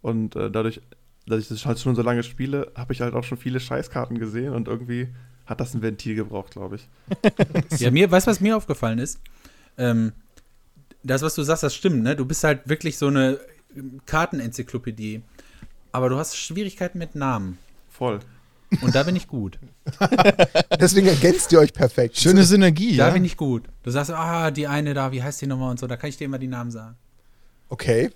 [0.00, 0.80] Und äh, dadurch,
[1.26, 4.18] dass ich das halt schon so lange spiele, habe ich halt auch schon viele Scheißkarten
[4.18, 5.08] gesehen und irgendwie
[5.44, 6.88] hat das ein Ventil gebraucht, glaube ich.
[7.80, 9.20] Ja, mir, weißt du, was mir aufgefallen ist?
[9.76, 10.12] Ähm,
[11.02, 12.16] das, was du sagst, das stimmt, ne?
[12.16, 13.38] Du bist halt wirklich so eine
[13.76, 15.22] ähm, Kartenenzyklopädie.
[15.92, 17.58] Aber du hast Schwierigkeiten mit Namen.
[17.88, 18.20] Voll.
[18.82, 19.58] Und da bin ich gut.
[20.80, 22.16] Deswegen ergänzt ihr euch perfekt.
[22.16, 23.12] Schöne Synergie, Da ja.
[23.12, 23.64] bin ich gut.
[23.82, 26.16] Du sagst, ah, die eine da, wie heißt die nochmal und so, da kann ich
[26.16, 26.96] dir immer die Namen sagen.
[27.68, 28.10] Okay.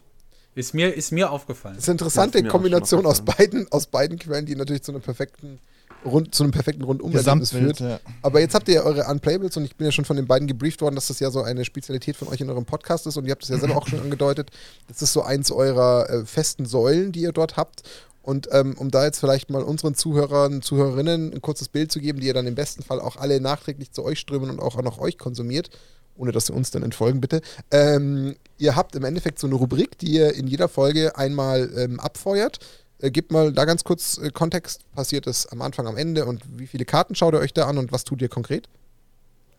[0.55, 1.75] Ist mir, ist mir aufgefallen.
[1.75, 5.59] Das ist eine interessante Kombination aus beiden, aus beiden Quellen, die natürlich zu einem perfekten
[6.05, 7.91] Rund, zu einem perfekten Rundumergebnis Gesamtbild, führt.
[7.91, 8.01] ja.
[8.23, 10.47] Aber jetzt habt ihr ja eure Unplayables und ich bin ja schon von den beiden
[10.47, 13.25] gebrieft worden, dass das ja so eine Spezialität von euch in eurem Podcast ist und
[13.25, 14.51] ihr habt es ja selber auch schon angedeutet.
[14.89, 17.83] Das ist so eins eurer äh, festen Säulen, die ihr dort habt.
[18.25, 22.21] Und ähm, um da jetzt vielleicht mal unseren Zuhörern, Zuhörerinnen ein kurzes Bild zu geben,
[22.21, 24.99] die ihr dann im besten Fall auch alle nachträglich zu euch strömen und auch noch
[24.99, 25.69] euch konsumiert,
[26.17, 27.43] ohne dass sie uns dann entfolgen, bitte.
[27.71, 32.01] Ähm, ihr habt im Endeffekt so eine Rubrik, die ihr in jeder Folge einmal ähm,
[32.01, 32.61] abfeuert.
[32.99, 34.91] Äh, gebt mal da ganz kurz äh, Kontext.
[34.93, 37.79] Passiert es am Anfang, am Ende und wie viele Karten schaut ihr euch da an
[37.79, 38.69] und was tut ihr konkret?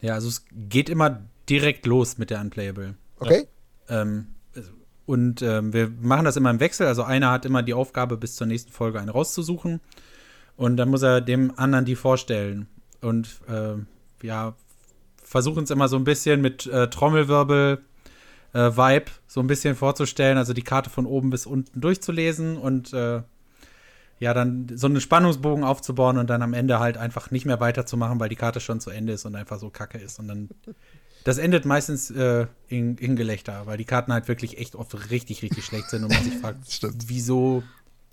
[0.02, 2.96] Ja, also es geht immer direkt los mit der Unplayable.
[3.20, 3.48] Okay?
[3.90, 4.28] Ähm,
[5.06, 6.88] und ähm, wir machen das immer im Wechsel.
[6.88, 9.80] Also einer hat immer die Aufgabe, bis zur nächsten Folge eine rauszusuchen.
[10.58, 12.68] Und dann muss er dem anderen die vorstellen.
[13.02, 13.88] Und ähm,
[14.22, 14.56] ja,
[15.22, 17.84] versuchen es immer so ein bisschen mit äh, Trommelwirbel
[18.56, 22.94] äh, Vibe so ein bisschen vorzustellen, also die Karte von oben bis unten durchzulesen und
[22.94, 23.22] äh,
[24.20, 28.20] ja, dann so einen Spannungsbogen aufzubauen und dann am Ende halt einfach nicht mehr weiterzumachen,
[28.20, 30.20] weil die Karte schon zu Ende ist und einfach so kacke ist.
[30.20, 30.50] Und dann,
[31.26, 35.42] das endet meistens äh, in, in Gelächter, weil die Karten halt wirklich echt oft richtig,
[35.44, 36.60] richtig schlecht sind und man sich fragt,
[37.08, 37.62] wieso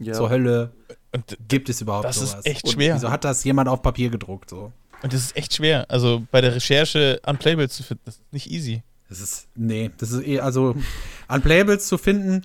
[0.00, 0.14] Ja.
[0.14, 0.72] zur Hölle
[1.12, 2.46] Und, gibt es überhaupt Das ist sowas?
[2.46, 2.96] echt Und schwer.
[2.96, 4.50] Wieso hat das jemand auf Papier gedruckt?
[4.50, 4.72] So?
[5.04, 5.86] und das ist echt schwer.
[5.88, 8.82] Also bei der Recherche Unplayables zu finden, das ist nicht easy.
[9.12, 10.74] Das ist, nee, das ist eh, also
[11.28, 12.40] Unplayables zu finden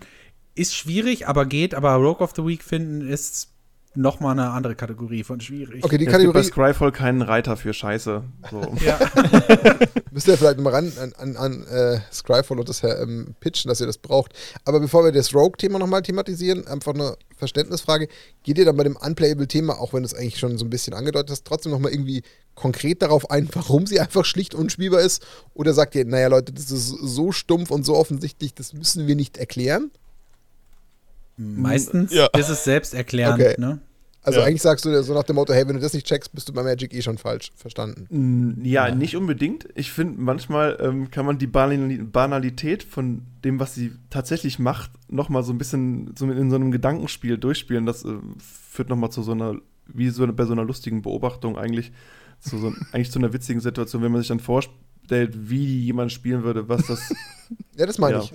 [0.54, 3.54] ist schwierig, aber geht, aber Rogue of the Week finden ist
[3.98, 5.84] noch mal eine andere Kategorie von schwierig.
[5.84, 8.24] Okay, die Ja, es gibt bei Kategorie Scryfall keinen Reiter für Scheiße.
[8.52, 8.76] So.
[8.86, 9.00] Ja.
[10.12, 13.82] müsst ihr vielleicht mal ran an, an, an äh, Scryfall und das ähm, pitchen, dass
[13.82, 14.34] ihr das braucht.
[14.66, 18.08] Aber bevor wir das Rogue-Thema nochmal thematisieren, einfach eine Verständnisfrage.
[18.44, 20.94] Geht ihr dann bei dem Unplayable-Thema, auch wenn du es eigentlich schon so ein bisschen
[20.94, 22.24] angedeutet hast, trotzdem nochmal irgendwie
[22.56, 25.26] konkret darauf ein, warum sie einfach schlicht unspielbar ist?
[25.54, 29.16] Oder sagt ihr, naja Leute, das ist so stumpf und so offensichtlich, das müssen wir
[29.16, 29.92] nicht erklären?
[31.38, 32.28] Meistens Ja.
[32.38, 33.56] ist es selbsterklärend, Okay.
[33.60, 33.80] ne?
[34.28, 34.46] Also Ja.
[34.46, 36.50] eigentlich sagst du dir so nach dem Motto, hey, wenn du das nicht checkst, bist
[36.50, 38.08] du bei Magic eh schon falsch verstanden.
[38.10, 39.70] Mm, Ja, nicht unbedingt.
[39.76, 44.92] Ich finde, manchmal ähm, kann man die Banali- Banalität von dem, was sie tatsächlich macht,
[45.10, 47.86] nochmal so ein bisschen so in so einem Gedankenspiel durchspielen.
[47.86, 49.56] Das äh, führt nochmal zu so einer,
[49.88, 51.94] wie so eine, bei so einer lustigen Beobachtung eigentlich,
[52.42, 54.76] zu so, eigentlich zu einer witzigen Situation, wenn man sich dann vorstellt,
[55.10, 57.00] wie jemand spielen würde, was das.
[57.78, 58.24] Ja, das meine Ja.
[58.24, 58.32] ich.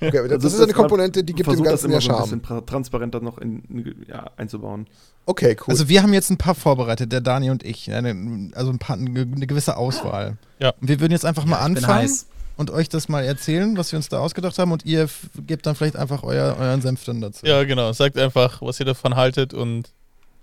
[0.00, 2.00] Okay, aber das, Also ist eine Komponente, die gibt dem versucht, das Ganzen ja immer
[2.00, 2.40] so ein Charme.
[2.40, 4.86] bisschen tra- transparenter noch in, in, ja, einzubauen.
[5.26, 5.72] Okay, cool.
[5.72, 7.92] Also wir haben jetzt ein paar vorbereitet, der Dani und ich.
[7.92, 10.38] Eine, also ein paar, eine, gewisse Auswahl.
[10.58, 10.70] Ja.
[10.80, 12.10] Und wir würden jetzt einfach mal anfangen
[12.56, 14.72] und euch das mal erzählen, was wir uns da ausgedacht haben.
[14.72, 15.06] Und ihr
[15.46, 17.44] gebt dann vielleicht einfach euer, euren Senf dann dazu.
[17.44, 17.92] Ja, genau.
[17.92, 19.92] Sagt einfach, was ihr davon haltet und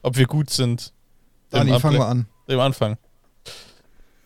[0.04, 0.94] ob wir gut sind.
[1.50, 2.28] Dani, fangen wir an.
[2.46, 2.98] Im Anfang.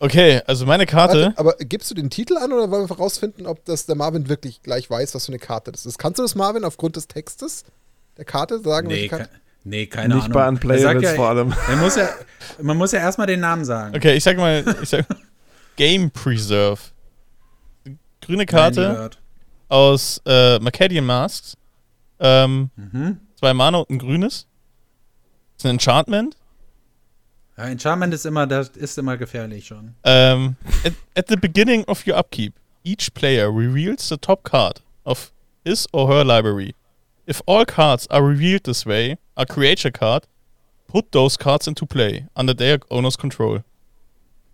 [0.00, 1.22] Okay, also meine Karte.
[1.36, 4.28] Warte, aber gibst du den Titel an oder wollen wir herausfinden, ob das der Marvin
[4.28, 5.98] wirklich gleich weiß, was für eine Karte das ist?
[5.98, 7.64] Kannst du das, Marvin, aufgrund des Textes
[8.16, 8.86] der Karte sagen?
[8.88, 9.30] Nee, welche ke Karte?
[9.64, 10.34] nee, keine nicht Ahnung.
[10.34, 11.48] bei Er Unplayables ja, vor allem.
[11.68, 12.08] Man muss ja,
[12.62, 13.96] man muss ja erstmal den Namen sagen.
[13.96, 15.04] Okay, ich sag mal, ich sag
[15.76, 16.78] Game Preserve.
[18.20, 19.10] Grüne Karte
[19.68, 21.56] aus äh, Macadian Masks.
[22.20, 23.18] Ähm, Mhm.
[23.38, 24.46] zwei Mana und ein grünes.
[25.56, 26.36] Das ist ein Enchantment.
[27.58, 29.96] Ja, Enchantment ist immer, das ist immer gefährlich schon.
[30.04, 30.54] Um,
[30.84, 32.54] at, at the beginning of your upkeep,
[32.84, 35.32] each player reveals the top card of
[35.64, 36.76] his or her library.
[37.26, 40.28] If all cards are revealed this way, a creature card,
[40.86, 43.64] put those cards into play under their owner's control.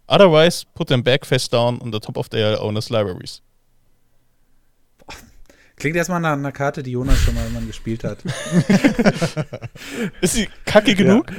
[0.08, 3.42] Otherwise, put them back face down on the top of their owner's libraries.
[5.76, 8.24] Klingt erstmal nach einer Karte, die Jonas schon mal gespielt hat.
[10.22, 11.30] Ist sie kacke genug?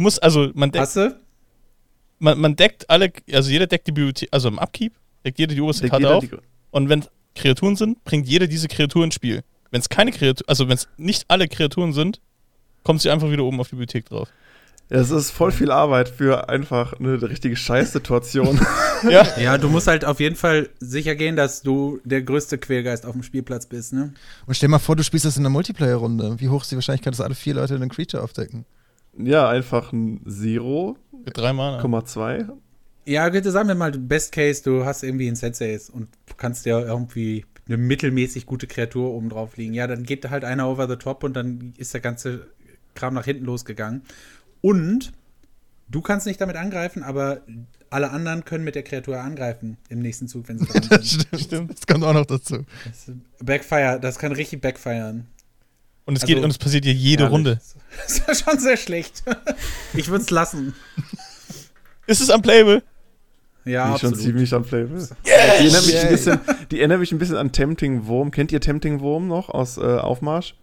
[0.00, 0.96] Du musst, also, man, deckt, Hast
[2.20, 4.94] man, man deckt alle, also jeder deckt die Bibliothek, also im Upkeep,
[5.26, 6.24] deckt jeder die oberste Deckt Karte auf.
[6.24, 6.30] die-
[6.70, 9.42] Und wenn Kreaturen sind, bringt jeder diese Kreatur ins Spiel.
[9.70, 12.18] Wenn es keine Kreatur, also wenn es nicht alle Kreaturen sind,
[12.82, 14.30] kommt sie einfach wieder oben auf die Bibliothek drauf.
[14.88, 18.58] Ja, es ist voll viel Arbeit für einfach eine richtige Scheißsituation.
[19.10, 19.26] ja.
[19.38, 23.12] Ja, du musst halt auf jeden Fall sicher gehen, dass du der größte Quälgeist auf
[23.12, 24.14] dem Spielplatz bist, ne?
[24.46, 26.40] Und stell mal vor, du spielst das in einer Multiplayer-Runde.
[26.40, 28.64] Wie hoch ist die Wahrscheinlichkeit, dass alle vier Leute einen Creature aufdecken?
[29.16, 31.80] Ja, einfach ein Zero, Mit drei Mana.
[31.82, 32.48] 0,2.
[33.06, 36.66] Ja, bitte sagen wir mal, Best Case, du hast irgendwie einen Senseis und du kannst
[36.66, 39.74] ja irgendwie eine mittelmäßig gute Kreatur oben drauf liegen.
[39.74, 42.48] Ja, dann geht halt einer over the top und dann ist der ganze
[42.94, 44.02] Kram nach hinten losgegangen.
[44.60, 45.12] Und
[45.88, 47.40] du kannst nicht damit angreifen, aber
[47.88, 51.26] alle anderen können mit der Kreatur angreifen im nächsten Zug, wenn sie dran sind.
[51.40, 51.70] stimmt.
[51.72, 52.64] Das kommt auch noch dazu.
[52.84, 53.10] Das
[53.42, 55.26] Backfire, das kann richtig backfiren.
[56.06, 57.32] Und es Also- geht und es passiert ja jede Herrlich.
[57.34, 57.60] Runde.
[58.06, 59.22] Das ist ja schon sehr schlecht.
[59.94, 60.74] Ich würde es lassen.
[62.06, 62.82] Ist es unplayable?
[63.64, 64.18] Ja, die schon absolut.
[64.18, 65.08] ziemlich unplayable.
[65.26, 66.40] Die, erinnert mich ein bisschen,
[66.70, 68.30] die erinnert mich ein bisschen an Tempting Wurm.
[68.30, 70.54] Kennt ihr Tempting Wurm noch aus äh, Aufmarsch?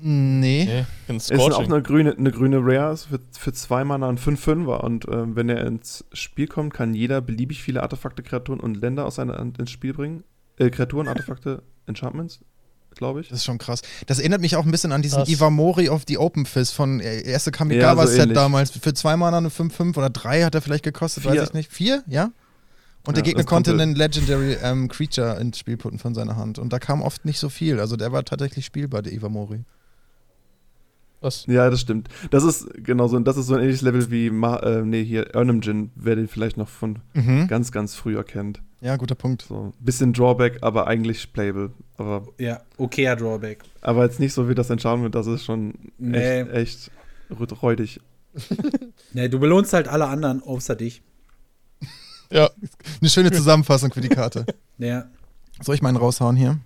[0.00, 0.84] Nee.
[1.08, 4.80] Nee, Ist auch eine grüne, eine grüne Rare für, für zwei Mana ein 5-5er.
[4.80, 9.06] Und ähm, wenn er ins Spiel kommt, kann jeder beliebig viele Artefakte, Kreaturen und Länder
[9.06, 10.24] aus seiner ins Spiel bringen.
[10.58, 12.40] Äh, Kreaturen, Artefakte, Enchantments,
[12.94, 13.28] glaube ich.
[13.28, 13.82] Das ist schon krass.
[14.06, 15.28] Das erinnert mich auch ein bisschen an diesen Krass.
[15.28, 18.34] Iwamori of the Open Fist von äh, erste Ja, Kamigawa-Set so ähnlich.
[18.34, 18.70] damals.
[18.70, 21.32] Für zwei Mana eine 5-5 oder drei hat er vielleicht gekostet, Vier.
[21.32, 21.72] weiß ich nicht.
[21.72, 22.30] Vier, ja?
[23.06, 26.14] Und der Ja, Gegner das konnte- konnte einen Legendary ähm, Creature ins Spiel putten von
[26.14, 26.58] seiner Hand.
[26.58, 27.78] Und da kam oft nicht so viel.
[27.78, 29.64] Also der war tatsächlich spielbar, der Iwamori.
[31.20, 31.46] Was?
[31.46, 32.08] Ja, das stimmt.
[32.30, 35.34] Das ist genau so, das ist so ein ähnliches Level wie Ma äh, nee, hier
[35.34, 37.46] Ernemjin, wer den vielleicht noch von Mhm.
[37.48, 38.60] ganz, ganz früher kennt.
[38.84, 39.42] Ja, guter Punkt.
[39.48, 41.70] So, bisschen Drawback, aber eigentlich playable.
[41.96, 43.62] Aber, Ja, okayer Drawback.
[43.80, 46.42] aber jetzt nicht so wie das Enchantment, das ist schon Nee.
[46.42, 46.90] echt,
[47.30, 48.00] echt räudig.
[49.14, 51.02] Nee, du belohnst halt alle anderen außer dich.
[52.30, 52.50] Ja.
[53.00, 54.44] Eine schöne Zusammenfassung für die Karte.
[54.76, 55.06] Ja.
[55.62, 56.58] Soll ich meinen raushauen hier?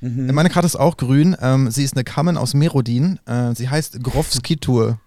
[0.00, 0.34] Mhm.
[0.34, 1.36] Meine Karte ist auch grün.
[1.40, 3.20] Ähm, sie ist eine Kamen aus Merodin.
[3.24, 4.98] Äh, sie heißt Grovskitur.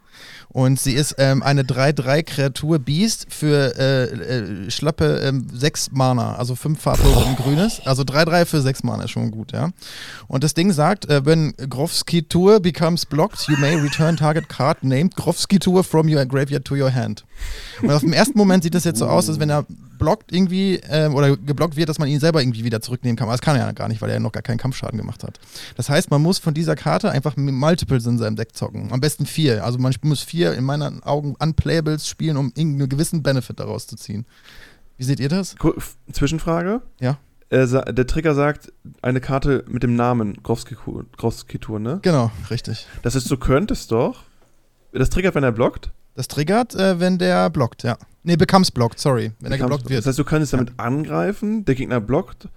[0.50, 6.56] Und sie ist ähm, eine 3-3-Kreatur Beast für äh, äh, schlappe ähm, 6 Mana, also
[6.56, 7.82] 5 farblose und grünes.
[7.86, 9.70] Also 3-3 für 6 Mana ist schon gut, ja.
[10.28, 15.16] Und das Ding sagt, äh, wenn Grovskitur becomes blocked, you may return target card named
[15.16, 17.26] Grovskitur from your graveyard to your hand.
[17.82, 19.66] Und auf dem ersten Moment sieht das jetzt so aus, als wenn er
[20.04, 23.26] blockt irgendwie äh, oder geblockt wird, dass man ihn selber irgendwie wieder zurücknehmen kann.
[23.26, 25.24] Aber das kann er ja gar nicht, weil er ja noch gar keinen Kampfschaden gemacht
[25.24, 25.40] hat.
[25.78, 28.92] Das heißt, man muss von dieser Karte einfach Multiples in seinem Deck zocken.
[28.92, 29.64] Am besten vier.
[29.64, 33.96] Also man muss vier in meinen Augen Unplayables spielen, um irgendeinen gewissen Benefit daraus zu
[33.96, 34.26] ziehen.
[34.98, 35.56] Wie seht ihr das?
[36.12, 36.82] Zwischenfrage.
[37.00, 37.18] Ja.
[37.50, 42.00] Er der Trigger sagt eine Karte mit dem Namen Grovskitur, ne?
[42.02, 42.88] Genau, richtig.
[43.04, 44.24] Das ist, du könntest doch.
[44.92, 45.92] Das triggert, wenn er blockt.
[46.16, 47.98] Das triggert, äh, wenn der blockt, ja.
[48.24, 49.32] Nee, becomes blocked, sorry.
[49.40, 50.00] Wenn er geblockt wird.
[50.00, 52.48] Das heißt, du könntest damit angreifen, der Gegner blockt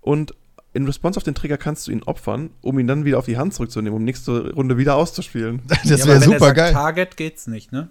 [0.00, 0.34] und
[0.72, 3.36] in Response auf den Trigger kannst du ihn opfern, um ihn dann wieder auf die
[3.36, 5.62] Hand zurückzunehmen, um nächste Runde wieder auszuspielen.
[5.68, 6.72] das Ja, wäre er super sagt geil.
[6.72, 7.88] Target geht's nicht, ne?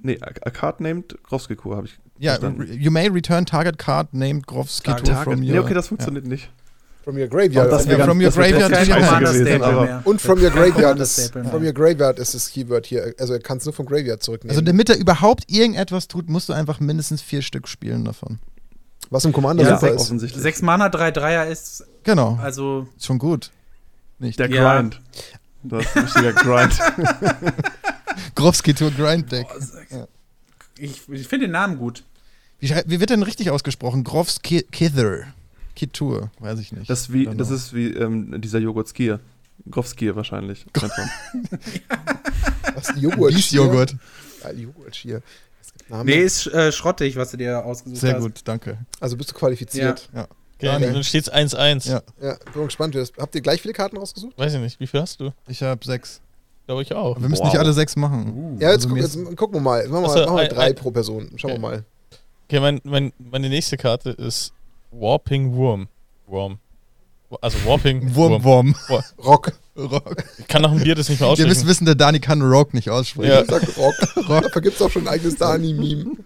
[0.00, 2.72] Nee, a, a card named Grovskikur habe ich Ja, verstanden.
[2.80, 5.24] you may return target card named Grovskitur Target.
[5.24, 5.52] from your...
[5.52, 6.50] Nee, okay, das funktioniert nicht.
[7.02, 7.72] From your graveyard.
[7.72, 8.72] Das Ja, wär from your das graveyard
[9.10, 9.24] hand.
[9.26, 10.02] gewesen, aber-.
[10.04, 13.14] Und from your graveyard ist, from your graveyard ist das Keyword hier.
[13.18, 14.50] Also er kann es nur vom Graveyard zurücknehmen.
[14.50, 18.38] Also damit er überhaupt irgendetwas tut, musst du einfach mindestens vier Stück spielen davon.
[19.10, 20.02] Was im Commander Ja, super ist.
[20.02, 20.42] offensichtlich.
[20.42, 23.50] Sechs Mana, drei Dreier ist Genau, also schon gut.
[24.18, 24.38] Nicht.
[24.38, 24.76] Der Ja.
[24.76, 25.00] Grind.
[25.62, 26.78] Das ist ein richtiger Grind.
[28.34, 29.46] Grovskitur Grind Deck.
[30.78, 32.04] ich, ich finde den Namen gut.
[32.60, 34.04] Wie, wie wird denn richtig ausgesprochen?
[34.04, 35.24] Grovskither.
[35.76, 36.90] Kitur, weiß ich nicht.
[36.90, 39.20] Das, ist wie, das ist wie ähm, dieser Joghurt-Skier.
[39.70, 40.66] Grovskier wahrscheinlich.
[40.74, 41.08] Einfach.
[42.74, 42.92] Was?
[42.96, 43.34] Joghurt.
[43.34, 43.94] Biesjoghurt.
[44.42, 45.22] Ja, Joghurt hier.
[45.88, 46.06] Es Namen.
[46.06, 48.22] Nee, ist äh, schrottig, was du dir ausgesucht Sehr hast.
[48.22, 48.78] gut, danke.
[49.00, 50.08] Also bist du qualifiziert.
[50.12, 50.26] Okay,
[50.60, 50.92] Okay.
[50.92, 51.88] dann steht's 1-1.
[51.88, 52.02] Ja.
[52.20, 52.96] Ja, bin gespannt.
[53.18, 54.36] Habt ihr gleich viele Karten rausgesucht?
[54.36, 55.30] Weiß ich nicht, wie viel hast du?
[55.46, 56.20] Ich habe sechs.
[56.66, 57.12] Glaube ich auch.
[57.12, 57.52] Aber wir müssen Wow.
[57.52, 58.58] nicht alle sechs machen.
[58.60, 59.86] Ja, jetzt, Also guck, jetzt gucken wir mal.
[59.88, 61.30] Machen wir, Achso, machen wir ein- drei ein- pro Person.
[61.36, 61.84] Schauen wir mal.
[62.48, 64.52] Okay, mein, mein, meine nächste Karte ist
[64.90, 65.86] Warping Worm.
[66.26, 66.58] Worm.
[67.40, 68.74] Also Warping Wurm, Wurm.
[69.24, 69.52] Rock.
[69.78, 70.24] Rock.
[70.38, 71.68] Ich kann nach dem Bier das nicht mehr Ihr müsst aussprechen.
[71.68, 73.30] wissen, der Dani kann Rock nicht aussprechen.
[73.30, 73.40] Ja.
[73.42, 73.94] Ich sag Rock.
[74.42, 76.16] Dafür gibt es auch schon ein eigenes Dani-Meme.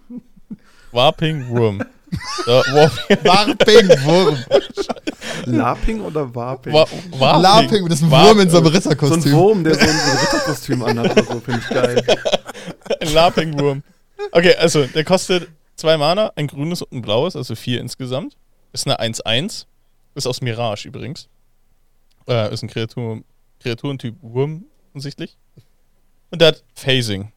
[0.91, 1.83] Warping Worm.
[2.45, 3.17] Ja, Warping.
[3.23, 4.37] Warping, Wurm.
[5.45, 6.73] Laping oder Warping?
[6.73, 6.85] Wa
[7.17, 7.41] Warping.
[7.41, 9.31] Laping, das ist ein Warp- Wurm in so einem so ein Ritterkostüm.
[9.33, 12.03] Wurm, der so ein, so ein Ritterkostüm anhat oder so, finde ich geil.
[13.01, 13.83] Ein Laping-Wurm.
[14.31, 18.37] Okay, also der kostet zwei Mana, ein grünes und ein blaues, also vier insgesamt.
[18.73, 19.65] Ist eine 1-1.
[20.15, 21.27] Ist aus Mirage übrigens.
[22.27, 23.21] Äh, ist ein Kreatur,
[23.63, 25.37] Kreaturentyp Wurm offensichtlich.
[26.29, 27.31] Und der hat Phasing.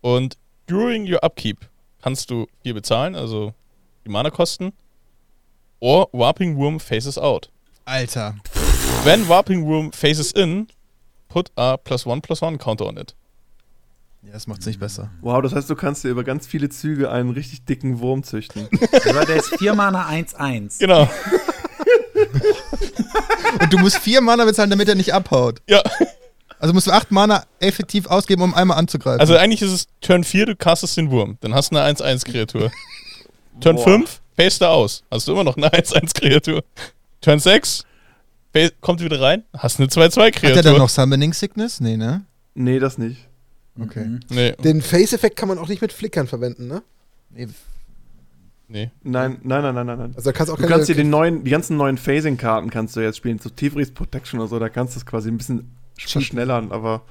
[0.00, 0.36] Und
[0.66, 1.68] during your upkeep
[2.02, 3.54] kannst du hier bezahlen, also
[4.04, 4.72] die Mana-Kosten.
[5.78, 7.50] Or Warping Worm faces out.
[7.84, 8.34] Alter.
[9.04, 10.68] When Warping Worm faces in,
[11.28, 13.14] put a plus one plus one counter on it.
[14.22, 15.10] Ja, das macht's nicht besser.
[15.20, 18.68] Wow, das heißt, du kannst dir über ganz viele Züge einen richtig dicken Wurm züchten.
[19.08, 20.80] Aber der ist 4 Mana 1-1.
[20.80, 21.08] Genau.
[23.60, 25.60] Und du musst vier Mana bezahlen, damit er nicht abhaut.
[25.68, 25.82] Ja.
[26.58, 29.20] Also musst du acht Mana effektiv ausgeben, um einmal anzugreifen.
[29.20, 31.36] Also eigentlich ist es Turn 4, du castest den Wurm.
[31.40, 32.70] Dann hast du eine 1-1-Kreatur.
[33.60, 33.84] Turn Boah.
[33.84, 35.02] 5, paste aus.
[35.10, 36.62] Hast du immer noch eine 1-1-Kreatur.
[37.20, 37.84] Turn 6,
[38.52, 40.78] pa- kommt wieder rein, hast eine Hat er dann 2-2-Kreatur.
[40.78, 41.80] noch Summoning Sickness?
[41.80, 42.24] Nee, ne?
[42.54, 43.18] Nee, das nicht.
[43.80, 44.04] Okay.
[44.06, 44.20] Mhm.
[44.30, 46.82] Nee, Den Face-Effekt kann man auch nicht mit Flickern verwenden, ne?
[47.30, 47.48] Nee.
[48.68, 48.90] Nee.
[49.02, 49.98] Nein, nein, nein, nein, nein.
[49.98, 50.12] nein.
[50.16, 53.00] Also kannst du auch Du kannst dir den neuen, die ganzen neuen Phasing-Karten kannst du
[53.00, 56.72] jetzt spielen, so Tivris Protection oder so, da kannst du es quasi ein bisschen verschnellern,
[56.72, 57.02] aber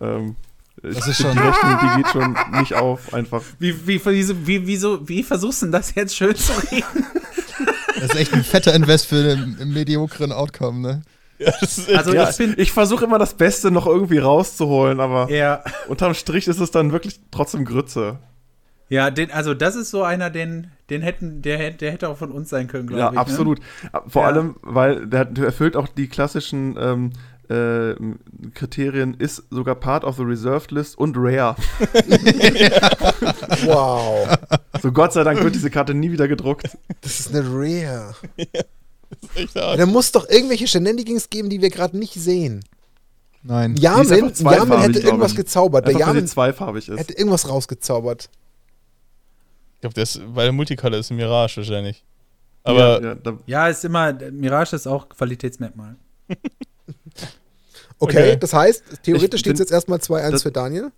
[0.00, 0.36] ähm,
[0.82, 3.42] ich Das ist schon- die Rechnung, die geht schon nicht auf, einfach.
[3.58, 7.06] Wie, wie, wie, wie, wieso, wie versuchst du denn das jetzt schön zu reden?
[8.00, 11.02] Das ist echt ein fetter Invest für einen mediokren Outcome, ne?
[11.38, 12.54] Ja, das ist Also ja, ich bin.
[12.56, 16.92] ich versuche immer das Beste noch irgendwie rauszuholen, aber Ja, unterm Strich ist es dann
[16.92, 18.18] wirklich trotzdem Grütze.
[18.90, 22.18] Ja den, also das ist so einer, den, den hätten, der, hätte- der hätte auch
[22.18, 23.14] von uns sein können, glaube Ja, ich.
[23.14, 23.20] ne?
[23.20, 23.60] absolut.
[24.08, 24.28] Vor Ja.
[24.28, 27.12] allem, weil der, der erfüllt auch die klassischen ähm,
[27.48, 27.94] äh,
[28.54, 31.56] Kriterien, ist sogar Part of the Reserved List und Rare.
[33.64, 34.28] Wow.
[34.82, 36.68] So Gott sei Dank wird diese Karte nie wieder gedruckt.
[37.02, 38.14] Das ist eine Rare.
[39.34, 39.78] echt Ja, hart.
[39.80, 42.64] da muss doch irgendwelche Shenanigans geben, die wir gerade nicht sehen.
[43.42, 43.74] Nein.
[43.74, 45.86] ist Yamin, Yamin hätte irgendwas gezaubert.
[45.86, 46.98] Der Einfach, sie Yamin zweifarbig ist.
[46.98, 48.28] hätte irgendwas rausgezaubert.
[49.80, 52.04] Ich glaube, der ist, weil der Multicolor ist ein Mirage wahrscheinlich.
[52.64, 55.96] Aber ja, ja, Ja, ist immer, Mirage ist auch Qualitätsmerkmal.
[56.28, 56.36] Okay,
[57.98, 58.36] Okay.
[58.38, 60.92] das heißt, theoretisch steht es jetzt erstmal 2-1 das- für Daniel.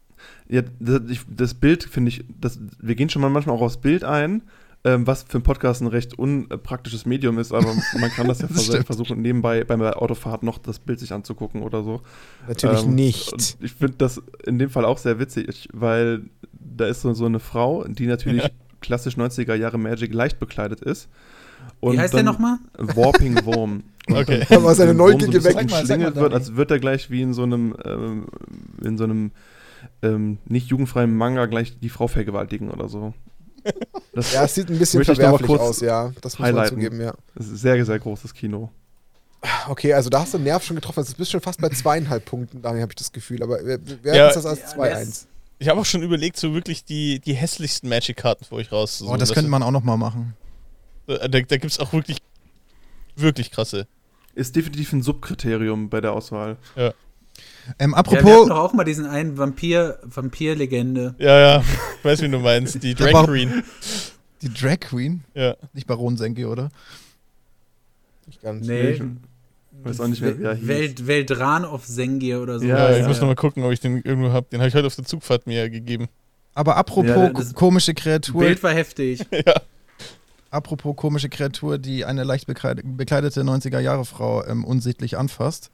[0.49, 3.77] Ja, das, ich, das Bild finde ich, das, wir gehen schon mal manchmal auch aufs
[3.79, 4.43] Bild ein,
[4.85, 8.49] ähm, was für einen Podcast ein recht unpraktisches Medium ist, aber man kann das ja
[8.53, 12.03] Das vers versuchen, nebenbei bei der Autofahrt noch das Bild sich anzugucken oder so.
[12.49, 13.57] Natürlich Ähm, nicht.
[13.61, 16.23] Ich finde das in dem Fall auch sehr witzig, weil
[16.53, 18.51] da ist so, so eine Frau, die natürlich Ja.
[18.83, 21.09] Klassisch 90er Jahre Magic leicht bekleidet ist.
[21.81, 22.59] Und Wie heißt der dann nochmal?
[22.77, 23.85] Warping Wurm.
[24.09, 24.45] Und Okay.
[24.51, 25.71] Aber seine den Wurm so ein Neugier geweckt.
[25.71, 28.27] Mal, wird, als wird er gleich wie in so einem, ähm,
[28.83, 29.31] in so einem
[30.03, 33.15] ähm, nicht jugendfreien Manga gleich die Frau vergewaltigen oder so.
[34.13, 36.13] Das Ja, es sieht ein bisschen verwerflich kurz aus, ja.
[36.21, 37.15] Das muss man zugeben, ja.
[37.37, 38.71] ist sehr, sehr großes Kino.
[39.69, 41.01] Okay, also da hast du den Nerv schon getroffen.
[41.01, 43.43] Also du bist schon fast bei zweieinhalb Punkten, Daniel, habe ich das Gefühl.
[43.43, 44.15] Aber wir, wir Ja.
[44.15, 45.27] ja, das als Ja, 2-1.
[45.63, 49.01] Ich habe auch schon überlegt, so wirklich die, die hässlichsten Magic-Karten für euch raus.
[49.07, 50.35] Oh, das könnte man auch noch mal machen.
[51.07, 52.19] Da, da gibt es auch wirklich,
[53.15, 53.87] wirklich krasse.
[54.35, 56.57] Ist definitiv ein Subkriterium bei der Auswahl.
[56.77, 56.93] Ähm, Ja,
[57.69, 61.15] wir hatten apropos, doch auch mal diesen einen Vampir, Vampir-Legende.
[61.19, 61.65] Ja, ja,
[61.99, 62.83] ich weiß, wie du meinst.
[62.83, 63.63] Die Drag Queen.
[64.43, 65.55] die Drag Queen, Ja.
[65.75, 66.71] nicht Baron Senke, oder?
[68.27, 68.67] Nicht ganz.
[68.67, 68.91] Nee.
[68.91, 69.03] Ich
[69.85, 70.69] weiß auch nicht mehr, wie er hieß.
[70.69, 72.65] Welt, Veldran of Sengir oder so.
[72.67, 73.09] Ja, Ja, ich ja.
[73.09, 74.47] muss noch mal gucken, ob ich den irgendwo habe.
[74.53, 76.09] Den habe ich heute auf der Zugfahrt mir gegeben.
[76.55, 79.21] Aber apropos Ja, komische Kreatur, Bild war heftig.
[79.47, 79.55] ja.
[80.51, 85.71] apropos komische Kreatur, die eine leicht bekleid- bekleidete 90er-Jahre-Frau ähm, unsichtlich anfasst,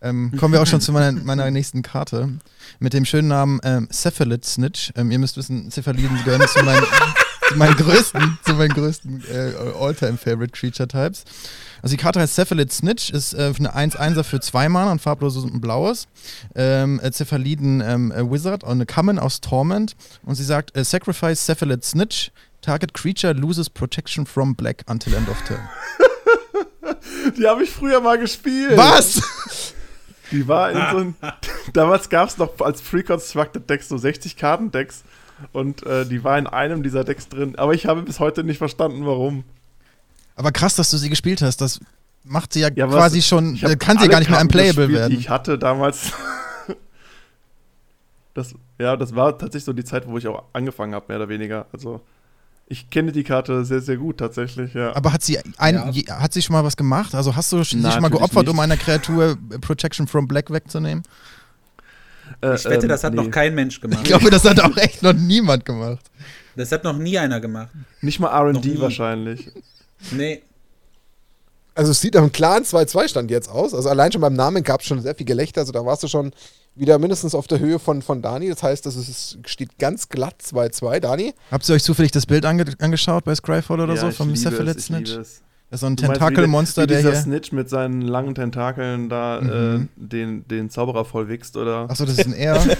[0.00, 2.30] ähm, kommen wir auch schon zu meiner, meiner nächsten Karte
[2.78, 4.92] mit dem schönen Namen ähm, Cephalid Snitch.
[4.96, 6.82] Ähm, ihr müsst wissen, Cephaliden gehören zu meinen,
[7.48, 11.24] zu meinen größten, zu meinen größten äh, All-Time-Favorite Creature-Types.
[11.82, 15.44] Also die Karte heißt Cephalid Snitch, ist äh, eine 1-1er für zwei Mana, ein farbloses
[15.44, 16.06] und ein blaues.
[16.54, 19.94] Ähm, äh, Cephaliden ähm, äh, Wizard und eine Common aus Torment.
[20.24, 22.30] Und sie sagt, äh, Sacrifice Cephalid Snitch,
[22.62, 25.60] target creature loses protection from black until end of turn.
[27.36, 28.76] Die habe ich früher mal gespielt.
[28.76, 29.20] Was?
[30.30, 31.16] Die war in so ein.
[31.72, 35.04] damals gab es noch als Pre-Constructed Decks so 60 Kartendecks.
[35.52, 37.56] Und äh, die war in einem dieser Decks drin.
[37.56, 39.44] Aber ich habe bis heute nicht verstanden, warum.
[40.36, 41.60] Aber krass, dass du sie gespielt hast.
[41.60, 41.80] Das
[42.24, 44.38] macht sie ja, Ja, was- quasi schon, Ich hab äh, kann sie gar nicht mehr
[44.38, 45.12] Karten unplayable gespielt, werden.
[45.12, 46.12] Die ich hatte damals.
[48.34, 51.28] das, ja, das war tatsächlich so die Zeit, wo ich auch angefangen habe, mehr oder
[51.28, 51.66] weniger.
[51.72, 52.00] Also,
[52.66, 54.94] ich kenne die Karte sehr, sehr gut, tatsächlich, ja.
[54.96, 55.90] Aber hat sie, ein, Ja.
[55.90, 57.14] je, hat sie schon mal was gemacht?
[57.14, 58.48] Also hast du Nein, schon mal geopfert, nicht.
[58.48, 61.04] um einer Kreatur Protection from Black wegzunehmen?
[62.40, 63.22] Äh, Ich wette, ähm, das hat nee.
[63.22, 64.04] noch kein Mensch Ich gemacht.
[64.04, 66.04] glaube, das hat auch echt noch niemand gemacht.
[66.56, 67.70] Das hat noch nie einer gemacht.
[68.00, 69.50] Nicht mal RD wahrscheinlich.
[70.12, 70.42] Nee.
[71.74, 73.74] Also es sieht nach einem klaren 2-2-Stand jetzt aus.
[73.74, 75.62] Also allein schon beim Namen gab es schon sehr viel Gelächter.
[75.62, 76.32] Also da warst du schon
[76.76, 78.48] wieder mindestens auf der Höhe von, von Dani.
[78.48, 81.00] Das heißt, das ist, steht ganz glatt 2-2.
[81.00, 81.34] Dani?
[81.50, 84.28] Habt ihr euch zufällig das Bild ange angeschaut bei Scryfall oder ja, so ich vom
[84.28, 84.76] liebe Cephalid
[85.70, 87.20] Das ist so ein Tentakelmonster, der- wie dieser hier.
[87.22, 89.48] Snitch mit seinen langen Tentakeln da Mhm.
[89.48, 91.90] äh, den, den Zauberer vollwichst, oder?
[91.90, 92.60] Achso, das ist ein R.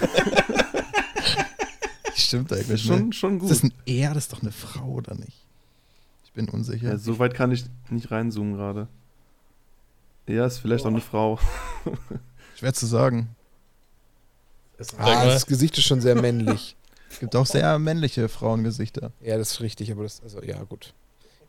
[2.14, 2.82] Stimmt ist eigentlich.
[2.82, 3.12] schon, ne?
[3.12, 3.50] schon Ist gut.
[3.50, 4.14] das ein R?
[4.14, 5.42] Das ist doch eine Frau, oder nicht?
[6.24, 6.90] Ich bin unsicher.
[6.90, 8.88] ja, so weit kann ich nicht reinzoomen gerade.
[10.26, 11.38] Ja, ist vielleicht auch eine Frau.
[12.56, 13.28] Schwer zu sagen.
[14.98, 16.76] Ah, das Gesicht ist schon sehr männlich.
[17.10, 19.12] Es gibt auch sehr männliche Frauengesichter.
[19.20, 20.92] ja, das ist richtig, aber das, also ja, gut.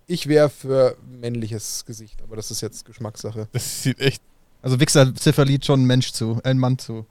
[0.07, 3.47] Ich wäre für männliches Gesicht, aber das ist jetzt Geschmackssache.
[3.51, 4.21] Das sieht echt.
[4.61, 7.05] Also Wichser Zifferlied schon ein Mensch zu, ein Mann zu.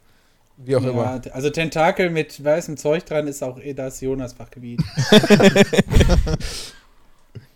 [0.57, 1.21] Wie auch immer.
[1.25, 4.81] Ja, also Tentakel mit weißem Zeug dran ist auch eh das Jonas Fachgebiet.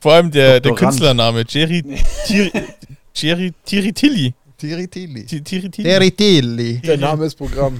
[0.00, 0.74] Vor allem der, der.
[0.74, 1.82] Künstlername, Jerry,
[2.26, 2.52] Tiri,
[3.14, 4.34] Jerry Tiritilli.
[4.56, 5.24] Tiritilli.
[5.24, 6.80] Tiritili.
[6.80, 7.78] Der Name ist Programm.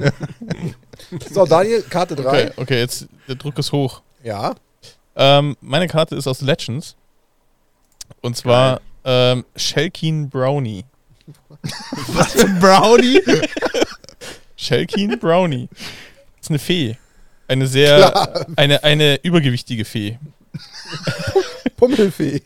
[1.33, 2.23] so, Daniel, Karte 3.
[2.23, 4.03] Okay, okay, jetzt der Druck ist hoch.
[4.23, 4.55] Ja.
[5.17, 6.97] Ähm, meine Karte ist aus Legends.
[8.21, 10.85] Und zwar ähm, Shelkin Brownie.
[12.09, 13.21] Was für Brownie?
[14.57, 15.69] Shelkin Brownie.
[15.71, 16.97] Das ist eine Fee.
[17.47, 20.19] Eine sehr, eine, eine übergewichtige Fee.
[21.77, 22.43] Pummelfee.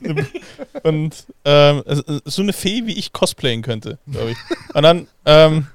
[0.82, 1.82] Und ähm,
[2.24, 4.36] so eine Fee, wie ich cosplayen könnte, glaube ich.
[4.74, 5.66] Und dann ähm,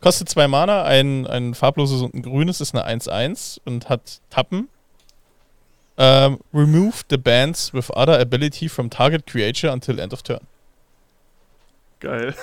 [0.00, 4.68] kostet zwei Mana, ein, ein farbloses und ein grünes ist eine 1-1 und hat Tappen.
[5.98, 10.40] Ähm, remove the bands with other ability from target creature until end of turn.
[12.00, 12.34] Geil.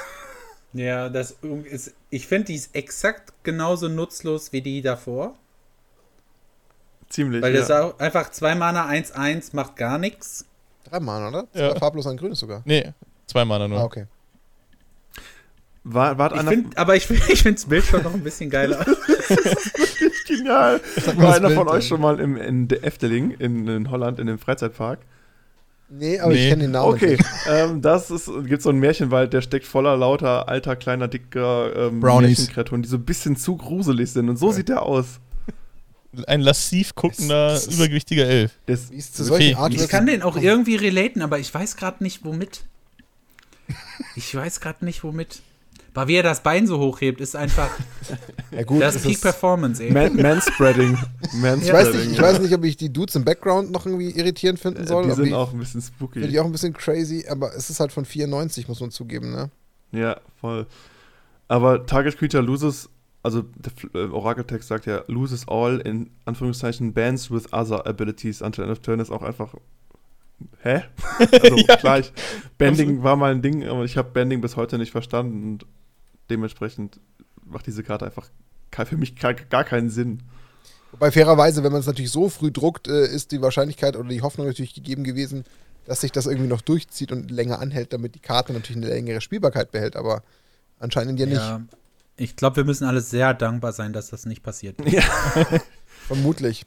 [0.74, 5.36] Ja, das ist, ich finde, die ist exakt genauso nutzlos wie die davor.
[7.10, 7.44] Ziemlich.
[7.44, 7.60] Weil ja.
[7.60, 10.46] das auch einfach zwei Mana 1-1 macht gar nichts.
[10.86, 11.48] Drei Mann, oder?
[11.54, 11.76] Ja.
[11.76, 12.64] Farblos, ein grünes sogar.
[12.66, 12.92] Nee,
[13.28, 13.80] zwei Mana nur.
[13.80, 14.08] Ah, okay.
[15.84, 18.50] War, war Ich einer find, aber ich, ich finde das Bild schon noch ein bisschen
[18.50, 18.84] geiler.
[20.44, 20.82] genial.
[21.16, 21.74] War das einer Bild, von ey.
[21.74, 25.00] euch schon mal im, in der Efteling in, in Holland in dem Freizeitpark?
[25.90, 26.50] Nee, aber ich Nee.
[26.50, 26.94] kenne den Namen.
[26.94, 27.24] Okay, nicht.
[27.50, 32.00] ähm, das ist, gibt so einen Märchenwald, der steckt voller lauter alter, kleiner, dicker ähm,
[32.00, 32.40] Brownies.
[32.40, 34.28] Märchenkreaturen, die so ein bisschen zu gruselig sind.
[34.30, 35.20] Und so sieht der aus.
[36.28, 38.52] Ein lassiv guckender, Es ist- übergewichtiger Elf.
[38.68, 39.30] Das, Wie ist zu Okay.
[39.30, 39.90] solchen Ich Artworks?
[39.90, 42.64] kann den auch irgendwie relaten, aber ich weiß gerade nicht, womit.
[44.16, 45.42] Ich weiß gerade nicht, womit.
[45.96, 47.70] Aber wie er das Bein so hochhebt, ist einfach.
[48.52, 49.92] ja, gut, das ist Peak Performance, ey.
[49.92, 50.98] Man Manspreading.
[51.22, 51.74] ich, Manspreading.
[51.74, 54.88] weiß nicht, ich weiß nicht, ob ich die Dudes im Background noch irgendwie irritierend finden
[54.88, 55.06] soll.
[55.06, 56.20] Die sind die, auch ein bisschen finde spooky.
[56.26, 59.52] ich auch ein bisschen crazy, aber es ist halt von 94, muss man zugeben, ne?
[59.92, 60.66] Ja, voll.
[61.48, 62.90] Aber Target Creature loses,
[63.22, 63.72] also der
[64.02, 68.80] äh, Orakeltext sagt ja, loses all in Anführungszeichen bands with other abilities until end of
[68.80, 69.54] turn ist auch einfach.
[70.64, 70.82] Hä?
[71.44, 71.76] Also Ja.
[71.76, 72.12] gleich.
[72.58, 75.66] Bending war mal ein Ding, aber ich habe Bending bis heute nicht verstanden und
[76.34, 77.00] dementsprechend
[77.46, 78.30] macht diese Karte einfach
[78.72, 80.24] für mich gar, gar keinen Sinn.
[80.92, 84.22] Wobei fairerweise, wenn man es natürlich so früh druckt, äh, ist die Wahrscheinlichkeit oder die
[84.22, 85.44] Hoffnung natürlich gegeben gewesen,
[85.86, 89.22] dass sich das irgendwie noch durchzieht und länger anhält, damit die Karte natürlich eine längere
[89.22, 90.24] Spielbarkeit behält, aber
[90.80, 91.38] anscheinend ja nicht.
[91.38, 91.62] Ja,
[92.16, 94.78] ich glaube, wir müssen alle sehr dankbar sein, dass das nicht passiert.
[96.08, 96.66] Vermutlich.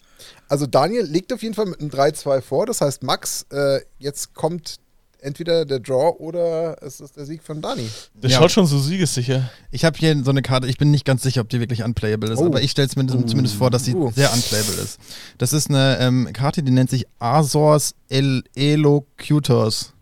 [0.48, 2.66] Also Daniel legt auf jeden Fall mit einem 3-2 vor.
[2.66, 4.76] Das heißt, Max, äh, jetzt kommt
[5.20, 7.88] entweder der Draw oder es ist der Sieg von Dani.
[8.14, 8.38] Der Ja.
[8.38, 9.50] schaut schon so siegessicher.
[9.70, 12.30] Ich habe hier so eine Karte, ich bin nicht ganz sicher, ob die wirklich unplayable
[12.30, 12.46] ist, Oh.
[12.46, 14.10] aber ich stelle es mir zumindest vor, dass sie Uh.
[14.14, 14.98] sehr unplayable ist.
[15.38, 19.92] Das ist eine ähm, Karte, die nennt sich Azors El Elocutors.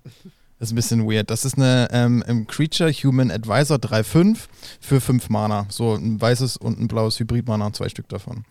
[0.58, 1.30] Das ist ein bisschen weird.
[1.30, 4.38] Das ist eine ähm, im Creature Human Advisor 3-5
[4.80, 5.66] für 5 Mana.
[5.68, 8.44] So ein weißes und ein blaues Hybrid-Mana, zwei Stück davon.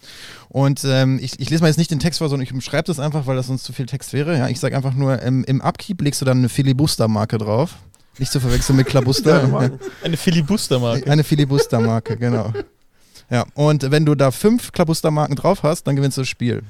[0.50, 3.00] Und ähm, ich, ich lese mal jetzt nicht den Text vor, sondern ich umschreibe das
[3.00, 4.38] einfach, weil das sonst zu viel Text wäre.
[4.38, 7.76] Ja, ich sage einfach nur, ähm, im Upkeep legst du dann eine Filibuster-Marke drauf.
[8.20, 9.72] Nicht zu verwechseln mit Klabuster.
[10.04, 11.10] Eine Filibuster-Marke.
[11.10, 12.54] Eine Filibuster-Marke, genau.
[13.30, 16.62] Ja, und wenn du da fünf Klabuster-Marken drauf hast, dann gewinnst du das Spiel.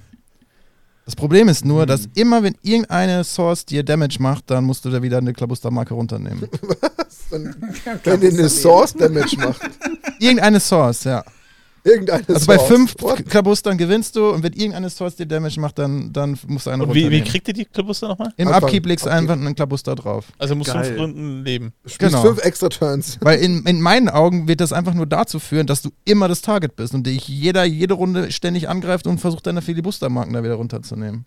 [1.05, 4.89] Das Problem ist nur, dass immer, wenn irgendeine Source dir Damage macht, dann musst du
[4.89, 6.47] da wieder eine Klabuster-Marke runternehmen.
[7.30, 7.55] Dann,
[8.03, 9.61] wenn ihr eine Source Damage macht.
[10.19, 11.23] irgendeine Source, ja.
[11.85, 12.68] Irgendeine Also bei Source.
[12.69, 13.26] fünf What?
[13.30, 16.84] Klabustern gewinnst du und wenn irgendeine Source dir Damage macht, dann, dann musst du eine
[16.84, 18.31] Und wie, wie kriegt ihr die Klabuster nochmal?
[18.38, 18.64] Im Anfang.
[18.64, 20.27] Upkeep legst du einfach einen Klabuster drauf.
[20.38, 20.85] Also muss Geil.
[20.85, 21.73] fünf Runden leben.
[21.84, 22.26] Du spielst Genau.
[22.26, 23.18] fünf extra Turns.
[23.22, 26.41] Weil in, in meinen Augen wird das einfach nur dazu führen, dass du immer das
[26.41, 30.55] Target bist und dich jeder jede Runde ständig angreift und versucht, deine Filibuster-Marken da wieder
[30.55, 31.26] runterzunehmen.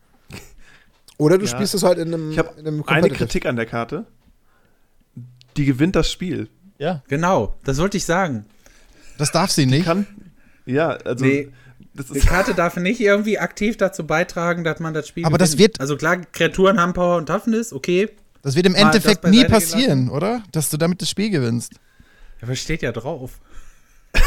[1.18, 1.50] Oder du Ja.
[1.50, 3.10] spielst es halt in einem, Ich habe in einem eine.
[3.10, 4.06] Kritik an der Karte.
[5.56, 6.48] Die gewinnt das Spiel.
[6.78, 7.02] Ja.
[7.08, 8.44] Genau, das wollte ich sagen.
[9.18, 9.84] Das darf sie nicht.
[9.86, 10.06] Kann.
[10.66, 11.24] Ja, also.
[11.24, 11.48] Nee.
[11.94, 15.24] Das Die Karte darf nicht irgendwie aktiv dazu beitragen, dass man das Spiel.
[15.24, 15.60] Aber das gewinnt.
[15.74, 18.10] wird- Also klar, Kreaturen haben Power und Toughness, okay.
[18.42, 20.42] Das wird im Mal Endeffekt das nie passieren, oder?
[20.52, 21.72] Dass du damit das Spiel gewinnst.
[22.42, 23.40] Aber steht ja drauf.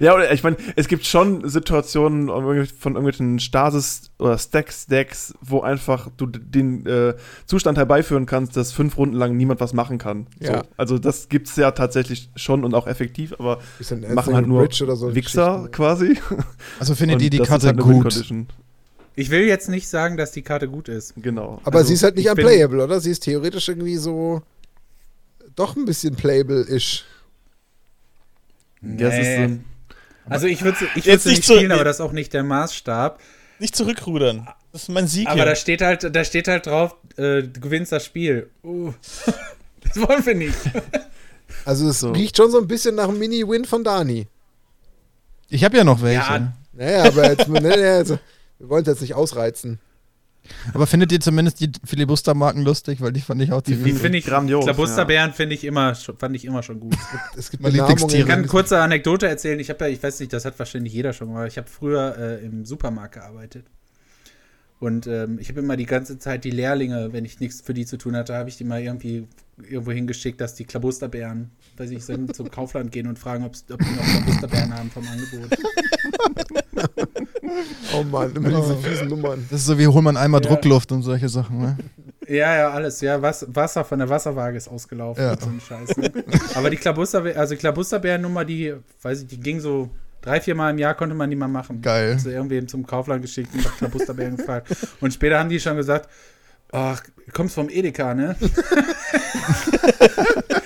[0.00, 6.08] ja, oder ich meine, es gibt schon Situationen von irgendwelchen Stasis- oder Stacks-Decks, wo einfach
[6.16, 7.14] du den äh,
[7.46, 10.26] Zustand herbeiführen kannst, dass fünf Runden lang niemand was machen kann.
[10.40, 10.58] Ja.
[10.58, 13.60] So, also das gibt es ja tatsächlich schon und auch effektiv, aber
[14.14, 16.18] machen halt nur so Wichser quasi.
[16.78, 18.24] Also findet Und ihr die das Karte halt gut?
[19.14, 21.14] Ich will jetzt nicht sagen, dass die Karte gut ist.
[21.16, 21.60] Genau.
[21.64, 22.98] Aber Also, sie ist halt nicht unplayable, oder?
[23.00, 24.42] Sie ist theoretisch irgendwie so
[25.54, 27.04] doch ein bisschen playable-ish.
[28.80, 29.64] Ja, es ist so ein,
[30.28, 32.42] Also ich würde ich Jetzt würd sie nicht spielen, aber das ist auch nicht der
[32.44, 33.20] Maßstab.
[33.58, 34.48] Nicht zurückrudern.
[34.72, 35.44] Das ist mein Sieg Aber hier.
[35.44, 38.50] da steht halt, da steht halt drauf, äh, du gewinnst das Spiel.
[38.64, 38.92] Uh.
[39.84, 40.54] Das wollen wir nicht.
[41.64, 42.12] Also es So.
[42.12, 44.26] riecht schon so ein bisschen nach einem Mini-Win von Dani.
[45.48, 46.18] Ich habe ja noch welche.
[46.20, 46.52] Ja.
[46.72, 48.18] Naja, aber jetzt, ne, ne, also,
[48.58, 49.78] wir wollen es jetzt nicht ausreizen.
[50.74, 53.00] Aber findet ihr zumindest die Filibuster-Marken lustig?
[53.00, 55.94] Weil die fand ich auch Die ziemlich Die finde ich, Grandios, Klabusterbären finde ich immer,
[55.94, 56.94] schon- fand ich immer schon gut.
[57.36, 57.96] Es gibt Meine Benamungen.
[57.96, 58.28] Ich Lieblingstiere.
[58.28, 59.58] kann eine kurze Anekdote erzählen.
[59.60, 61.46] Ich habe ja, ich weiß nicht, das hat wahrscheinlich jeder schon gemacht.
[61.48, 63.66] Ich habe früher äh, im Supermarkt gearbeitet.
[64.80, 67.86] Und ähm, ich habe immer die ganze Zeit die Lehrlinge, wenn ich nichts für die
[67.86, 69.28] zu tun hatte, habe ich die mal irgendwie
[69.70, 73.72] irgendwo hingeschickt, dass die Klabusterbären, weiß ich, sind zum Kaufland gehen und fragen, ob die
[73.72, 75.56] noch Klabusterbären haben vom Angebot.
[77.94, 79.46] Oh Mann, immer diese fiesen Nummern.
[79.50, 80.48] Das ist so wie hol man einmal Ja.
[80.50, 81.58] Druckluft und solche Sachen.
[81.58, 81.76] Ne?
[82.28, 83.00] Ja, ja, alles.
[83.00, 85.22] Ja, was, Wasser von der Wasserwaage ist ausgelaufen.
[85.22, 85.36] Ja.
[85.38, 86.12] So ein Scheiß, ne?
[86.54, 90.78] Aber die Klabusterbären, also Klabusterbärennummer, die, weiß ich, die ging so drei, vier Mal im
[90.78, 91.82] Jahr konnte man die mal machen.
[91.82, 92.12] Geil.
[92.12, 94.74] Also irgendwem zum Kaufland geschickt und nach Klabusterbären gefragt.
[95.00, 96.08] Und später haben die schon gesagt,
[96.70, 97.02] ach,
[97.32, 98.36] kommst vom Edeka, ne?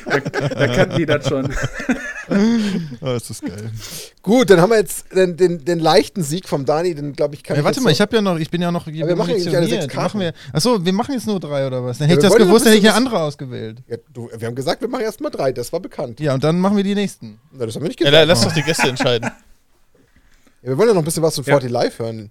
[0.05, 1.53] da, da kannten die das schon.
[3.01, 3.71] Oh, ist das geil.
[4.23, 7.43] Gut, dann haben wir jetzt den, den, den leichten Sieg vom Dani, den glaube ich
[7.43, 8.87] kann Ja, ich warte jetzt mal, so- ich habe ja noch, ich bin ja noch
[8.87, 9.95] wir machen ja alle sechs.
[9.95, 11.99] Machen wir, achso, wir machen jetzt nur drei oder was?
[11.99, 13.83] Dann Ja, hätte ich wir das ja gewusst, dann hätte ich ja andere ausgewählt.
[13.89, 16.21] ja, du, wir haben gesagt, wir machen erst mal drei, das war bekannt.
[16.21, 17.39] Ja, und dann machen wir die nächsten.
[17.53, 18.27] Na, das haben wir nicht Ja, gesagt.
[18.27, 19.31] la- lass doch die Gäste entscheiden.
[20.63, 21.53] Ja, wir wollen ja noch ein bisschen was von Ja.
[21.55, 22.31] 40 Live hören.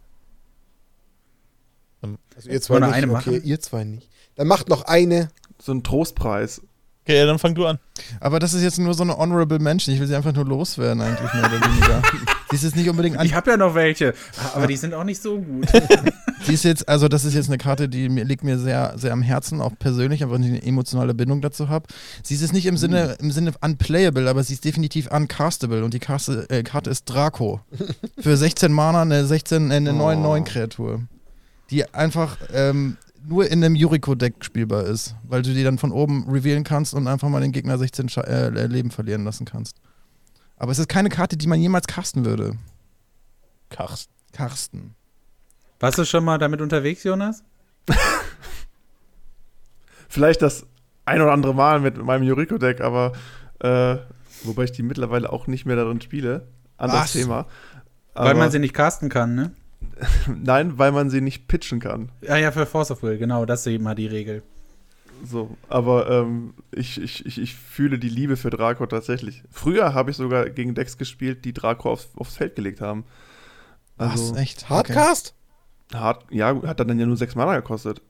[2.36, 3.44] Also ihr zwei Wollen wir nicht, eine okay, machen?
[3.46, 4.10] ihr zwei nicht.
[4.36, 5.30] Dann macht noch eine.
[5.62, 6.62] so ein Trostpreis.
[7.06, 7.78] Okay, ja, dann fang du an.
[8.20, 9.94] Aber das ist jetzt nur so eine honorable Mention.
[9.94, 12.02] Ich will sie einfach nur loswerden, eigentlich mehr oder weniger.
[12.50, 13.28] sie ist jetzt nicht unbedingt an.
[13.28, 14.16] Ich habe ja noch welche,
[14.56, 15.68] aber die sind auch nicht so gut.
[16.46, 19.14] Sie ist jetzt, also das ist jetzt eine Karte, die mir, liegt mir sehr, sehr
[19.14, 21.88] am Herzen, auch persönlich, ich eine emotionale Bindung dazu habe.
[22.22, 25.96] Sie ist jetzt nicht im Sinne, im Sinne unplayable, aber sie ist definitiv uncastable und
[25.96, 27.62] die Karte, äh, Karte ist Draco.
[28.20, 31.02] Für 16 Mana eine 16, äh, eine 9-9 Kreatur.
[31.72, 32.98] Die einfach ähm,
[33.28, 37.08] nur in einem Yuriko-Deck spielbar ist, weil du die dann von oben revealen kannst und
[37.08, 39.78] einfach mal den Gegner 16 Scha äh, Leben verlieren lassen kannst.
[40.58, 42.58] Aber es ist keine Karte, die man jemals casten würde.
[43.70, 44.14] Karsten.
[44.32, 44.96] Karsten.
[45.80, 47.44] Warst du schon mal damit unterwegs, Jonas?
[50.10, 50.66] Vielleicht das
[51.06, 53.14] ein oder andere Mal mit meinem Yuriko-Deck, aber
[53.60, 53.98] äh,
[54.44, 56.48] wobei ich die mittlerweile auch nicht mehr darin spiele.
[56.78, 57.14] Anderes Was?
[57.14, 57.48] Thema.
[58.14, 59.52] Weil Aber- man sie nicht casten kann, ne?
[60.28, 62.12] Nein, weil man sie nicht pitchen kann.
[62.22, 64.44] Ja, ja, für Force of Will, genau, das ist eben mal die Regel.
[65.24, 69.44] So, aber ähm, ich, ich, ich, ich fühle die Liebe für Draco tatsächlich.
[69.50, 73.06] Früher habe ich sogar gegen Decks gespielt, die Draco aufs, aufs Feld gelegt haben.
[73.98, 74.42] Also, Was?
[74.42, 74.64] Echt?
[74.64, 74.74] Okay.
[74.74, 75.36] Hardcast?
[75.94, 78.02] hart, ja, hat dann ja nur sechs Mana gekostet.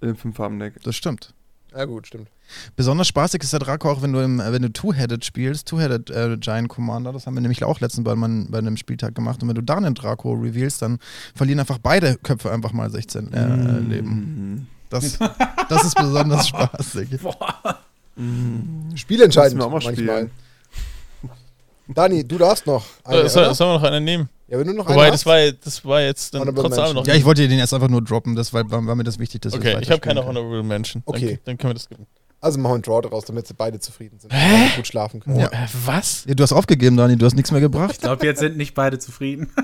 [0.00, 0.82] Im Fünf-Farben-Deck.
[0.82, 1.34] Das stimmt.
[1.76, 2.28] Ja, gut, stimmt.
[2.74, 6.10] Besonders spaßig ist der Draco auch, wenn du, im, äh, wenn du Two-Headed spielst, Two-Headed
[6.10, 9.42] äh, Giant Commander, das haben wir nämlich auch letztens bei, man, bei einem Spieltag gemacht.
[9.42, 10.98] Und wenn du da einen Draco revealst, dann
[11.34, 13.90] verlieren einfach beide Köpfe einfach mal 16 äh, Mm.
[13.90, 14.68] Leben.
[14.88, 15.18] Das,
[15.68, 17.08] das ist besonders spaßig.
[18.94, 19.94] Spielentscheidend Müssen wir auch mal manchmal.
[19.94, 20.30] spielen.
[21.88, 22.84] Dani, du darfst noch.
[23.04, 24.28] Eine, Äh, soll, sollen wir noch einen nehmen?
[24.48, 25.26] Ja, wenn du noch Wobei, das hast.
[25.26, 27.06] war, das war jetzt dann Honorable noch.
[27.06, 29.52] Ja, ich wollte den erst einfach nur droppen, das war, war mir das wichtig, dass
[29.52, 30.36] wir okay, ich habe keine können.
[30.36, 31.02] Honorable Mention.
[31.04, 31.26] Okay.
[31.26, 32.06] Dann, dann können wir das skippen.
[32.40, 34.32] Also machen wir einen Draw daraus, damit sie beide zufrieden sind.
[34.32, 34.68] Hä?
[34.76, 35.40] gut schlafen können.
[35.40, 35.48] Ja.
[35.48, 36.24] Äh, was?
[36.26, 38.00] Ja, du hast aufgegeben, Dani, du hast nichts mehr Ich gebracht.
[38.00, 39.50] glaube, jetzt sind nicht beide zufrieden.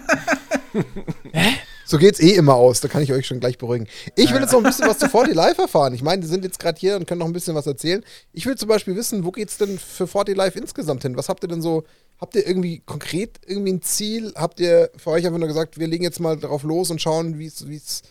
[1.85, 3.87] So geht's eh immer aus, da kann ich euch schon gleich beruhigen.
[4.17, 5.93] Ich will jetzt noch ein bisschen was zu 40 Live erfahren.
[5.93, 8.03] Ich meine, die sind jetzt gerade hier und können noch ein bisschen was erzählen.
[8.33, 11.19] Ich will zum Beispiel wissen, wo geht's denn für 40 Live insgesamt hin?
[11.19, 11.85] Was habt ihr denn so,
[12.23, 14.33] habt ihr irgendwie konkret irgendwie ein Ziel?
[14.37, 17.41] Habt ihr für euch einfach nur gesagt, wir legen jetzt mal darauf los und schauen,
[17.41, 18.03] wie es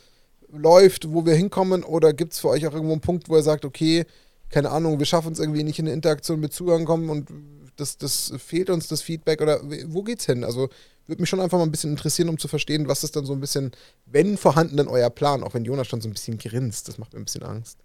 [0.51, 1.85] läuft, wo wir hinkommen?
[1.85, 4.05] Oder gibt's für euch auch irgendwo einen Punkt, wo ihr sagt, okay,
[4.49, 7.29] keine Ahnung, wir schaffen es irgendwie nicht in eine Interaktion mit Zuhörern kommen und
[7.77, 10.43] das, das fehlt uns das Feedback oder wo geht's hin?
[10.43, 10.67] Also
[11.07, 13.31] würde mich schon einfach mal ein bisschen interessieren, um zu verstehen, was ist dann so
[13.31, 13.71] ein bisschen,
[14.07, 17.13] wenn vorhanden, denn euer Plan, auch wenn Jonas schon so ein bisschen grinst, das macht
[17.13, 17.77] mir ein bisschen Angst.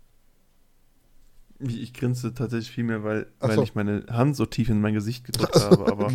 [1.59, 3.63] Ich, ich grinste tatsächlich viel mehr, weil, Ach weil so.
[3.63, 6.13] ich meine Hand so tief in mein Gesicht gedrückt habe, aber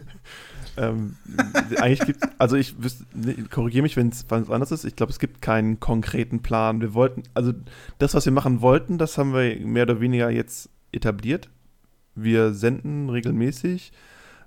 [0.76, 1.16] ähm,
[1.78, 3.04] eigentlich gibt also ich wüsste,
[3.50, 6.80] korrigiere mich, wenn es anders ist, ich glaube, es gibt keinen konkreten Plan.
[6.80, 7.52] Wir wollten, also
[7.98, 11.48] das, was wir machen wollten, das haben wir mehr oder weniger jetzt etabliert.
[12.14, 13.92] Wir senden regelmäßig.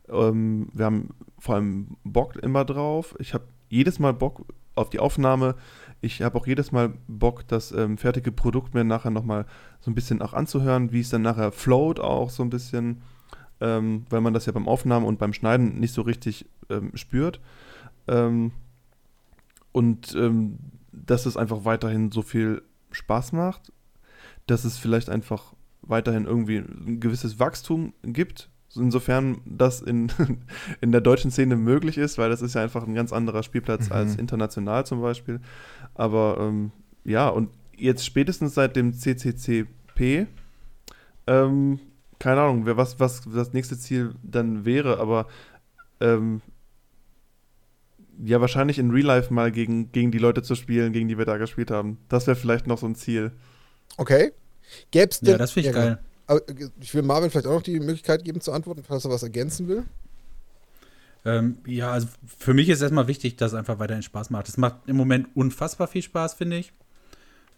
[0.10, 3.15] Ähm, wir haben vor allem Bock immer drauf.
[3.19, 4.45] Ich habe jedes Mal Bock
[4.76, 5.56] auf die Aufnahme.
[6.01, 9.45] Ich habe auch jedes Mal Bock, das ähm, fertige Produkt mir nachher nochmal
[9.79, 13.03] so ein bisschen auch anzuhören, wie es dann nachher float auch so ein bisschen,
[13.59, 17.39] ähm, weil man das ja beim Aufnahmen und beim Schneiden nicht so richtig ähm, spürt.
[18.07, 18.51] Ähm,
[19.71, 20.57] und ähm,
[20.91, 23.71] dass es einfach weiterhin so viel Spaß macht,
[24.47, 30.11] dass es vielleicht einfach weiterhin irgendwie ein gewisses Wachstum gibt, insofern das in,
[30.81, 33.88] in der deutschen Szene möglich ist, weil das ist ja einfach ein ganz anderer Spielplatz
[33.89, 33.95] Mhm.
[33.95, 35.39] als international zum Beispiel.
[35.95, 36.72] Aber ähm,
[37.03, 40.27] ja, und jetzt spätestens seit dem CCCP,
[41.27, 41.80] ähm,
[42.19, 45.27] keine Ahnung, wer, was, was das nächste Ziel dann wäre, aber
[45.99, 46.41] ähm,
[48.23, 51.26] ja, wahrscheinlich in Real Life mal gegen, gegen die Leute zu spielen, gegen die wir
[51.26, 51.98] da gespielt haben.
[52.10, 53.31] Das wäre vielleicht noch so ein Ziel.
[53.98, 54.31] Okay.
[54.91, 55.31] Gäb's denn.
[55.31, 55.99] Ja, das finde ich geil.
[56.27, 56.39] Äh,
[56.80, 59.68] ich will Marvin vielleicht auch noch die Möglichkeit geben zu antworten, falls er was ergänzen
[59.68, 59.84] will.
[61.23, 64.49] Ähm, ja, also für mich ist erstmal wichtig, dass es einfach weiterhin Spaß macht.
[64.49, 66.73] Es macht im Moment unfassbar viel Spaß, finde ich.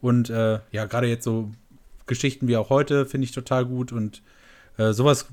[0.01, 1.51] Und äh, ja, gerade jetzt so
[2.05, 3.93] Geschichten wie auch heute finde ich total gut.
[3.93, 4.21] Und
[4.77, 5.27] äh, sowas,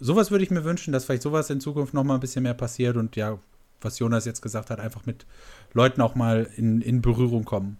[0.00, 2.54] sowas würde ich mir wünschen, dass vielleicht sowas in Zukunft noch mal ein bisschen mehr
[2.54, 2.96] passiert.
[2.96, 3.38] Und ja,
[3.82, 5.26] was Jonas jetzt gesagt hat, einfach mit
[5.74, 7.76] Leuten auch mal in, in Berührung kommen.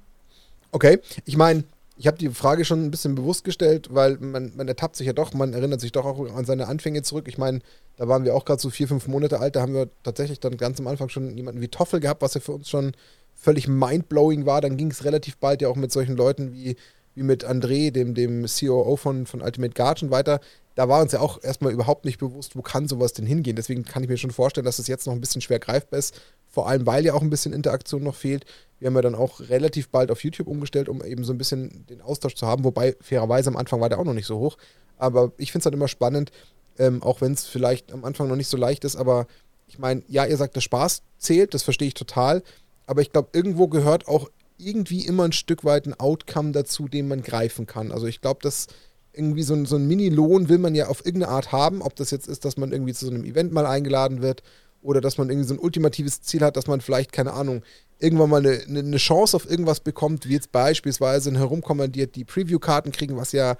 [0.71, 1.65] Okay, ich meine,
[1.97, 5.13] ich habe die Frage schon ein bisschen bewusst gestellt, weil man, man ertappt sich ja
[5.13, 7.29] doch, man erinnert sich doch auch an seine Anfänge zurück.
[7.29, 7.61] Ich meine,
[7.97, 10.57] da waren wir auch gerade so vier, fünf Monate alt, da haben wir tatsächlich dann
[10.57, 12.93] ganz am Anfang schon jemanden wie Toffel gehabt, was ja für uns schon
[13.35, 14.61] völlig mindblowing war.
[14.61, 16.77] Dann ging es relativ bald ja auch mit solchen Leuten wie,
[17.15, 20.41] wie mit André, dem, dem COO von, von Ultimate Guardian weiter.
[20.75, 23.55] Da war uns ja auch erstmal überhaupt nicht bewusst, wo kann sowas denn hingehen.
[23.55, 26.21] Deswegen kann ich mir schon vorstellen, dass es jetzt noch ein bisschen schwer greifbar ist.
[26.49, 28.45] Vor allem, weil ja auch ein bisschen Interaktion noch fehlt.
[28.81, 31.87] Wir haben ja dann auch relativ bald auf YouTube umgestellt, um eben so ein bisschen
[31.87, 32.65] den Austausch zu haben.
[32.65, 34.57] Wobei, fairerweise am Anfang war der auch noch nicht so hoch.
[34.97, 36.33] Aber ich finde es halt immer spannend,
[36.79, 38.97] ähm, auch wenn es vielleicht am Anfang noch nicht so leicht ist.
[38.97, 39.27] Aber
[39.69, 42.43] ich meine, ja, ihr sagt, der Spaß zählt, das verstehe ich total.
[42.87, 44.29] Aber ich glaube, irgendwo gehört auch
[44.59, 47.93] irgendwie immer ein Stück weit ein Outcome dazu, den man greifen kann.
[47.93, 48.69] Also ich glaube, dass
[49.15, 52.11] irgendwie so, ein- so einen Mini-Lohn will man ja auf irgendeine Art haben, ob das
[52.11, 54.43] jetzt ist, dass man irgendwie zu so einem Event mal eingeladen wird
[54.83, 57.63] oder dass man irgendwie so ein ultimatives Ziel hat, dass man vielleicht, keine Ahnung,
[58.01, 62.93] irgendwann mal eine, eine Chance auf irgendwas bekommt, wie jetzt beispielsweise ein herumkommandiert die Preview-Karten
[62.93, 63.57] kriegen, was ja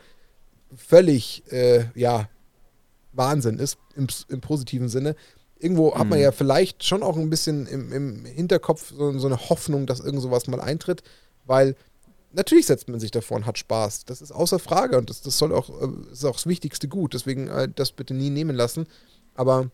[0.77, 2.29] völlig, äh, ja,
[3.13, 5.15] Wahnsinn ist, im, im positiven Sinne.
[5.61, 6.25] Irgendwo hat man Mhm.
[6.25, 10.21] ja vielleicht schon auch ein bisschen im, im Hinterkopf so, so eine Hoffnung, dass irgend
[10.21, 11.03] sowas mal eintritt,
[11.47, 11.77] weil
[12.35, 14.05] natürlich setzt man sich davor und hat Spaß.
[14.05, 17.15] Das ist außer Frage und das, das soll auch, äh, ist auch das wichtigste Gut.
[17.15, 18.87] Deswegen äh, das bitte nie nehmen lassen.
[19.35, 19.71] Aber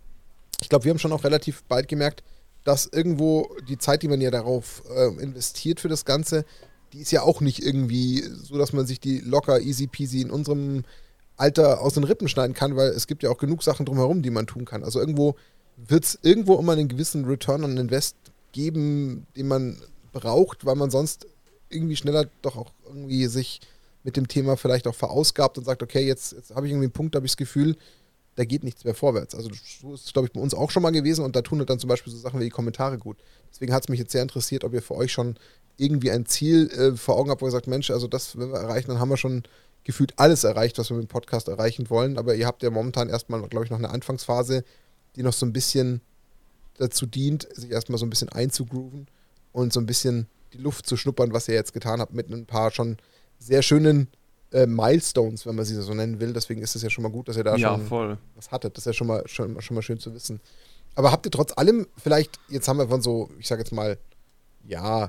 [0.61, 2.23] ich glaube, wir haben schon auch relativ bald gemerkt,
[2.65, 6.45] dass irgendwo die Zeit, die man ja darauf äh, investiert für das Ganze,
[6.93, 10.31] die ist ja auch nicht irgendwie so, dass man sich die locker easy peasy in
[10.31, 10.85] unserem
[11.37, 14.31] Alter aus den Rippen schneiden kann, weil es gibt ja auch genug Sachen drumherum, die
[14.31, 14.85] man tun kann.
[14.85, 15.37] Also irgendwo
[15.77, 18.17] wird es irgendwo immer einen gewissen Return on Invest
[18.53, 19.79] geben, den man
[20.13, 21.27] braucht, weil man sonst
[21.71, 23.61] irgendwie schneller doch auch irgendwie sich
[24.03, 26.93] mit dem Thema vielleicht auch verausgabt und sagt, okay, jetzt, jetzt habe ich irgendwie einen
[26.93, 27.77] Punkt, da habe ich das Gefühl,
[28.37, 29.35] da geht nichts mehr vorwärts.
[29.35, 31.65] Also so ist es, glaube ich, bei uns auch schon mal gewesen und da tun
[31.67, 33.19] dann zum Beispiel so Sachen wie die Kommentare gut.
[33.53, 35.37] Deswegen hat es mich jetzt sehr interessiert, ob ihr für euch schon
[35.77, 38.59] irgendwie ein Ziel äh, vor Augen habt, wo ihr sagt, Mensch, also das, wenn wir
[38.59, 39.43] erreichen, dann haben wir schon
[39.85, 42.19] gefühlt alles erreicht, was wir mit dem Podcast erreichen wollen.
[42.19, 44.65] Aber ihr habt ja momentan erstmal, glaube ich, noch eine Anfangsphase,
[45.17, 46.01] die noch so ein bisschen
[46.79, 49.07] dazu dient, sich erstmal so ein bisschen einzugrooven
[49.53, 52.47] und so ein bisschen die Luft zu schnuppern, was ihr jetzt getan habt, mit ein
[52.47, 52.97] paar schon
[53.39, 54.09] sehr schönen
[54.53, 56.33] äh, Milestones, wenn man sie so nennen will.
[56.33, 58.19] Deswegen ist es ja schon mal gut, dass ihr da ja, schon voll.
[58.35, 58.77] was hattet.
[58.77, 60.41] Das ist ja schon mal, schon, schon mal schön zu wissen.
[60.95, 63.97] Aber habt ihr trotz allem vielleicht, jetzt haben wir von so, ich sage jetzt mal,
[64.67, 65.09] ja, äh,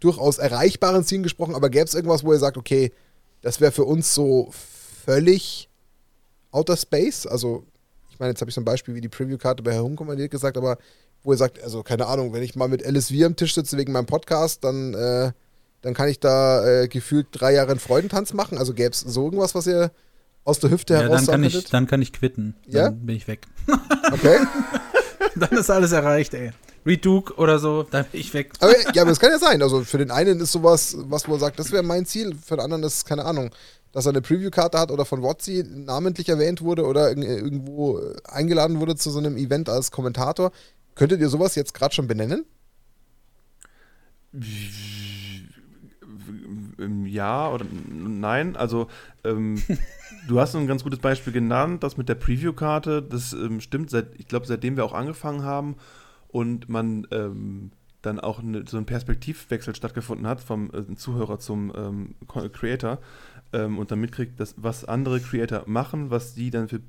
[0.00, 2.92] durchaus erreichbaren Zielen gesprochen, aber gäbe es irgendwas, wo ihr sagt, okay,
[3.42, 5.68] das wäre für uns so völlig
[6.50, 7.26] Outer Space?
[7.26, 7.64] Also,
[8.10, 10.78] ich meine, jetzt habe ich so ein Beispiel wie die Preview-Karte bei Herumkommandiert gesagt, aber
[11.22, 13.92] wo ihr sagt, also keine Ahnung, wenn ich mal mit LSV am Tisch sitze wegen
[13.92, 15.32] meinem Podcast, dann, äh,
[15.82, 18.58] dann kann ich da äh, gefühlt drei Jahre einen Freudentanz machen.
[18.58, 19.90] Also gäbe es so irgendwas, was ihr
[20.44, 22.54] aus der Hüfte Ja, heraus dann kann, ich, dann kann ich quitten.
[22.66, 22.84] Ja?
[22.84, 23.46] Dann bin ich weg.
[24.12, 24.38] Okay.
[25.36, 26.50] dann ist alles erreicht, ey.
[26.84, 28.52] Reed Duke oder so, dann bin ich weg.
[28.60, 29.62] Aber, ja, aber es kann ja sein.
[29.62, 32.34] Also für den einen ist sowas, was wo er sagt, das wäre mein Ziel.
[32.34, 33.50] Für den anderen ist es, keine Ahnung,
[33.92, 38.80] dass er eine Preview-Karte hat oder von Wotzi namentlich erwähnt wurde oder irg- irgendwo eingeladen
[38.80, 40.52] wurde zu so einem Event als Kommentator.
[40.94, 42.44] Könntet ihr sowas jetzt gerade schon benennen?
[46.78, 48.56] Ähm, Ja oder nein.
[48.56, 48.88] Also,
[49.24, 49.62] ähm,
[50.28, 53.02] du hast ein ganz gutes Beispiel genannt, das mit der Preview-Karte.
[53.02, 55.76] Das ähm, stimmt, seit, ich glaube, seitdem wir auch angefangen haben
[56.28, 57.72] und man ähm,
[58.02, 62.98] dann auch ne, so ein Perspektivwechsel stattgefunden hat vom äh, Zuhörer zum ähm, Creator
[63.52, 66.80] ähm, und dann mitkriegt, dass, was andere Creator machen, was die dann für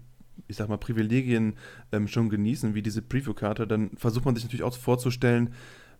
[0.47, 1.55] ich sag mal, Privilegien
[1.91, 5.53] ähm, schon genießen, wie diese Preview-Karte, dann versucht man sich natürlich auch vorzustellen,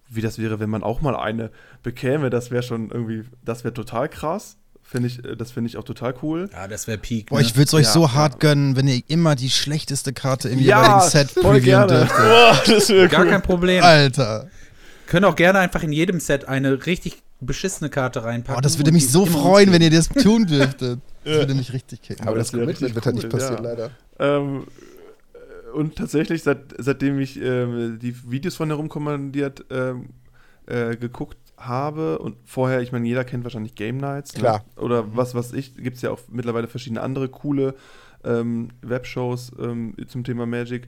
[0.10, 1.52] wie das wäre, wenn man auch mal eine
[1.84, 2.30] bekäme.
[2.30, 4.58] Das wäre schon irgendwie, das wäre total krass.
[4.84, 6.49] Finde ich, äh, das finde ich auch total cool.
[6.52, 7.30] Ja, das wäre Peak.
[7.30, 7.45] Boah, ne?
[7.45, 8.14] ich würde es euch Ja, so ja.
[8.14, 12.18] hart gönnen, wenn ihr immer die schlechteste Karte im Ja, jeweiligen Set previewen dürftet.
[12.18, 13.30] Boah, das wäre Gar cool.
[13.30, 13.84] kein Problem.
[13.84, 14.49] Alter.
[15.08, 18.56] Können auch gerne einfach in jedem Set eine richtig beschissene Karte reinpacken.
[18.56, 20.99] Boah, das würde mich so freuen, wenn ihr das tun dürftet.
[21.24, 22.28] Das würde mich richtig kicken.
[22.28, 23.70] Aber das das, wäre Commitment wird halt nicht cool, passieren, ja.
[23.70, 23.91] leider.
[24.22, 24.68] Ähm,
[25.34, 30.10] äh, und tatsächlich, seit, seitdem ich ähm, die Videos von herumkommandiert ähm,
[30.68, 34.34] äh, geguckt habe und vorher, ich meine, jeder kennt wahrscheinlich Game Nights.
[34.34, 34.64] Klar.
[34.76, 34.81] Ne?
[34.84, 37.76] Oder was was ich, gibt es ja auch mittlerweile verschiedene andere coole
[38.23, 40.88] ähm, Webshows ähm, zum Thema Magic.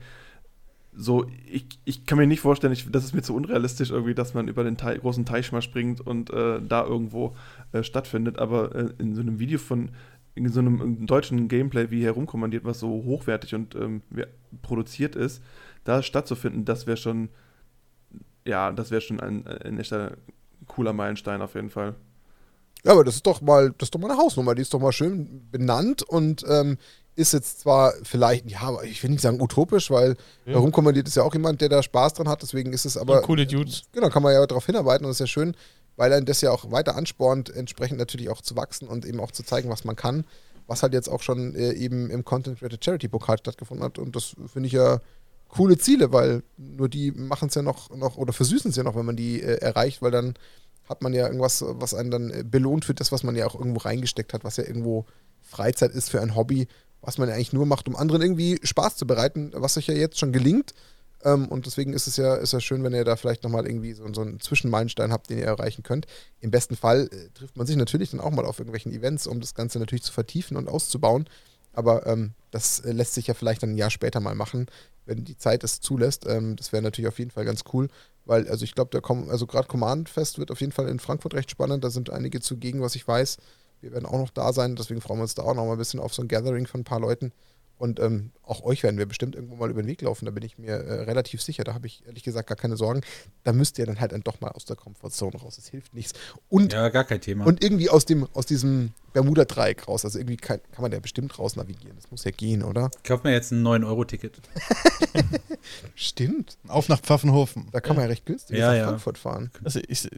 [0.95, 4.35] So, ich, ich kann mir nicht vorstellen, ich, das ist mir zu unrealistisch irgendwie, dass
[4.35, 7.35] man über den Teich, großen Teich mal springt und äh, da irgendwo
[7.71, 8.37] äh, stattfindet.
[8.37, 9.89] Aber äh, in so einem Video von
[10.35, 14.01] in so einem deutschen Gameplay wie herumkommandiert, was so hochwertig und ähm,
[14.61, 15.41] produziert ist,
[15.83, 17.29] da stattzufinden, das wäre schon,
[18.45, 20.17] ja, das wäre schon ein, ein echter
[20.67, 21.95] cooler Meilenstein auf jeden Fall.
[22.83, 24.79] Ja, aber das ist doch mal, das ist doch mal eine Hausnummer, die ist doch
[24.79, 26.77] mal schön benannt und ähm,
[27.15, 30.15] ist jetzt zwar vielleicht, ja, aber ich will nicht sagen utopisch, weil
[30.45, 30.53] Ja.
[30.53, 33.17] herumkommandiert ist ja auch jemand, der da Spaß dran hat, deswegen ist es aber.
[33.17, 33.83] Und coole Dudes.
[33.91, 35.55] Genau, kann man ja darauf hinarbeiten und das ist ja schön,
[35.95, 39.31] weil einen das ja auch weiter anspornt, entsprechend natürlich auch zu wachsen und eben auch
[39.31, 40.25] zu zeigen, was man kann,
[40.67, 44.15] was halt jetzt auch schon äh, eben im Content Creator Charity Pokal stattgefunden hat und
[44.15, 44.99] das finde ich ja
[45.49, 48.95] coole Ziele, weil nur die machen es ja noch, noch oder versüßen es ja noch,
[48.95, 50.33] wenn man die äh, erreicht, weil dann
[50.89, 53.55] hat man ja irgendwas, was einen dann äh, belohnt für das, was man ja auch
[53.55, 55.05] irgendwo reingesteckt hat, was ja irgendwo
[55.41, 56.67] Freizeit ist für ein Hobby,
[57.01, 59.93] was man ja eigentlich nur macht, um anderen irgendwie Spaß zu bereiten, was euch ja
[59.93, 60.73] jetzt schon gelingt.
[61.23, 63.93] Ähm, und deswegen ist es ja, ist ja schön, wenn ihr da vielleicht nochmal irgendwie
[63.93, 66.05] so, so einen Zwischenmeilenstein habt, den ihr erreichen könnt.
[66.39, 69.39] Im besten Fall äh, trifft man sich natürlich dann auch mal auf irgendwelchen Events, um
[69.39, 71.27] das Ganze natürlich zu vertiefen und auszubauen.
[71.73, 74.67] Aber ähm, das äh, lässt sich ja vielleicht dann ein Jahr später mal machen,
[75.05, 76.25] wenn die Zeit es zulässt.
[76.27, 77.89] Ähm, das wäre natürlich auf jeden Fall ganz cool,
[78.25, 81.51] weil, also ich glaube, also gerade Command Fest wird auf jeden Fall in Frankfurt recht
[81.51, 81.83] spannend.
[81.83, 83.37] Da sind einige zugegen, was ich weiß.
[83.81, 85.77] Wir werden auch noch da sein, deswegen freuen wir uns da auch noch mal ein
[85.77, 87.33] bisschen auf so ein Gathering von ein paar Leuten.
[87.79, 90.43] Und ähm, auch euch werden wir bestimmt irgendwo mal über den Weg laufen, da bin
[90.43, 91.63] ich mir äh, relativ sicher.
[91.63, 93.01] Da habe ich ehrlich gesagt gar keine Sorgen.
[93.43, 95.55] Da müsst ihr dann halt dann doch mal aus der Komfortzone raus.
[95.57, 96.13] Das hilft nichts.
[96.49, 97.45] Und, Ja, gar kein Thema.
[97.45, 100.05] und irgendwie aus, dem, aus diesem Bermuda-Dreieck raus.
[100.05, 101.95] Also irgendwie kann, kann man ja bestimmt raus navigieren.
[101.97, 102.89] Das muss ja gehen, oder?
[102.95, 104.39] ich kaufe mir jetzt ein 9-Euro-Ticket.
[105.95, 106.57] Stimmt.
[106.67, 107.67] Auf nach Pfaffenhofen.
[107.71, 108.87] Da kann man ja recht günstig Ja, nach ja.
[108.87, 109.51] Frankfurt fahren.
[109.63, 110.09] Also ich,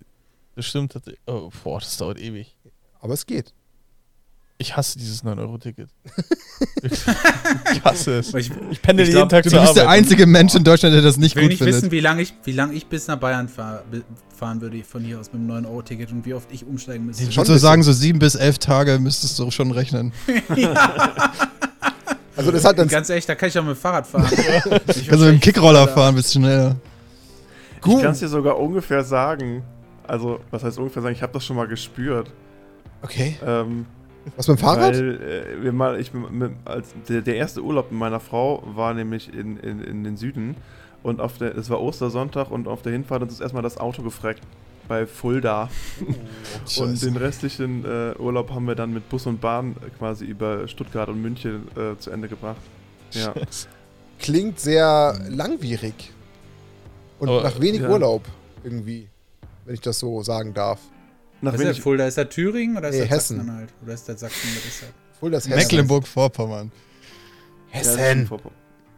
[0.56, 1.00] das stimmt.
[1.26, 2.56] Oh, boah, das dauert ewig.
[3.00, 3.54] Aber es geht.
[4.58, 5.90] Ich hasse dieses 9-Euro-Ticket.
[6.82, 8.34] ich hasse es.
[8.34, 9.98] Ich, Ich pendel Ich jeden glaub, Tag Du zur bist der Arbeit.
[10.00, 11.76] einzige Mensch in Deutschland, der das nicht will gut nicht findet.
[11.76, 13.84] wissen, wie lange ich, wie lang ich bis nach Bayern fahr,
[14.34, 17.24] fahren würde von hier aus mit dem 9-Euro-Ticket und wie oft ich umsteigen müsste.
[17.26, 20.14] Ich würde sagen, so sieben bis elf Tage müsstest du schon rechnen.
[22.38, 24.28] Also das hat dann Ganz ehrlich, da kann ich auch mit dem Fahrrad fahren.
[24.88, 26.76] Ich Also mit dem Kickroller fahren bist du schneller.
[27.78, 29.64] Ich kann es dir sogar ungefähr sagen.
[30.08, 31.16] Also, was heißt ungefähr sagen?
[31.16, 32.30] Ich habe das schon mal gespürt.
[33.02, 33.38] Okay.
[33.46, 33.86] Ähm,
[34.36, 34.96] Was mit dem Fahrrad?
[34.96, 38.94] Weil äh, wir mal, ich mit, als der, der erste Urlaub mit meiner Frau war
[38.94, 40.56] nämlich in, in, in den Süden
[41.04, 44.02] und auf der, es war Ostersonntag und auf der Hinfahrt hat uns erstmal das Auto
[44.02, 44.42] gefreckt
[44.88, 45.70] bei Fulda.
[46.78, 51.10] und den restlichen äh, Urlaub haben wir dann mit Bus und Bahn quasi über Stuttgart
[51.10, 52.62] und München äh, zu Ende gebracht.
[53.12, 53.34] Ja.
[54.20, 56.12] Klingt sehr langwierig.
[57.20, 57.90] Und Aber, nach wenig ja.
[57.90, 58.24] Urlaub
[58.64, 59.08] irgendwie,
[59.66, 60.80] wenn ich das so sagen darf.
[61.42, 62.08] Nach Was ist wenig, Fulda?
[62.08, 63.38] Ist das Thüringen oder ist Nee, das Hessen.
[63.38, 63.70] Sachsen-Anhalt?
[63.84, 64.50] Oder ist das Sachsen?
[64.56, 64.90] Was ist das?
[65.20, 65.58] Fulda ist Hessen.
[65.58, 66.72] Mecklenburg-Vorpommern.
[67.74, 68.40] Ja, ist vor-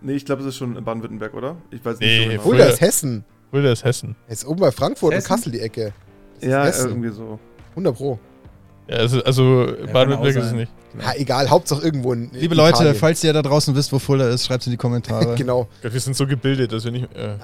[0.02, 1.58] nee, ich glaube, es ist schon Baden-Württemberg, oder?
[1.72, 2.42] Ich weiß nicht Nee, so genau.
[2.44, 3.26] Fulda Fulda- ist Hessen.
[3.52, 4.16] Fulda ist Hessen.
[4.30, 5.32] Jetzt oben bei Frankfurt Hessen?
[5.32, 5.94] und Kassel die Ecke.
[6.36, 6.90] Das ist Ja, Hessen.
[6.90, 7.40] irgendwie so.
[7.72, 8.20] 100 Pro.
[8.88, 10.72] Ja, also, also kann Baden-Württemberg ist es nicht.
[11.02, 12.96] Ja, egal, Hauptsache irgendwo in Liebe in Leute, Italien.
[12.96, 15.36] falls ihr da draußen wisst, wo Fulda ist, schreibt es in die Kommentare.
[15.38, 17.14] Genau, Gott, wir sind so gebildet, dass wir nicht.
[17.16, 17.36] Äh,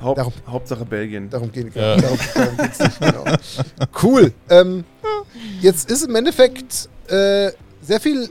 [0.00, 1.28] Haupt, Darum- Hauptsache Belgien.
[1.30, 1.96] darum geht Ja.
[1.96, 3.00] darum, darum geht's nicht.
[3.00, 3.24] Genau.
[4.02, 4.32] Cool.
[4.50, 4.84] Ähm,
[5.60, 7.50] jetzt ist im Endeffekt äh,
[7.82, 8.30] sehr viel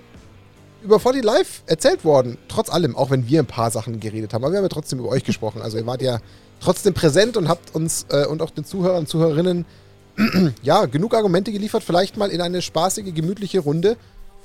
[0.83, 2.37] über 40 Live erzählt worden.
[2.47, 4.43] Trotz allem, auch wenn wir ein paar Sachen geredet haben.
[4.43, 5.61] Aber wir haben ja trotzdem über euch gesprochen.
[5.61, 6.19] Also ihr wart ja
[6.59, 9.65] trotzdem präsent und habt uns äh, und auch den Zuhörern und Zuhörerinnen
[10.63, 13.97] ja, genug Argumente geliefert, vielleicht mal in eine spaßige, gemütliche Runde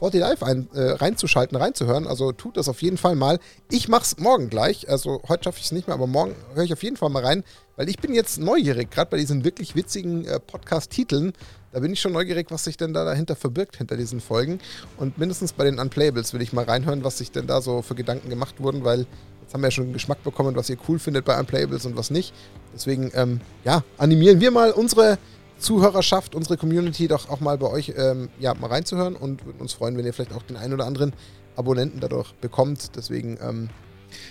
[0.02, 2.08] 40 Live ein, äh, reinzuschalten, reinzuhören.
[2.08, 3.38] Also tut das auf jeden Fall mal.
[3.70, 4.88] Ich mach's morgen gleich.
[4.88, 7.24] Also heute schaffe ich es nicht mehr, aber morgen höre ich auf jeden Fall mal
[7.24, 7.44] rein,
[7.76, 11.34] weil ich bin jetzt neugierig, gerade bei diesen wirklich witzigen äh, Podcast-Titeln.
[11.70, 14.58] Da bin ich schon neugierig, was sich denn da dahinter verbirgt, hinter diesen Folgen.
[14.96, 17.94] Und mindestens bei den Unplayables will ich mal reinhören, was sich denn da so für
[17.94, 19.06] Gedanken gemacht wurden, weil
[19.42, 21.96] jetzt haben wir ja schon einen Geschmack bekommen, was ihr cool findet bei Unplayables und
[21.96, 22.34] was nicht.
[22.74, 25.18] Deswegen, ähm, ja, animieren wir mal unsere
[25.62, 29.72] Zuhörerschaft, unsere Community doch auch mal bei euch ähm, ja, mal reinzuhören und würden uns
[29.72, 31.12] freuen, wenn ihr vielleicht auch den einen oder anderen
[31.56, 32.94] Abonnenten dadurch bekommt.
[32.96, 33.70] Deswegen, ähm,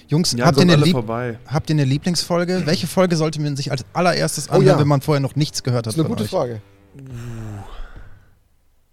[0.08, 0.64] Jungs, Ja, habt, ihr
[1.48, 2.64] habt ihr eine Lieblingsfolge?
[2.66, 4.80] Welche Folge sollte man sich als allererstes Oh anhören, ja.
[4.80, 6.30] wenn man vorher noch nichts gehört hat das ist eine von gute euch?
[6.30, 6.62] Frage.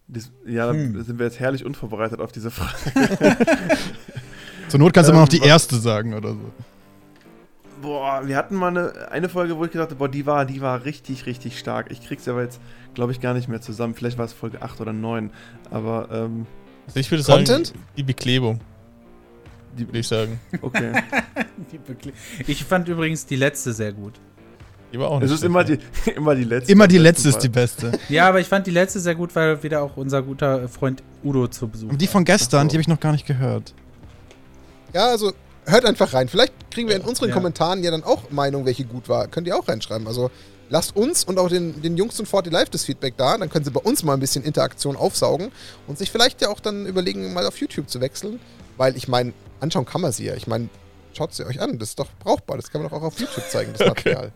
[0.06, 0.94] Das, ja, Hm.
[0.94, 2.72] da sind wir jetzt herrlich unvorbereitet auf diese Frage.
[4.68, 6.40] Zur Not kannst du Ähm, immer noch die erste sagen oder so.
[7.82, 10.60] Boah, wir hatten mal eine, eine Folge, wo ich gedacht habe, boah, die war, die
[10.60, 11.90] war richtig, richtig stark.
[11.90, 12.60] Ich krieg's aber jetzt,
[12.94, 13.94] glaube ich, gar nicht mehr zusammen.
[13.94, 15.30] Vielleicht war es Folge 8 oder 9.
[15.70, 16.46] Aber, ähm,
[16.86, 17.72] also ich würde sagen, Content?
[17.96, 18.60] die Beklebung.
[19.78, 20.40] Die würde ich sagen.
[20.62, 20.92] okay.
[21.72, 22.12] Die Bekle-
[22.46, 24.14] Ich fand übrigens die letzte sehr gut.
[24.92, 25.78] Die war auch es nicht ist immer die,
[26.16, 26.72] immer die letzte.
[26.72, 27.92] Immer die letzte ist die beste.
[28.08, 31.46] Ja, aber ich fand die letzte sehr gut, weil wieder auch unser guter Freund Udo
[31.48, 32.68] zu Besuch Und die von gestern, so.
[32.70, 33.74] die habe ich noch gar nicht gehört.
[34.94, 35.32] Ja, also
[35.68, 36.28] hört einfach rein.
[36.28, 37.34] Vielleicht kriegen wir in unseren Ja.
[37.34, 39.28] Kommentaren ja dann auch Meinung, welche gut war.
[39.28, 40.06] Könnt ihr auch reinschreiben.
[40.06, 40.30] Also
[40.70, 43.36] lasst uns und auch den, den Jungs von 40 Live das Feedback da.
[43.38, 45.50] Dann können sie bei uns mal ein bisschen Interaktion aufsaugen
[45.86, 48.40] und sich vielleicht ja auch dann überlegen, mal auf YouTube zu wechseln.
[48.76, 50.34] Weil ich meine, anschauen kann man sie ja.
[50.34, 50.68] Ich meine,
[51.12, 51.78] schaut sie euch an.
[51.78, 52.56] Das ist doch brauchbar.
[52.56, 54.10] Das kann man doch auch auf YouTube zeigen, das Okay.
[54.10, 54.32] Material.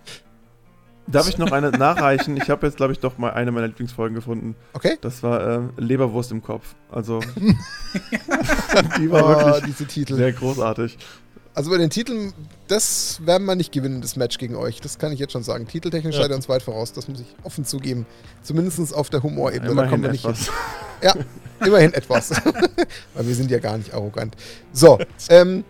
[1.09, 2.37] Darf ich noch eine nachreichen?
[2.37, 4.55] Ich habe jetzt, glaube ich, doch mal eine meiner Lieblingsfolgen gefunden.
[4.73, 4.99] Okay?
[5.01, 6.77] Das war äh, Leberwurst im Kopf.
[6.93, 7.19] Also,
[8.99, 10.15] die war Oh, wirklich diese Titel.
[10.17, 10.99] sehr großartig.
[11.55, 12.33] Also bei den Titeln,
[12.69, 14.81] das werden wir nicht gewinnen, das Match gegen euch.
[14.81, 15.67] Das kann ich jetzt schon sagen.
[15.69, 16.23] Titeltechnisch Ja.
[16.23, 16.93] seid ihr uns weit voraus.
[16.95, 18.07] Das muss ich offen zugeben.
[18.43, 19.67] Zumindest auf der Humorebene.
[19.67, 20.31] Da Immerhin kommen wir nicht hin.
[20.33, 20.51] etwas.
[21.03, 21.15] Ja,
[21.67, 22.31] immerhin etwas.
[23.15, 24.35] Weil wir sind ja gar nicht arrogant.
[24.73, 24.99] So,
[25.29, 25.65] ähm,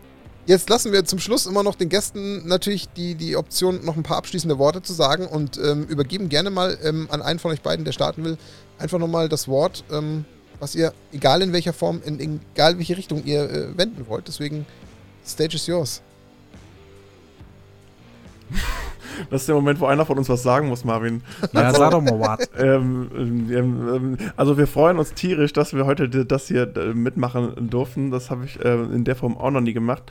[0.47, 4.05] jetzt lassen wir zum Schluss immer noch den Gästen natürlich die, die Option, noch ein
[4.05, 7.63] paar abschließende Worte zu sagen und ähm, übergeben gerne mal ähm, an einen von euch
[7.63, 8.39] beiden, der starten will,
[8.79, 10.27] einfach nochmal das Wort, ähm,
[10.61, 14.29] was ihr, egal in welcher Form, in, in egal welche Richtung ihr äh, wenden wollt.
[14.29, 14.65] Deswegen,
[15.25, 16.03] Stage is yours.
[19.31, 21.23] Das ist der Moment, wo einer von uns was sagen muss, Marvin.
[21.53, 22.49] Ja, sag doch mal was.
[22.59, 28.11] Ähm, ähm, ähm, also wir freuen uns tierisch, dass wir heute das hier mitmachen durften.
[28.11, 30.03] Das habe ich äh, in der Form auch noch nie gemacht.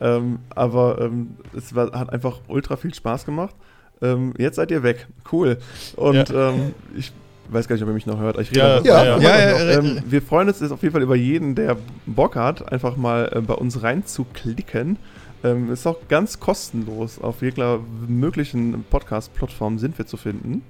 [0.00, 3.54] Ähm, aber ähm, es war, hat einfach ultra viel Spaß gemacht.
[4.02, 5.08] Ähm, jetzt seid ihr weg.
[5.30, 5.58] Cool.
[5.96, 7.12] Und ähm, ich
[7.52, 8.38] weiß gar nicht, ob ihr mich noch hört.
[8.38, 9.22] Ich Ja, einfach Ja, weiter.
[9.22, 12.36] Ja, ja, ja, Ähm, wir freuen uns jetzt auf jeden Fall über jeden, der Bock
[12.36, 14.98] hat, einfach mal äh, bei uns reinzuklicken.
[15.42, 17.18] Ähm, ist auch ganz kostenlos.
[17.20, 20.62] Auf jeder möglichen Podcast-Plattform sind wir zu finden.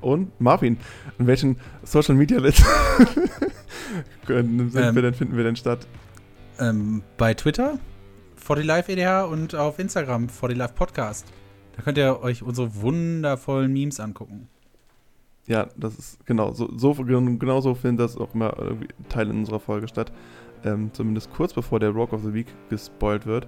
[0.00, 0.78] Und Marvin,
[1.18, 2.56] an welchen Social Media sind
[4.28, 4.72] Ähm.
[4.94, 5.86] wir denn, finden wir denn statt?
[6.60, 7.78] Ähm, bei Twitter,
[8.44, 11.26] 40live EDH und auf Instagram, 40live Podcast.
[11.76, 14.48] Da könnt ihr euch unsere wundervollen Memes angucken.
[15.48, 19.38] Ja, das ist genau so, so genau so findet das auch immer irgendwie Teil in
[19.38, 20.12] unserer Folge statt.
[20.64, 23.46] Ähm, zumindest kurz bevor der Rock of the Week gespoilt wird.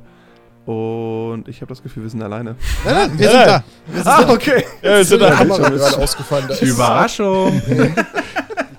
[0.66, 2.54] Und ich habe das Gefühl, wir sind alleine.
[2.84, 3.62] Nein, nein, Wir Ja.
[3.92, 4.18] sind da.
[4.18, 4.64] Ah, okay.
[4.82, 5.34] Ja, wir sind die da.
[5.34, 6.44] Kamera gerade ausgefallen.
[6.48, 7.60] Da ist Überraschung!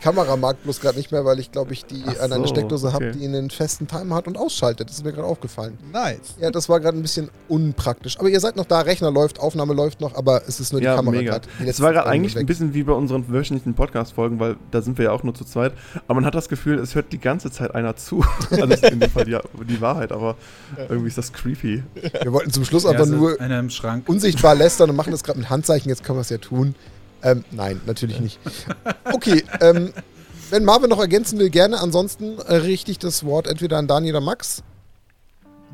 [0.01, 2.53] Kamera mag bloß gerade nicht mehr, weil ich glaube ich die Ach an eine so,
[2.53, 3.17] Steckdose habe, okay.
[3.19, 4.89] die einen festen Timer hat und ausschaltet.
[4.89, 5.77] Das ist mir gerade aufgefallen.
[5.93, 6.35] Nice.
[6.39, 8.19] Ja, das war gerade ein bisschen unpraktisch.
[8.19, 10.85] Aber ihr seid noch da, Rechner läuft, Aufnahme läuft noch, aber es ist nur die
[10.85, 11.47] Ja, Kamera gerade.
[11.59, 12.41] Die Es war gerade eigentlich weg.
[12.41, 15.45] ein bisschen wie bei unseren wöchentlichen Podcast-Folgen, weil da sind wir ja auch nur zu
[15.45, 15.73] zweit.
[16.07, 18.23] Aber man hat das Gefühl, es hört die ganze Zeit einer zu.
[18.49, 19.37] also das ist in dem Fall die,
[19.69, 20.35] die Wahrheit, aber
[20.89, 21.83] irgendwie ist das creepy.
[22.21, 24.09] Wir wollten zum Schluss Ja, einfach so nur einer im Schrank.
[24.09, 25.89] unsichtbar lästern und machen das gerade mit Handzeichen.
[25.89, 26.75] Jetzt können wir es ja tun.
[27.23, 28.39] Ähm, nein, natürlich nicht.
[29.11, 29.93] Okay, ähm,
[30.49, 31.79] wenn Marvin noch ergänzen will, gerne.
[31.79, 34.63] Ansonsten richte ich das Wort entweder an Dani oder Max.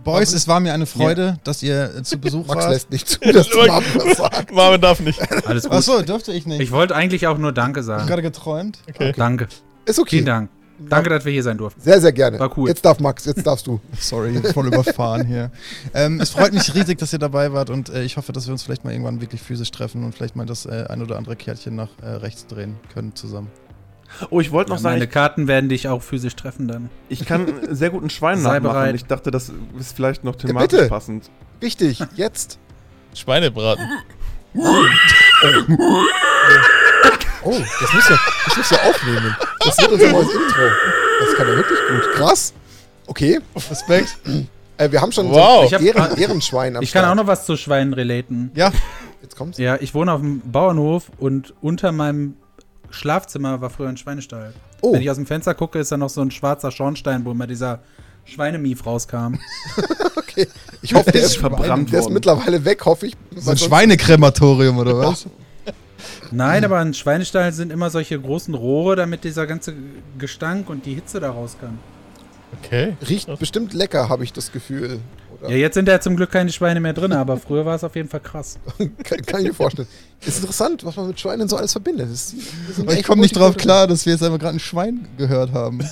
[0.03, 2.73] Boys, es war mir eine Freude, dass ihr äh, zu Besuch Max wart.
[2.73, 4.51] lässt nicht zu, dass Marvin was sagst.
[4.51, 5.19] Marvin darf nicht.
[5.47, 5.73] Alles gut.
[5.73, 6.61] Achso, dürfte ich nicht.
[6.61, 8.07] Ich wollte eigentlich auch nur Danke Ich sagen.
[8.07, 8.79] gerade geträumt.
[9.17, 9.47] Danke.
[9.85, 10.09] Ist okay.
[10.17, 10.49] Vielen Dank.
[10.79, 11.81] Danke, dass wir hier sein durften.
[11.81, 12.39] Sehr, sehr gerne.
[12.39, 12.69] War cool.
[12.69, 13.79] Jetzt darf Max, jetzt darfst du.
[13.99, 15.51] Sorry, voll überfahren hier.
[15.93, 18.51] Ähm, es freut mich riesig, dass ihr dabei wart und äh, ich hoffe, dass wir
[18.51, 21.35] uns vielleicht mal irgendwann wirklich physisch treffen und vielleicht mal das äh, ein oder andere
[21.35, 23.49] Kärtchen nach äh, rechts drehen können zusammen.
[24.29, 26.89] Oh, ich wollte noch Ja, sagen, meine Karten werden dich auch physisch treffen dann.
[27.09, 28.95] ich kann sehr gut ein Schwein nachmachen.
[28.95, 30.47] Ich dachte, das ist vielleicht noch bitte.
[30.47, 31.29] thematisch passend.
[31.61, 32.57] Richtig, jetzt.
[33.13, 33.85] Schweinebraten.
[37.43, 39.35] Oh, das müssen wir, das müssen wir aufnehmen.
[39.59, 40.61] Das wird unser neues Intro.
[41.25, 42.13] Das kann ja wirklich gut.
[42.15, 42.53] Krass.
[43.07, 43.39] Okay.
[43.69, 44.17] Respekt.
[44.77, 45.61] Äh, wir haben schon Wow.
[45.61, 47.17] so Ich hab- ein Ehren, Ehrenschwein am Ich kann auch Start.
[47.17, 48.51] noch was zu Schweinen relaten.
[48.55, 48.71] Ja,
[49.21, 49.57] Jetzt kommt's.
[49.57, 52.35] Ja, ich wohne auf dem Bauernhof und unter meinem
[52.91, 54.53] Schlafzimmer war früher ein Schweinestall.
[54.81, 57.31] Oh, Wenn ich aus dem Fenster gucke, ist da noch so ein schwarzer Schornstein, wo
[57.31, 57.79] immer dieser
[58.25, 59.35] Schweinemief rauskam.
[60.15, 60.47] okay.
[60.81, 63.13] Ich hoffe, der ist ist, verbrannt der ist mittlerweile weg, hoffe ich.
[63.35, 65.25] so ein Schweinekrematorium oder was?
[66.31, 69.73] Nein, aber ein Schweinestall sind immer solche großen Rohre, damit dieser ganze
[70.17, 71.79] Gestank und die Hitze da raus kann.
[72.63, 72.95] Okay.
[73.07, 74.99] Riecht bestimmt lecker, habe ich das Gefühl.
[75.39, 75.49] Oder?
[75.51, 77.95] Ja, jetzt sind da zum Glück keine Schweine mehr drin, aber früher war es auf
[77.95, 78.57] jeden Fall krass.
[79.03, 79.87] Kann, kann ich mir vorstellen.
[80.25, 82.09] Ist interessant, was man mit Schweinen so alles verbindet.
[82.11, 82.33] Das,
[82.85, 85.79] das ich komme nicht drauf klar, dass wir jetzt einfach gerade ein Schwein gehört haben.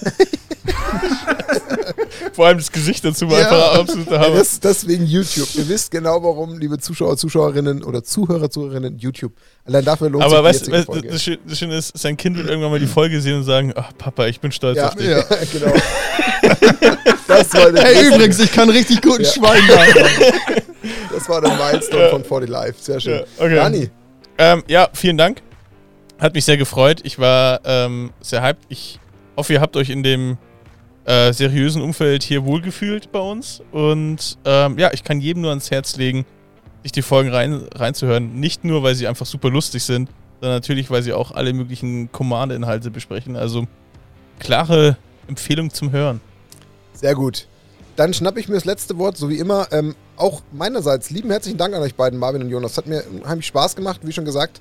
[2.34, 3.46] Vor allem das Gesicht dazu war Ja.
[3.50, 4.36] einfach absoluter Ja, Hammer.
[4.38, 5.48] das ist deswegen YouTube.
[5.56, 9.34] Ihr wisst genau, warum, liebe Zuschauer, Zuschauerinnen oder Zuhörer, Zuhörerinnen, YouTube.
[9.66, 12.48] Allein dafür lohnt Aber sich weißt weißt, das, Schöne- das Schöne ist, sein Kind wird
[12.48, 15.08] irgendwann mal die Folge sehen und sagen, ach Papa, ich bin stolz ja, auf dich.
[15.08, 15.22] ja.
[15.54, 15.74] genau.
[17.28, 19.30] das, war der, Hey, übrigens, ich kann richtig guten Ja.
[19.32, 20.34] Schwein machen.
[21.14, 22.76] das war der Milestone von 40 Live.
[22.80, 23.20] Sehr schön.
[23.20, 23.56] Ja, okay.
[23.56, 23.90] Dani,
[24.38, 25.42] Ähm, ja, vielen Dank.
[26.20, 27.02] Hat mich sehr gefreut.
[27.04, 28.64] Ich war ähm, sehr hyped.
[28.70, 29.00] Ich
[29.36, 30.38] hoffe, ihr habt euch in dem
[31.06, 33.62] äh, seriösen Umfeld hier wohlgefühlt bei uns.
[33.72, 36.26] Und ähm, ja, ich kann jedem nur ans Herz legen,
[36.84, 38.40] sich die Folgen rein, reinzuhören.
[38.40, 40.10] Nicht nur, weil sie einfach super lustig sind,
[40.42, 43.36] sondern natürlich, weil sie auch alle möglichen Command-Inhalte besprechen.
[43.36, 43.68] Also
[44.40, 46.22] klare Empfehlung zum Hören.
[46.94, 47.48] sehr gut.
[47.96, 49.68] Dann schnappe ich mir das letzte Wort, so wie immer.
[49.72, 52.78] Ähm, auch meinerseits lieben herzlichen Dank an euch beiden, Marvin und Jonas.
[52.78, 54.60] Hat mir unheimlich Spaß gemacht, wie schon gesagt.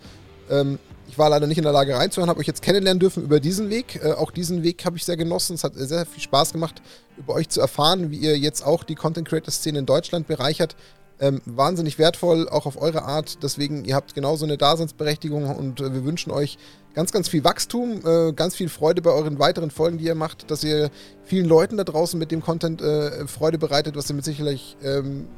[0.51, 0.79] Ähm,
[1.09, 3.71] ich war leider nicht in der Lage reinzuhören, habe euch jetzt kennenlernen dürfen über diesen
[3.71, 4.01] Weg.
[4.03, 5.55] Äh, auch diesen Weg habe ich sehr genossen.
[5.55, 6.83] Es hat sehr, viel Spaß gemacht,
[7.17, 10.77] über euch zu erfahren, wie ihr jetzt auch die Content Creator Szene in Deutschland bereichert.
[11.21, 13.43] Ähm, wahnsinnig wertvoll, auch auf eure Art.
[13.43, 16.59] Deswegen, ihr habt genauso eine Daseinsberechtigung und äh, wir wünschen euch
[16.95, 20.51] ganz, ganz viel Wachstum, äh, ganz viel Freude bei euren weiteren Folgen, die ihr macht,
[20.51, 20.91] dass ihr
[21.23, 25.29] vielen Leuten da draußen mit dem Content äh, Freude bereitet, was ihr mit sicherlich ähm,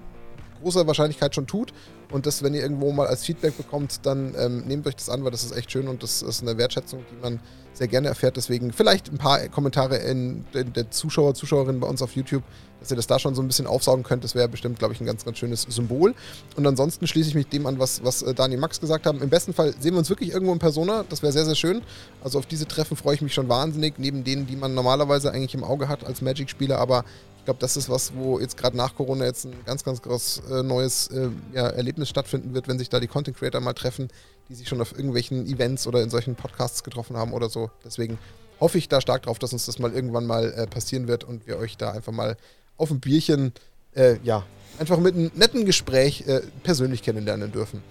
[0.62, 1.72] großer Wahrscheinlichkeit schon tut.
[2.12, 5.24] Und das, wenn ihr irgendwo mal als Feedback bekommt, dann ähm, nehmt euch das an,
[5.24, 7.40] weil das ist echt schön und das ist eine Wertschätzung, die man
[7.72, 8.36] sehr gerne erfährt.
[8.36, 12.42] Deswegen vielleicht ein paar Kommentare in, in der Zuschauer, Zuschauerinnen bei uns auf YouTube,
[12.80, 14.24] dass ihr das da schon so ein bisschen aufsaugen könnt.
[14.24, 16.14] Das wäre bestimmt, glaube ich, ein ganz, ganz schönes Symbol.
[16.56, 19.20] Und ansonsten schließe ich mich dem an, was, was äh, Dani und Max gesagt haben.
[19.20, 21.04] Im besten Fall sehen wir uns wirklich irgendwo in Persona.
[21.08, 21.82] Das wäre sehr, sehr schön.
[22.22, 25.54] Also auf diese Treffen freue ich mich schon wahnsinnig, neben denen, die man normalerweise eigentlich
[25.54, 26.78] im Auge hat als Magic-Spieler.
[26.78, 27.04] Aber
[27.46, 30.62] glaube, das ist was, wo jetzt gerade nach Corona jetzt ein ganz, ganz groß äh,
[30.62, 34.08] neues äh, ja, Erlebnis stattfinden wird, wenn sich da die Content Creator mal treffen,
[34.50, 37.70] die sich schon auf irgendwelchen Events oder in solchen Podcasts getroffen haben oder so.
[37.84, 38.18] Deswegen
[38.60, 41.46] hoffe ich da stark drauf, dass uns das mal irgendwann mal äh, passieren wird und
[41.46, 42.36] wir euch da einfach mal
[42.76, 43.52] auf ein Bierchen,
[43.94, 44.44] äh, ja,
[44.78, 47.82] einfach mit einem netten Gespräch äh, persönlich kennenlernen dürfen.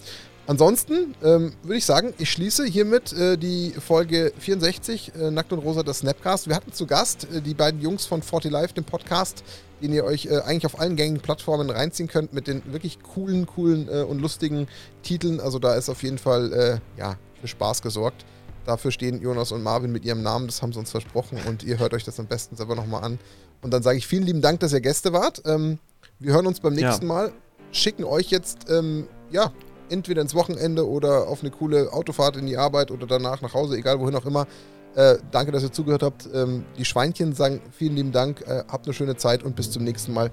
[0.48, 5.58] Ansonsten ähm, würde ich sagen, ich schließe hiermit äh, die Folge 64 äh, Nackt und
[5.58, 6.48] Rosa, das Snapcast.
[6.48, 9.42] Wir hatten zu Gast äh, die beiden Jungs von 40 Live, dem Podcast,
[9.82, 13.46] den ihr euch äh, eigentlich auf allen gängigen Plattformen reinziehen könnt mit den wirklich coolen,
[13.46, 14.68] coolen äh, und lustigen
[15.02, 15.40] Titeln.
[15.40, 18.24] Also da ist auf jeden Fall äh, ja, für Spaß gesorgt.
[18.66, 21.78] Dafür stehen Jonas und Marvin mit ihrem Namen, das haben sie uns versprochen und ihr
[21.78, 23.18] hört euch das am besten selber nochmal an.
[23.62, 25.42] Und dann sage ich vielen lieben Dank, dass ihr Gäste wart.
[25.44, 25.78] Ähm,
[26.20, 27.12] wir hören uns beim nächsten Ja.
[27.12, 27.32] Mal.
[27.72, 29.52] Schicken euch jetzt, ähm, ja,
[29.90, 33.76] entweder ins Wochenende oder auf eine coole Autofahrt in die Arbeit oder danach nach Hause,
[33.76, 34.46] egal wohin auch immer.
[34.94, 36.28] Äh, danke, dass ihr zugehört habt.
[36.32, 39.84] Ähm, die Schweinchen sagen vielen lieben Dank, äh, habt eine schöne Zeit und bis zum
[39.84, 40.30] nächsten Mal.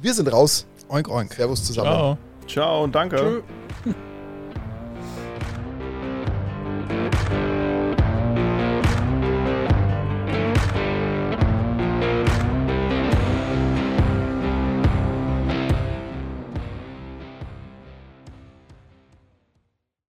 [0.00, 0.66] Wir sind raus.
[0.88, 1.32] Oink, oink.
[1.32, 1.88] Servus zusammen.
[1.88, 2.18] Ciao.
[2.46, 3.42] Ciao und danke.
[3.84, 3.92] Tschö.